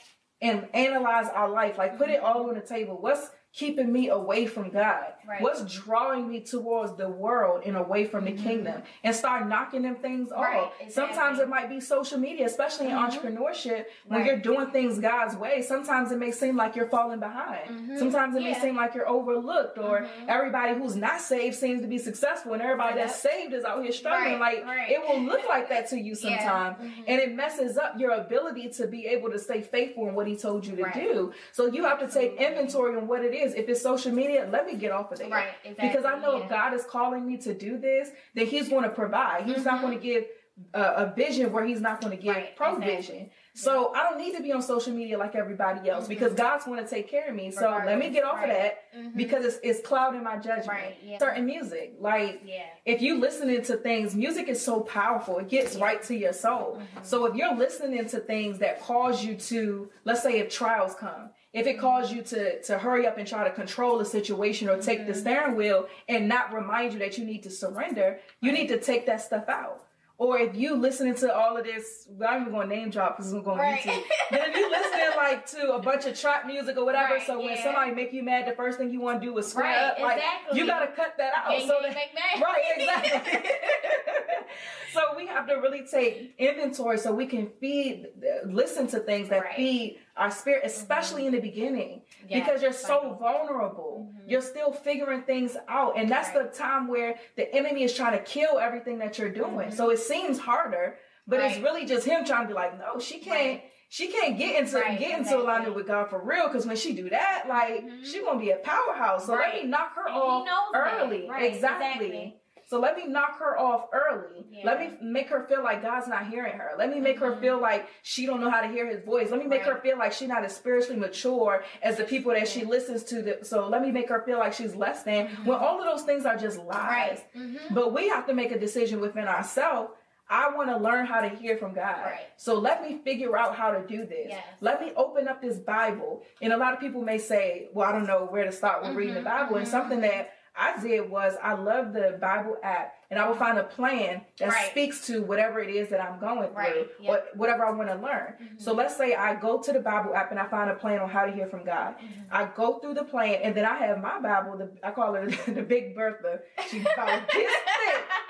and 0.40 0.68
analyze 0.74 1.26
our 1.28 1.48
life. 1.48 1.78
Like 1.78 1.98
put 1.98 2.10
it 2.10 2.20
all 2.20 2.48
on 2.48 2.54
the 2.54 2.60
table. 2.60 2.98
What's 3.00 3.28
keeping 3.56 3.90
me 3.90 4.10
away 4.10 4.44
from 4.46 4.68
God? 4.70 5.06
Right. 5.26 5.40
What's 5.40 5.62
drawing 5.74 6.28
me 6.28 6.40
towards 6.40 6.94
the 6.96 7.08
world 7.08 7.62
and 7.64 7.76
away 7.76 8.04
from 8.04 8.26
the 8.26 8.32
kingdom? 8.32 8.82
And 9.02 9.14
start 9.16 9.48
knocking 9.48 9.82
them 9.82 9.96
things 9.96 10.30
off. 10.30 10.42
Right, 10.44 10.70
exactly. 10.78 10.92
Sometimes 10.92 11.38
it 11.38 11.48
might 11.48 11.68
be 11.70 11.80
social 11.80 12.18
media, 12.18 12.44
especially 12.46 12.86
in 12.86 12.92
Mhm. 12.92 13.10
entrepreneurship, 13.10 13.86
when 14.06 14.20
Right. 14.20 14.26
you're 14.26 14.36
doing 14.36 14.66
things 14.68 14.98
God's 14.98 15.36
way. 15.36 15.62
Sometimes 15.62 16.12
it 16.12 16.18
may 16.18 16.30
seem 16.30 16.54
like 16.56 16.76
you're 16.76 16.86
falling 16.88 17.18
behind. 17.18 17.68
Mhm. 17.70 17.98
Sometimes 17.98 18.36
it 18.36 18.42
may 18.42 18.54
seem 18.54 18.76
like 18.76 18.94
you're 18.94 19.08
overlooked, 19.08 19.78
or 19.78 20.00
Mhm. 20.00 20.08
everybody 20.28 20.74
who's 20.74 20.94
not 20.94 21.20
saved 21.20 21.56
seems 21.56 21.80
to 21.80 21.88
be 21.88 21.98
successful, 21.98 22.52
and 22.52 22.60
everybody 22.62 22.96
that's 22.96 23.16
saved 23.16 23.54
is 23.54 23.64
out 23.64 23.82
here 23.82 23.92
struggling. 23.92 24.38
Like 24.38 24.64
it 24.90 25.00
will 25.08 25.20
look 25.20 25.48
like 25.48 25.68
that 25.70 25.88
to 25.88 25.98
you 25.98 26.14
Yeah. 26.14 26.38
sometimes, 26.38 26.76
Mhm. 26.78 27.04
and 27.08 27.20
it 27.20 27.34
messes 27.34 27.78
up 27.78 27.98
your 27.98 28.10
ability 28.12 28.68
to 28.70 28.86
be 28.86 29.06
able 29.06 29.30
to 29.30 29.38
stay 29.38 29.62
faithful 29.62 30.08
in 30.08 30.14
what 30.14 30.26
He 30.26 30.36
told 30.36 30.66
you 30.66 30.76
to 30.76 30.90
do. 30.94 31.32
So 31.52 31.66
you 31.66 31.84
have 31.84 31.98
to 32.00 32.06
take 32.08 32.34
inventory 32.40 32.96
on 32.96 33.06
what 33.06 33.24
it 33.24 33.34
is. 33.34 33.45
If 33.54 33.68
it's 33.68 33.82
social 33.82 34.12
media, 34.12 34.48
let 34.50 34.66
me 34.66 34.76
get 34.76 34.92
off 34.92 35.12
of 35.12 35.18
there. 35.18 35.28
Right, 35.28 35.48
exactly. 35.64 35.88
Because 35.88 36.04
I 36.04 36.18
know 36.18 36.36
exactly, 36.36 36.42
if. 36.42 36.48
God 36.50 36.74
is 36.74 36.84
calling 36.84 37.26
me 37.26 37.36
to 37.38 37.54
do 37.54 37.78
this, 37.78 38.10
then 38.34 38.46
He's 38.46 38.68
going 38.68 38.84
to 38.84 38.90
provide. 38.90 39.44
He's 39.44 39.64
not 39.64 39.78
Mhm. 39.78 39.82
going 39.82 39.98
to 39.98 40.02
give 40.02 40.24
a, 40.72 40.80
a 40.82 41.12
vision 41.14 41.52
where 41.52 41.64
He's 41.66 41.80
not 41.80 42.00
going 42.00 42.16
to 42.16 42.22
give 42.22 42.34
Right, 42.34 42.56
provision. 42.56 42.94
exactly. 43.16 43.32
So 43.54 43.90
I 43.94 44.02
don't 44.02 44.18
need 44.18 44.36
to 44.36 44.42
be 44.42 44.52
on 44.52 44.60
social 44.60 44.92
media 44.92 45.16
like 45.16 45.34
everybody 45.34 45.88
else 45.88 46.04
Mhm. 46.04 46.08
because 46.10 46.34
God's 46.34 46.66
going 46.66 46.82
to 46.82 46.88
take 46.88 47.08
care 47.08 47.28
of 47.30 47.34
me. 47.34 47.50
So 47.50 47.70
let 47.86 47.98
me 47.98 48.10
get 48.10 48.22
off 48.22 48.34
of 48.34 48.40
right. 48.40 48.48
that 48.48 48.78
Mhm. 48.94 49.16
because 49.16 49.46
it's, 49.46 49.58
it's 49.62 49.80
clouding 49.86 50.22
my 50.22 50.36
judgment. 50.36 50.68
Right, 50.68 50.96
yeah. 51.02 51.16
Certain 51.18 51.46
music, 51.46 51.94
like 51.98 52.42
yeah. 52.44 52.64
if 52.84 53.00
you 53.00 53.18
listening 53.18 53.62
to 53.62 53.76
things, 53.78 54.14
music 54.14 54.48
is 54.48 54.62
so 54.62 54.80
powerful. 54.80 55.38
It 55.38 55.48
gets 55.48 55.76
right 55.76 56.02
to 56.02 56.14
your 56.14 56.34
soul. 56.34 56.78
Mhm. 56.98 57.04
So 57.04 57.24
if 57.24 57.34
you're 57.34 57.54
listening 57.54 58.06
to 58.08 58.18
things 58.20 58.58
that 58.58 58.80
cause 58.82 59.24
you 59.24 59.36
to, 59.36 59.90
let's 60.04 60.22
say 60.22 60.38
if 60.38 60.50
trials 60.50 60.94
come, 60.94 61.30
if 61.56 61.66
it 61.66 61.78
cause 61.80 62.12
you 62.12 62.20
to 62.22 62.60
to 62.62 62.76
hurry 62.78 63.06
up 63.06 63.16
and 63.18 63.26
try 63.26 63.42
to 63.48 63.50
control 63.62 63.96
the 63.98 64.04
situation 64.04 64.68
or 64.68 64.76
take 64.80 65.06
the 65.06 65.12
Mhm. 65.14 65.20
steering 65.22 65.54
wheel 65.56 65.88
and 66.08 66.28
not 66.28 66.52
remind 66.52 66.92
you 66.92 66.98
that 66.98 67.16
you 67.18 67.24
need 67.24 67.42
to 67.44 67.50
surrender, 67.50 68.20
you 68.42 68.52
need 68.52 68.68
to 68.68 68.78
take 68.78 69.06
that 69.06 69.20
stuff 69.22 69.48
out. 69.48 69.82
Or 70.18 70.38
if 70.38 70.54
you 70.56 70.74
listening 70.76 71.14
to 71.16 71.34
all 71.34 71.58
of 71.58 71.64
this, 71.64 72.08
I'm 72.26 72.40
even 72.42 72.52
going 72.54 72.68
to 72.70 72.74
name 72.76 72.88
drop 72.90 73.16
because 73.16 73.32
I'm 73.34 73.42
going 73.42 73.58
Right. 73.58 73.82
to 73.82 73.88
YouTube. 73.88 74.02
But 74.30 74.48
if 74.48 74.56
you 74.56 74.70
listening 74.70 75.10
like 75.16 75.44
to 75.56 75.72
a 75.74 75.78
bunch 75.78 76.06
of 76.06 76.18
trap 76.18 76.46
music 76.46 76.76
or 76.78 76.84
whatever, 76.86 77.14
Right, 77.14 77.26
so 77.26 77.38
when 77.38 77.56
somebody 77.58 77.90
make 77.90 78.12
you 78.14 78.22
mad, 78.22 78.46
the 78.46 78.52
first 78.52 78.78
thing 78.78 78.90
you 78.90 79.00
want 79.00 79.20
to 79.20 79.26
do 79.26 79.36
is 79.38 79.48
square 79.48 79.64
Right, 79.66 79.76
up. 79.92 79.98
Like 79.98 80.16
exactly. 80.16 80.58
you 80.58 80.66
got 80.66 80.80
to 80.80 80.86
cut 80.88 81.16
that 81.18 81.32
out. 81.36 81.50
Gang, 81.50 81.68
so 81.68 81.76
that, 81.82 81.96
right, 82.40 82.62
exactly. 82.76 83.50
so 84.92 85.00
we 85.16 85.26
have 85.26 85.46
to 85.48 85.54
really 85.56 85.84
take 85.90 86.34
inventory 86.38 86.98
so 86.98 87.12
we 87.12 87.26
can 87.26 87.50
feed, 87.60 88.06
listen 88.46 88.86
to 88.88 89.00
things 89.00 89.28
that 89.28 89.54
feed 89.54 89.98
our 90.16 90.30
spirit, 90.30 90.62
especially 90.64 91.26
in 91.26 91.32
the 91.32 91.40
beginning, 91.40 92.02
Yes, 92.28 92.44
because 92.44 92.62
you're 92.62 92.72
so 92.72 93.10
right. 93.10 93.18
vulnerable. 93.20 94.10
Mhm. 94.14 94.22
You're 94.30 94.40
still 94.42 94.72
figuring 94.72 95.22
things 95.22 95.56
out, 95.68 95.96
and 95.98 96.08
that's 96.10 96.34
Right. 96.34 96.50
the 96.50 96.56
time 96.56 96.88
where 96.88 97.16
the 97.36 97.52
enemy 97.54 97.82
is 97.82 97.94
trying 97.94 98.12
to 98.12 98.24
kill 98.24 98.58
everything 98.58 98.98
that 98.98 99.18
you're 99.18 99.28
doing. 99.30 99.68
Mhm. 99.68 99.72
So 99.74 99.90
it 99.90 99.98
seems 99.98 100.38
harder, 100.38 100.98
but 101.26 101.40
it's 101.40 101.58
really 101.58 101.84
just 101.84 102.06
him 102.06 102.24
trying 102.24 102.42
to 102.42 102.48
be 102.48 102.54
like, 102.54 102.78
no, 102.78 102.98
she 102.98 103.18
can't. 103.18 103.60
Right. 103.60 103.70
She 103.88 104.08
can't 104.08 104.36
get 104.36 104.56
into 104.56 104.78
Right, 104.80 104.98
get 104.98 105.16
into 105.18 105.36
alignment 105.38 105.76
with 105.76 105.86
God 105.86 106.10
for 106.10 106.18
real 106.18 106.48
because 106.48 106.66
when 106.66 106.74
she 106.76 106.92
do 106.92 107.08
that, 107.10 107.44
like 107.48 107.84
Mhm. 107.84 108.04
she 108.04 108.20
gonna 108.20 108.40
be 108.40 108.50
a 108.50 108.56
powerhouse. 108.56 109.26
So 109.26 109.34
let 109.34 109.54
me 109.54 109.62
knock 109.62 109.94
her 109.94 110.06
And 110.08 110.16
off 110.16 110.44
knows 110.44 110.72
early. 110.74 111.28
Right, 111.28 111.44
exactly. 111.44 111.86
exactly. 111.86 112.40
So 112.68 112.80
let 112.80 112.96
me 112.96 113.06
knock 113.06 113.38
her 113.38 113.56
off 113.56 113.86
early. 113.92 114.44
Yeah. 114.50 114.62
Let 114.64 114.80
me 114.80 114.98
make 115.00 115.28
her 115.28 115.46
feel 115.48 115.62
like 115.62 115.82
God's 115.82 116.08
not 116.08 116.26
hearing 116.26 116.58
her. 116.58 116.72
Let 116.76 116.90
me 116.90 116.98
make 117.00 117.20
her 117.20 117.36
Mhm. 117.36 117.40
feel 117.40 117.58
like 117.60 117.86
she 118.02 118.26
don't 118.26 118.40
know 118.40 118.50
how 118.50 118.60
to 118.60 118.66
hear 118.66 118.86
His 118.86 119.02
voice. 119.04 119.30
Let 119.30 119.40
me 119.40 119.46
make 119.46 119.64
her 119.64 119.76
feel 119.76 119.96
like 119.96 120.10
she's 120.12 120.28
not 120.28 120.44
as 120.44 120.56
spiritually 120.56 120.98
mature 120.98 121.62
as 121.80 121.96
the 121.96 122.02
people 122.04 122.32
that 122.32 122.48
she 122.48 122.64
listens 122.64 123.04
to. 123.04 123.22
The, 123.22 123.44
so 123.44 123.68
let 123.68 123.82
me 123.82 123.92
make 123.92 124.08
her 124.08 124.22
feel 124.22 124.38
like 124.38 124.52
she's 124.52 124.74
less 124.74 125.04
than. 125.04 125.28
Mhm. 125.28 125.44
When 125.46 125.58
all 125.58 125.78
of 125.80 125.84
those 125.86 126.02
things 126.02 126.26
are 126.26 126.36
just 126.36 126.58
lies. 126.58 127.22
Right. 127.34 127.34
Mhm. 127.36 127.60
But 127.70 127.92
we 127.92 128.08
have 128.08 128.26
to 128.26 128.34
make 128.34 128.50
a 128.50 128.58
decision 128.58 129.00
within 129.00 129.28
ourselves. 129.28 129.92
I 130.28 130.50
want 130.50 130.68
to 130.70 130.76
learn 130.76 131.06
how 131.06 131.20
to 131.20 131.28
hear 131.28 131.56
from 131.56 131.72
God. 131.72 132.02
Right. 132.04 132.26
So 132.36 132.54
let 132.54 132.82
me 132.82 132.98
figure 133.04 133.38
out 133.38 133.54
how 133.54 133.70
to 133.70 133.86
do 133.86 134.04
this. 134.04 134.30
Yes. 134.30 134.42
Let 134.60 134.80
me 134.80 134.92
open 134.96 135.28
up 135.28 135.40
this 135.40 135.56
Bible. 135.58 136.24
And 136.42 136.52
a 136.52 136.56
lot 136.56 136.74
of 136.74 136.80
people 136.80 137.00
may 137.00 137.18
say, 137.18 137.68
well, 137.72 137.88
I 137.88 137.92
don't 137.92 138.08
know 138.08 138.24
where 138.24 138.42
to 138.44 138.50
start 138.50 138.82
with 138.84 138.96
reading 138.96 139.14
the 139.14 139.20
Mhm, 139.20 139.24
Bible. 139.38 139.54
And 139.54 139.66
mhm, 139.68 139.70
something 139.70 140.00
that 140.00 140.30
I 140.58 140.80
did 140.80 141.10
was 141.10 141.34
I 141.42 141.52
love 141.54 141.92
the 141.92 142.18
Bible 142.20 142.56
app 142.62 142.94
and 143.10 143.20
I 143.20 143.28
will 143.28 143.36
find 143.36 143.58
a 143.58 143.62
plan 143.62 144.22
that 144.38 144.48
Right. 144.48 144.70
speaks 144.70 145.06
to 145.06 145.22
whatever 145.22 145.60
it 145.60 145.70
is 145.70 145.88
that 145.90 146.00
I'm 146.02 146.18
going 146.18 146.48
through 146.48 146.56
Right, 146.56 146.76
or 146.76 147.02
yep. 147.02 147.28
whatever 147.34 147.64
I 147.64 147.70
want 147.70 147.88
to 147.88 147.94
learn. 147.96 148.34
Mhm. 148.40 148.60
So 148.60 148.72
let's 148.72 148.96
say 148.96 149.14
I 149.14 149.34
go 149.36 149.58
to 149.62 149.72
the 149.72 149.78
Bible 149.80 150.14
app 150.14 150.30
and 150.30 150.40
I 150.40 150.46
find 150.46 150.70
a 150.70 150.74
plan 150.74 150.98
on 151.00 151.08
how 151.08 151.24
to 151.26 151.32
hear 151.32 151.46
from 151.46 151.64
God. 151.64 151.94
Mhm. 151.98 152.24
I 152.32 152.46
go 152.56 152.78
through 152.78 152.94
the 152.94 153.04
plan 153.04 153.34
and 153.42 153.54
then 153.54 153.64
I 153.64 153.76
have 153.76 154.00
my 154.00 154.18
Bible, 154.18 154.56
the, 154.56 154.70
I 154.82 154.90
call 154.90 155.12
her 155.14 155.26
the 155.46 155.62
Big 155.62 155.94
Bertha. 155.94 156.40
She 156.68 156.80
about 156.80 157.28
this 157.32 157.52
thick. 157.52 158.04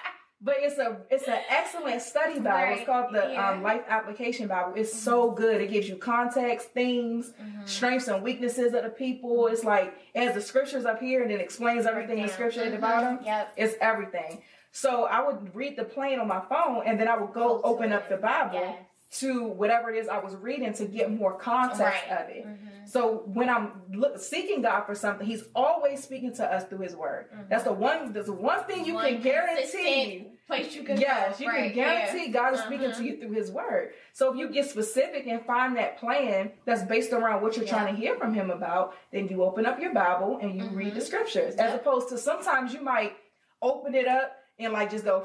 But 0.46 0.58
it's 0.60 0.78
a 0.78 0.98
it's 1.10 1.26
an 1.26 1.40
excellent 1.50 2.00
study 2.02 2.38
Bible. 2.38 2.76
It's 2.76 2.86
called 2.86 3.12
the 3.12 3.30
yeah. 3.32 3.50
um, 3.50 3.64
Life 3.64 3.82
Application 3.88 4.46
Bible. 4.46 4.74
It's 4.76 4.96
so 4.96 5.32
good. 5.32 5.60
It 5.60 5.70
gives 5.72 5.88
you 5.88 5.96
context, 5.96 6.68
themes, 6.68 7.32
Mhm. 7.32 7.68
strengths 7.68 8.06
and 8.06 8.22
weaknesses 8.22 8.72
of 8.72 8.84
the 8.84 8.90
people. 8.90 9.48
It's 9.48 9.64
like 9.64 9.92
it 10.14 10.22
has 10.22 10.34
the 10.36 10.40
scriptures 10.40 10.84
up 10.86 11.00
here 11.00 11.24
and 11.24 11.32
it 11.32 11.40
explains 11.40 11.84
everything 11.84 12.18
in 12.18 12.28
scripture 12.28 12.62
at 12.62 12.70
the 12.70 12.76
Mhm. 12.78 12.80
bottom. 12.80 13.18
Yep. 13.24 13.52
It's 13.56 13.74
everything. 13.80 14.44
So 14.70 15.06
I 15.06 15.20
would 15.26 15.52
read 15.52 15.74
the 15.76 15.84
plan 15.84 16.20
on 16.20 16.28
my 16.28 16.42
phone 16.48 16.84
and 16.86 17.00
then 17.00 17.08
I 17.08 17.16
would 17.16 17.32
go 17.32 17.60
open 17.64 17.92
up 17.92 18.08
the 18.08 18.16
Bible 18.16 18.60
Yes. 18.60 18.76
To 19.08 19.44
whatever 19.46 19.90
it 19.90 19.96
is 19.98 20.08
I 20.08 20.18
was 20.18 20.34
reading 20.34 20.72
to 20.74 20.84
get 20.84 21.10
more 21.10 21.38
context 21.38 21.80
Right. 22.08 22.20
of 22.20 22.28
it. 22.28 22.44
Mhm. 22.46 22.88
So 22.88 23.22
when 23.26 23.48
I'm 23.48 23.82
look, 23.94 24.18
seeking 24.18 24.62
God 24.62 24.82
for 24.82 24.94
something, 24.94 25.26
He's 25.26 25.44
always 25.54 26.02
speaking 26.02 26.34
to 26.34 26.44
us 26.44 26.64
through 26.64 26.78
His 26.80 26.96
Word. 26.96 27.30
Mhm. 27.32 27.48
That's 27.48 27.64
the 27.64 27.72
one. 27.72 28.12
That's 28.12 28.26
the 28.26 28.32
one 28.32 28.64
thing 28.64 28.84
you 28.84 28.94
One 28.94 29.04
can 29.14 29.22
guarantee. 29.22 30.32
Place 30.46 30.74
you 30.76 30.84
can 30.84 31.00
Yes, 31.00 31.40
you 31.40 31.48
Right, 31.48 31.72
can 31.72 31.74
guarantee 31.74 32.28
God 32.30 32.54
is 32.54 32.60
speaking 32.60 32.92
to 32.92 33.04
you 33.04 33.16
through 33.16 33.32
His 33.32 33.50
Word. 33.50 33.94
So 34.12 34.32
if 34.32 34.38
you 34.38 34.48
get 34.48 34.66
specific 34.66 35.26
and 35.26 35.44
find 35.44 35.76
that 35.76 35.98
plan 35.98 36.52
that's 36.64 36.82
based 36.82 37.12
around 37.12 37.42
what 37.42 37.56
you're 37.56 37.64
Yeah. 37.64 37.72
trying 37.72 37.94
to 37.94 38.00
hear 38.00 38.16
from 38.16 38.34
Him 38.34 38.50
about, 38.50 38.94
then 39.12 39.26
you 39.28 39.42
open 39.42 39.66
up 39.66 39.80
your 39.80 39.92
Bible 39.92 40.38
and 40.40 40.56
you 40.56 40.66
read 40.68 40.92
Mhm. 40.92 40.96
the 40.96 41.00
scriptures. 41.00 41.56
As 41.56 41.74
opposed 41.74 42.08
to 42.10 42.18
sometimes 42.18 42.72
you 42.74 42.80
might 42.80 43.16
open 43.62 43.94
it 43.94 44.06
up 44.06 44.36
and 44.58 44.72
like 44.72 44.90
just 44.90 45.04
go 45.04 45.18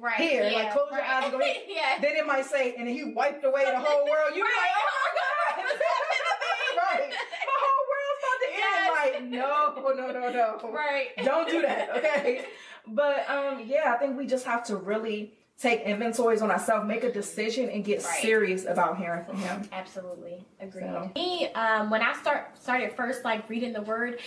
Right. 0.00 0.14
here, 0.16 0.48
yeah, 0.48 0.58
like 0.58 0.72
close 0.72 0.88
your 0.90 1.00
eyes 1.02 1.24
and 1.24 1.32
go 1.32 1.38
here. 1.40 1.54
yeah. 1.68 1.98
Then 2.00 2.16
it 2.16 2.26
might 2.26 2.44
say, 2.46 2.74
and 2.76 2.88
He 2.88 3.04
wiped 3.04 3.44
away 3.44 3.64
the 3.64 3.78
whole 3.78 4.04
world. 4.10 4.30
You 4.34 4.42
be 4.44 4.48
Right. 4.48 4.56
like, 4.56 4.70
oh 4.76 4.90
my 5.04 5.10
God, 5.18 5.64
What's 5.64 5.82
happening? 5.84 7.10
right? 7.10 7.12
My 7.46 7.56
whole 7.64 7.84
world's 7.90 8.22
about 8.24 8.38
to 8.42 8.48
end. 8.68 9.32
Like, 9.32 9.94
no, 9.94 9.94
no, 9.94 10.12
no, 10.20 10.30
no. 10.62 10.70
Right. 10.70 11.08
Don't 11.24 11.48
do 11.48 11.62
that, 11.62 11.96
okay? 11.96 12.44
But 12.86 13.28
um, 13.28 13.62
yeah, 13.66 13.92
I 13.94 13.98
think 13.98 14.16
we 14.16 14.26
just 14.26 14.44
have 14.46 14.64
to 14.66 14.76
really 14.76 15.32
take 15.60 15.80
inventories 15.82 16.40
on 16.40 16.50
ourselves, 16.52 16.86
make 16.86 17.02
a 17.02 17.12
decision, 17.12 17.68
and 17.68 17.84
get 17.84 18.02
Right. 18.04 18.22
serious 18.22 18.64
about 18.64 18.96
hearing 18.96 19.24
from 19.24 19.36
Him. 19.38 19.62
Absolutely. 19.72 20.44
Agreed. 20.60 20.84
So. 20.84 21.10
Me, 21.16 21.48
um, 21.52 21.90
when 21.90 22.00
I 22.00 22.14
start 22.14 22.56
started 22.62 22.92
first 22.92 23.24
like 23.24 23.48
reading 23.50 23.72
the 23.72 23.82
word, 23.82 24.20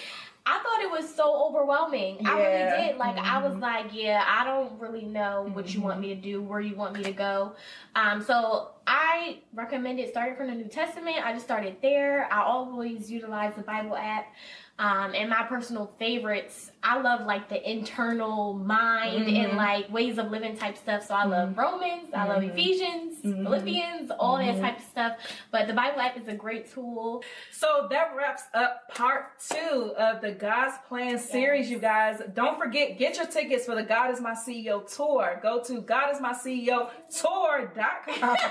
I 0.46 0.58
thought 0.60 0.82
it 0.82 0.90
was 0.90 1.14
so 1.14 1.46
overwhelming. 1.48 2.26
I 2.26 2.34
really 2.40 2.88
did. 2.88 2.98
Like 2.98 3.16
I 3.18 3.38
was 3.42 3.54
Mhm. 3.56 3.62
like, 3.62 3.94
yeah, 3.94 4.24
I 4.28 4.44
don't 4.44 4.80
really 4.80 5.06
know 5.06 5.48
what 5.54 5.74
you 5.74 5.82
want 5.82 6.00
Mm-hmm. 6.00 6.10
me 6.10 6.16
to 6.16 6.22
do, 6.22 6.42
where 6.42 6.60
you 6.60 6.76
want 6.76 6.94
me 6.96 7.04
to 7.04 7.12
go. 7.12 7.54
Um, 7.96 8.22
so 8.24 8.70
I 8.88 9.40
recommended 9.54 10.10
starting 10.10 10.36
from 10.36 10.48
the 10.48 10.56
New 10.56 10.68
Testament. 10.68 11.24
I 11.24 11.34
just 11.34 11.46
started 11.46 11.78
there. 11.82 12.28
I 12.34 12.42
always 12.42 13.12
utilize 13.12 13.54
the 13.56 13.62
Bible 13.62 13.96
app. 13.96 14.34
Um, 14.80 15.14
and 15.14 15.30
my 15.30 15.44
personal 15.44 15.92
favorites, 16.00 16.71
I 16.84 17.00
love 17.00 17.28
like 17.28 17.48
the 17.48 17.62
internal 17.70 18.54
mind 18.54 19.28
and 19.28 19.52
Mhm. 19.54 19.56
like 19.56 19.92
ways 19.92 20.18
of 20.18 20.32
living 20.32 20.58
type 20.58 20.76
stuff. 20.78 21.04
So 21.06 21.14
I 21.14 21.26
love 21.26 21.56
Romans, 21.56 22.12
I 22.14 22.28
love 22.28 22.42
Mhm. 22.42 22.50
Ephesians, 22.50 23.22
Mhm. 23.24 23.44
Philippians, 23.44 24.10
all 24.20 24.38
that 24.38 24.60
type 24.60 24.78
of 24.80 24.84
stuff. 24.86 25.18
But 25.52 25.68
the 25.68 25.74
Bible 25.74 26.02
app 26.02 26.18
is 26.18 26.28
a 26.28 26.34
great 26.34 26.72
tool. 26.74 27.24
So 27.52 27.86
that 27.92 28.16
wraps 28.16 28.46
up 28.56 28.90
part 28.90 29.40
two 29.40 29.94
of 29.96 30.22
the 30.22 30.32
God's 30.32 30.76
Plan 30.88 31.20
series, 31.20 31.70
you 31.70 31.78
guys. 31.78 32.20
Don't 32.34 32.58
forget, 32.58 32.98
get 32.98 33.16
your 33.18 33.28
tickets 33.28 33.66
for 33.66 33.76
the 33.76 33.84
God 33.84 34.10
is 34.10 34.20
My 34.20 34.34
CEO 34.34 34.80
tour. 34.80 35.40
Go 35.44 35.60
to 35.64 35.84
godismyceotour.com. 35.84 38.38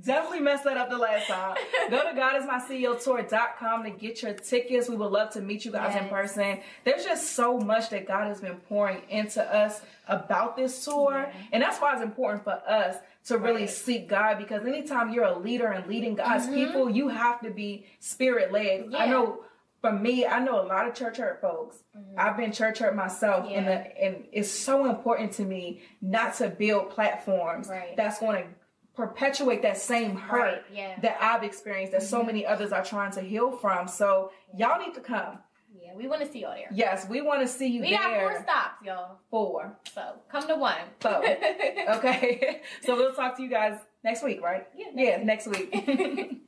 Definitely 0.00 0.40
messed 0.40 0.62
that 0.62 0.76
up 0.76 0.90
the 0.90 0.96
last 0.96 1.26
time. 1.26 1.56
Go 1.90 2.08
to 2.08 2.16
godismyceotour.com 2.16 3.82
to 3.82 3.90
get 3.90 4.22
your 4.22 4.32
tickets. 4.32 4.88
We 4.88 4.94
would 4.94 5.10
love 5.10 5.30
to 5.32 5.40
meet 5.40 5.64
you 5.64 5.72
guys 5.72 5.96
in 5.96 6.08
person. 6.08 6.60
There's 6.88 7.04
just 7.04 7.32
so 7.32 7.58
much 7.58 7.90
that 7.90 8.06
God 8.06 8.28
has 8.28 8.40
been 8.40 8.56
pouring 8.68 9.02
into 9.10 9.42
us 9.42 9.82
about 10.06 10.56
this 10.56 10.84
tour. 10.84 11.26
Yeah. 11.28 11.32
And 11.52 11.62
that's 11.62 11.78
why 11.78 11.92
it's 11.92 12.02
important 12.02 12.44
for 12.44 12.62
us 12.66 12.96
to 13.26 13.36
really 13.36 13.62
Right. 13.62 13.70
seek 13.70 14.08
God 14.08 14.38
because 14.38 14.64
anytime 14.64 15.12
you're 15.12 15.24
a 15.24 15.36
leader 15.38 15.66
and 15.66 15.86
leading 15.86 16.14
God's 16.14 16.46
Mhm. 16.46 16.54
people, 16.54 16.88
you 16.88 17.08
have 17.08 17.40
to 17.42 17.50
be 17.50 17.84
spirit 18.00 18.52
led. 18.52 18.94
I 18.94 19.04
know 19.06 19.44
for 19.82 19.92
me, 19.92 20.26
I 20.26 20.38
know 20.40 20.60
a 20.60 20.64
lot 20.66 20.88
of 20.88 20.94
church 20.94 21.18
hurt 21.18 21.40
folks. 21.42 21.84
I've 22.16 22.36
been 22.38 22.52
church 22.52 22.78
hurt 22.78 22.96
myself, 22.96 23.46
and, 23.50 23.66
Mm-hmm. 23.66 23.66
The, 23.66 24.04
and 24.04 24.26
it's 24.32 24.50
so 24.50 24.86
important 24.86 25.32
to 25.34 25.42
me 25.44 25.82
not 26.00 26.34
to 26.36 26.48
build 26.48 26.88
platforms 26.90 27.68
Right. 27.68 27.94
that's 27.96 28.18
going 28.18 28.42
to 28.44 28.48
perpetuate 28.96 29.62
that 29.62 29.76
same 29.76 30.16
hurt 30.16 30.40
Right, 30.40 30.62
yeah. 30.72 30.90
Mm-hmm. 30.92 31.00
that 31.02 31.18
I've 31.20 31.44
experienced 31.44 31.92
that 31.92 32.02
so 32.02 32.22
many 32.24 32.44
others 32.46 32.72
are 32.72 32.82
trying 32.84 33.12
to 33.12 33.20
heal 33.20 33.52
from. 33.52 33.86
So 33.86 34.32
y'all 34.56 34.80
need 34.84 34.94
to 34.94 35.00
come. 35.00 35.38
Yeah, 35.82 35.94
we 35.96 36.08
want 36.08 36.20
to 36.22 36.30
see 36.30 36.40
y'all 36.40 36.54
there. 36.54 36.68
Yes, 36.72 37.06
we 37.08 37.20
want 37.20 37.42
to 37.42 37.48
see 37.48 37.68
you 37.68 37.82
there. 37.82 37.90
We 37.90 37.96
got 37.96 38.20
four 38.20 38.42
stops, 38.42 38.84
y'all. 38.84 39.18
Four. 39.30 39.78
So 39.92 40.14
come 40.30 40.46
to 40.48 40.56
one. 40.56 40.76
So, 41.02 41.22
okay. 41.88 42.62
so 42.84 42.96
we'll 42.96 43.14
talk 43.14 43.36
to 43.36 43.42
you 43.42 43.50
guys 43.50 43.78
next 44.04 44.22
week, 44.22 44.42
right? 44.42 44.66
Yeah, 44.76 44.86
Yeah, 44.94 45.22
next 45.22 45.46
week. 45.46 46.42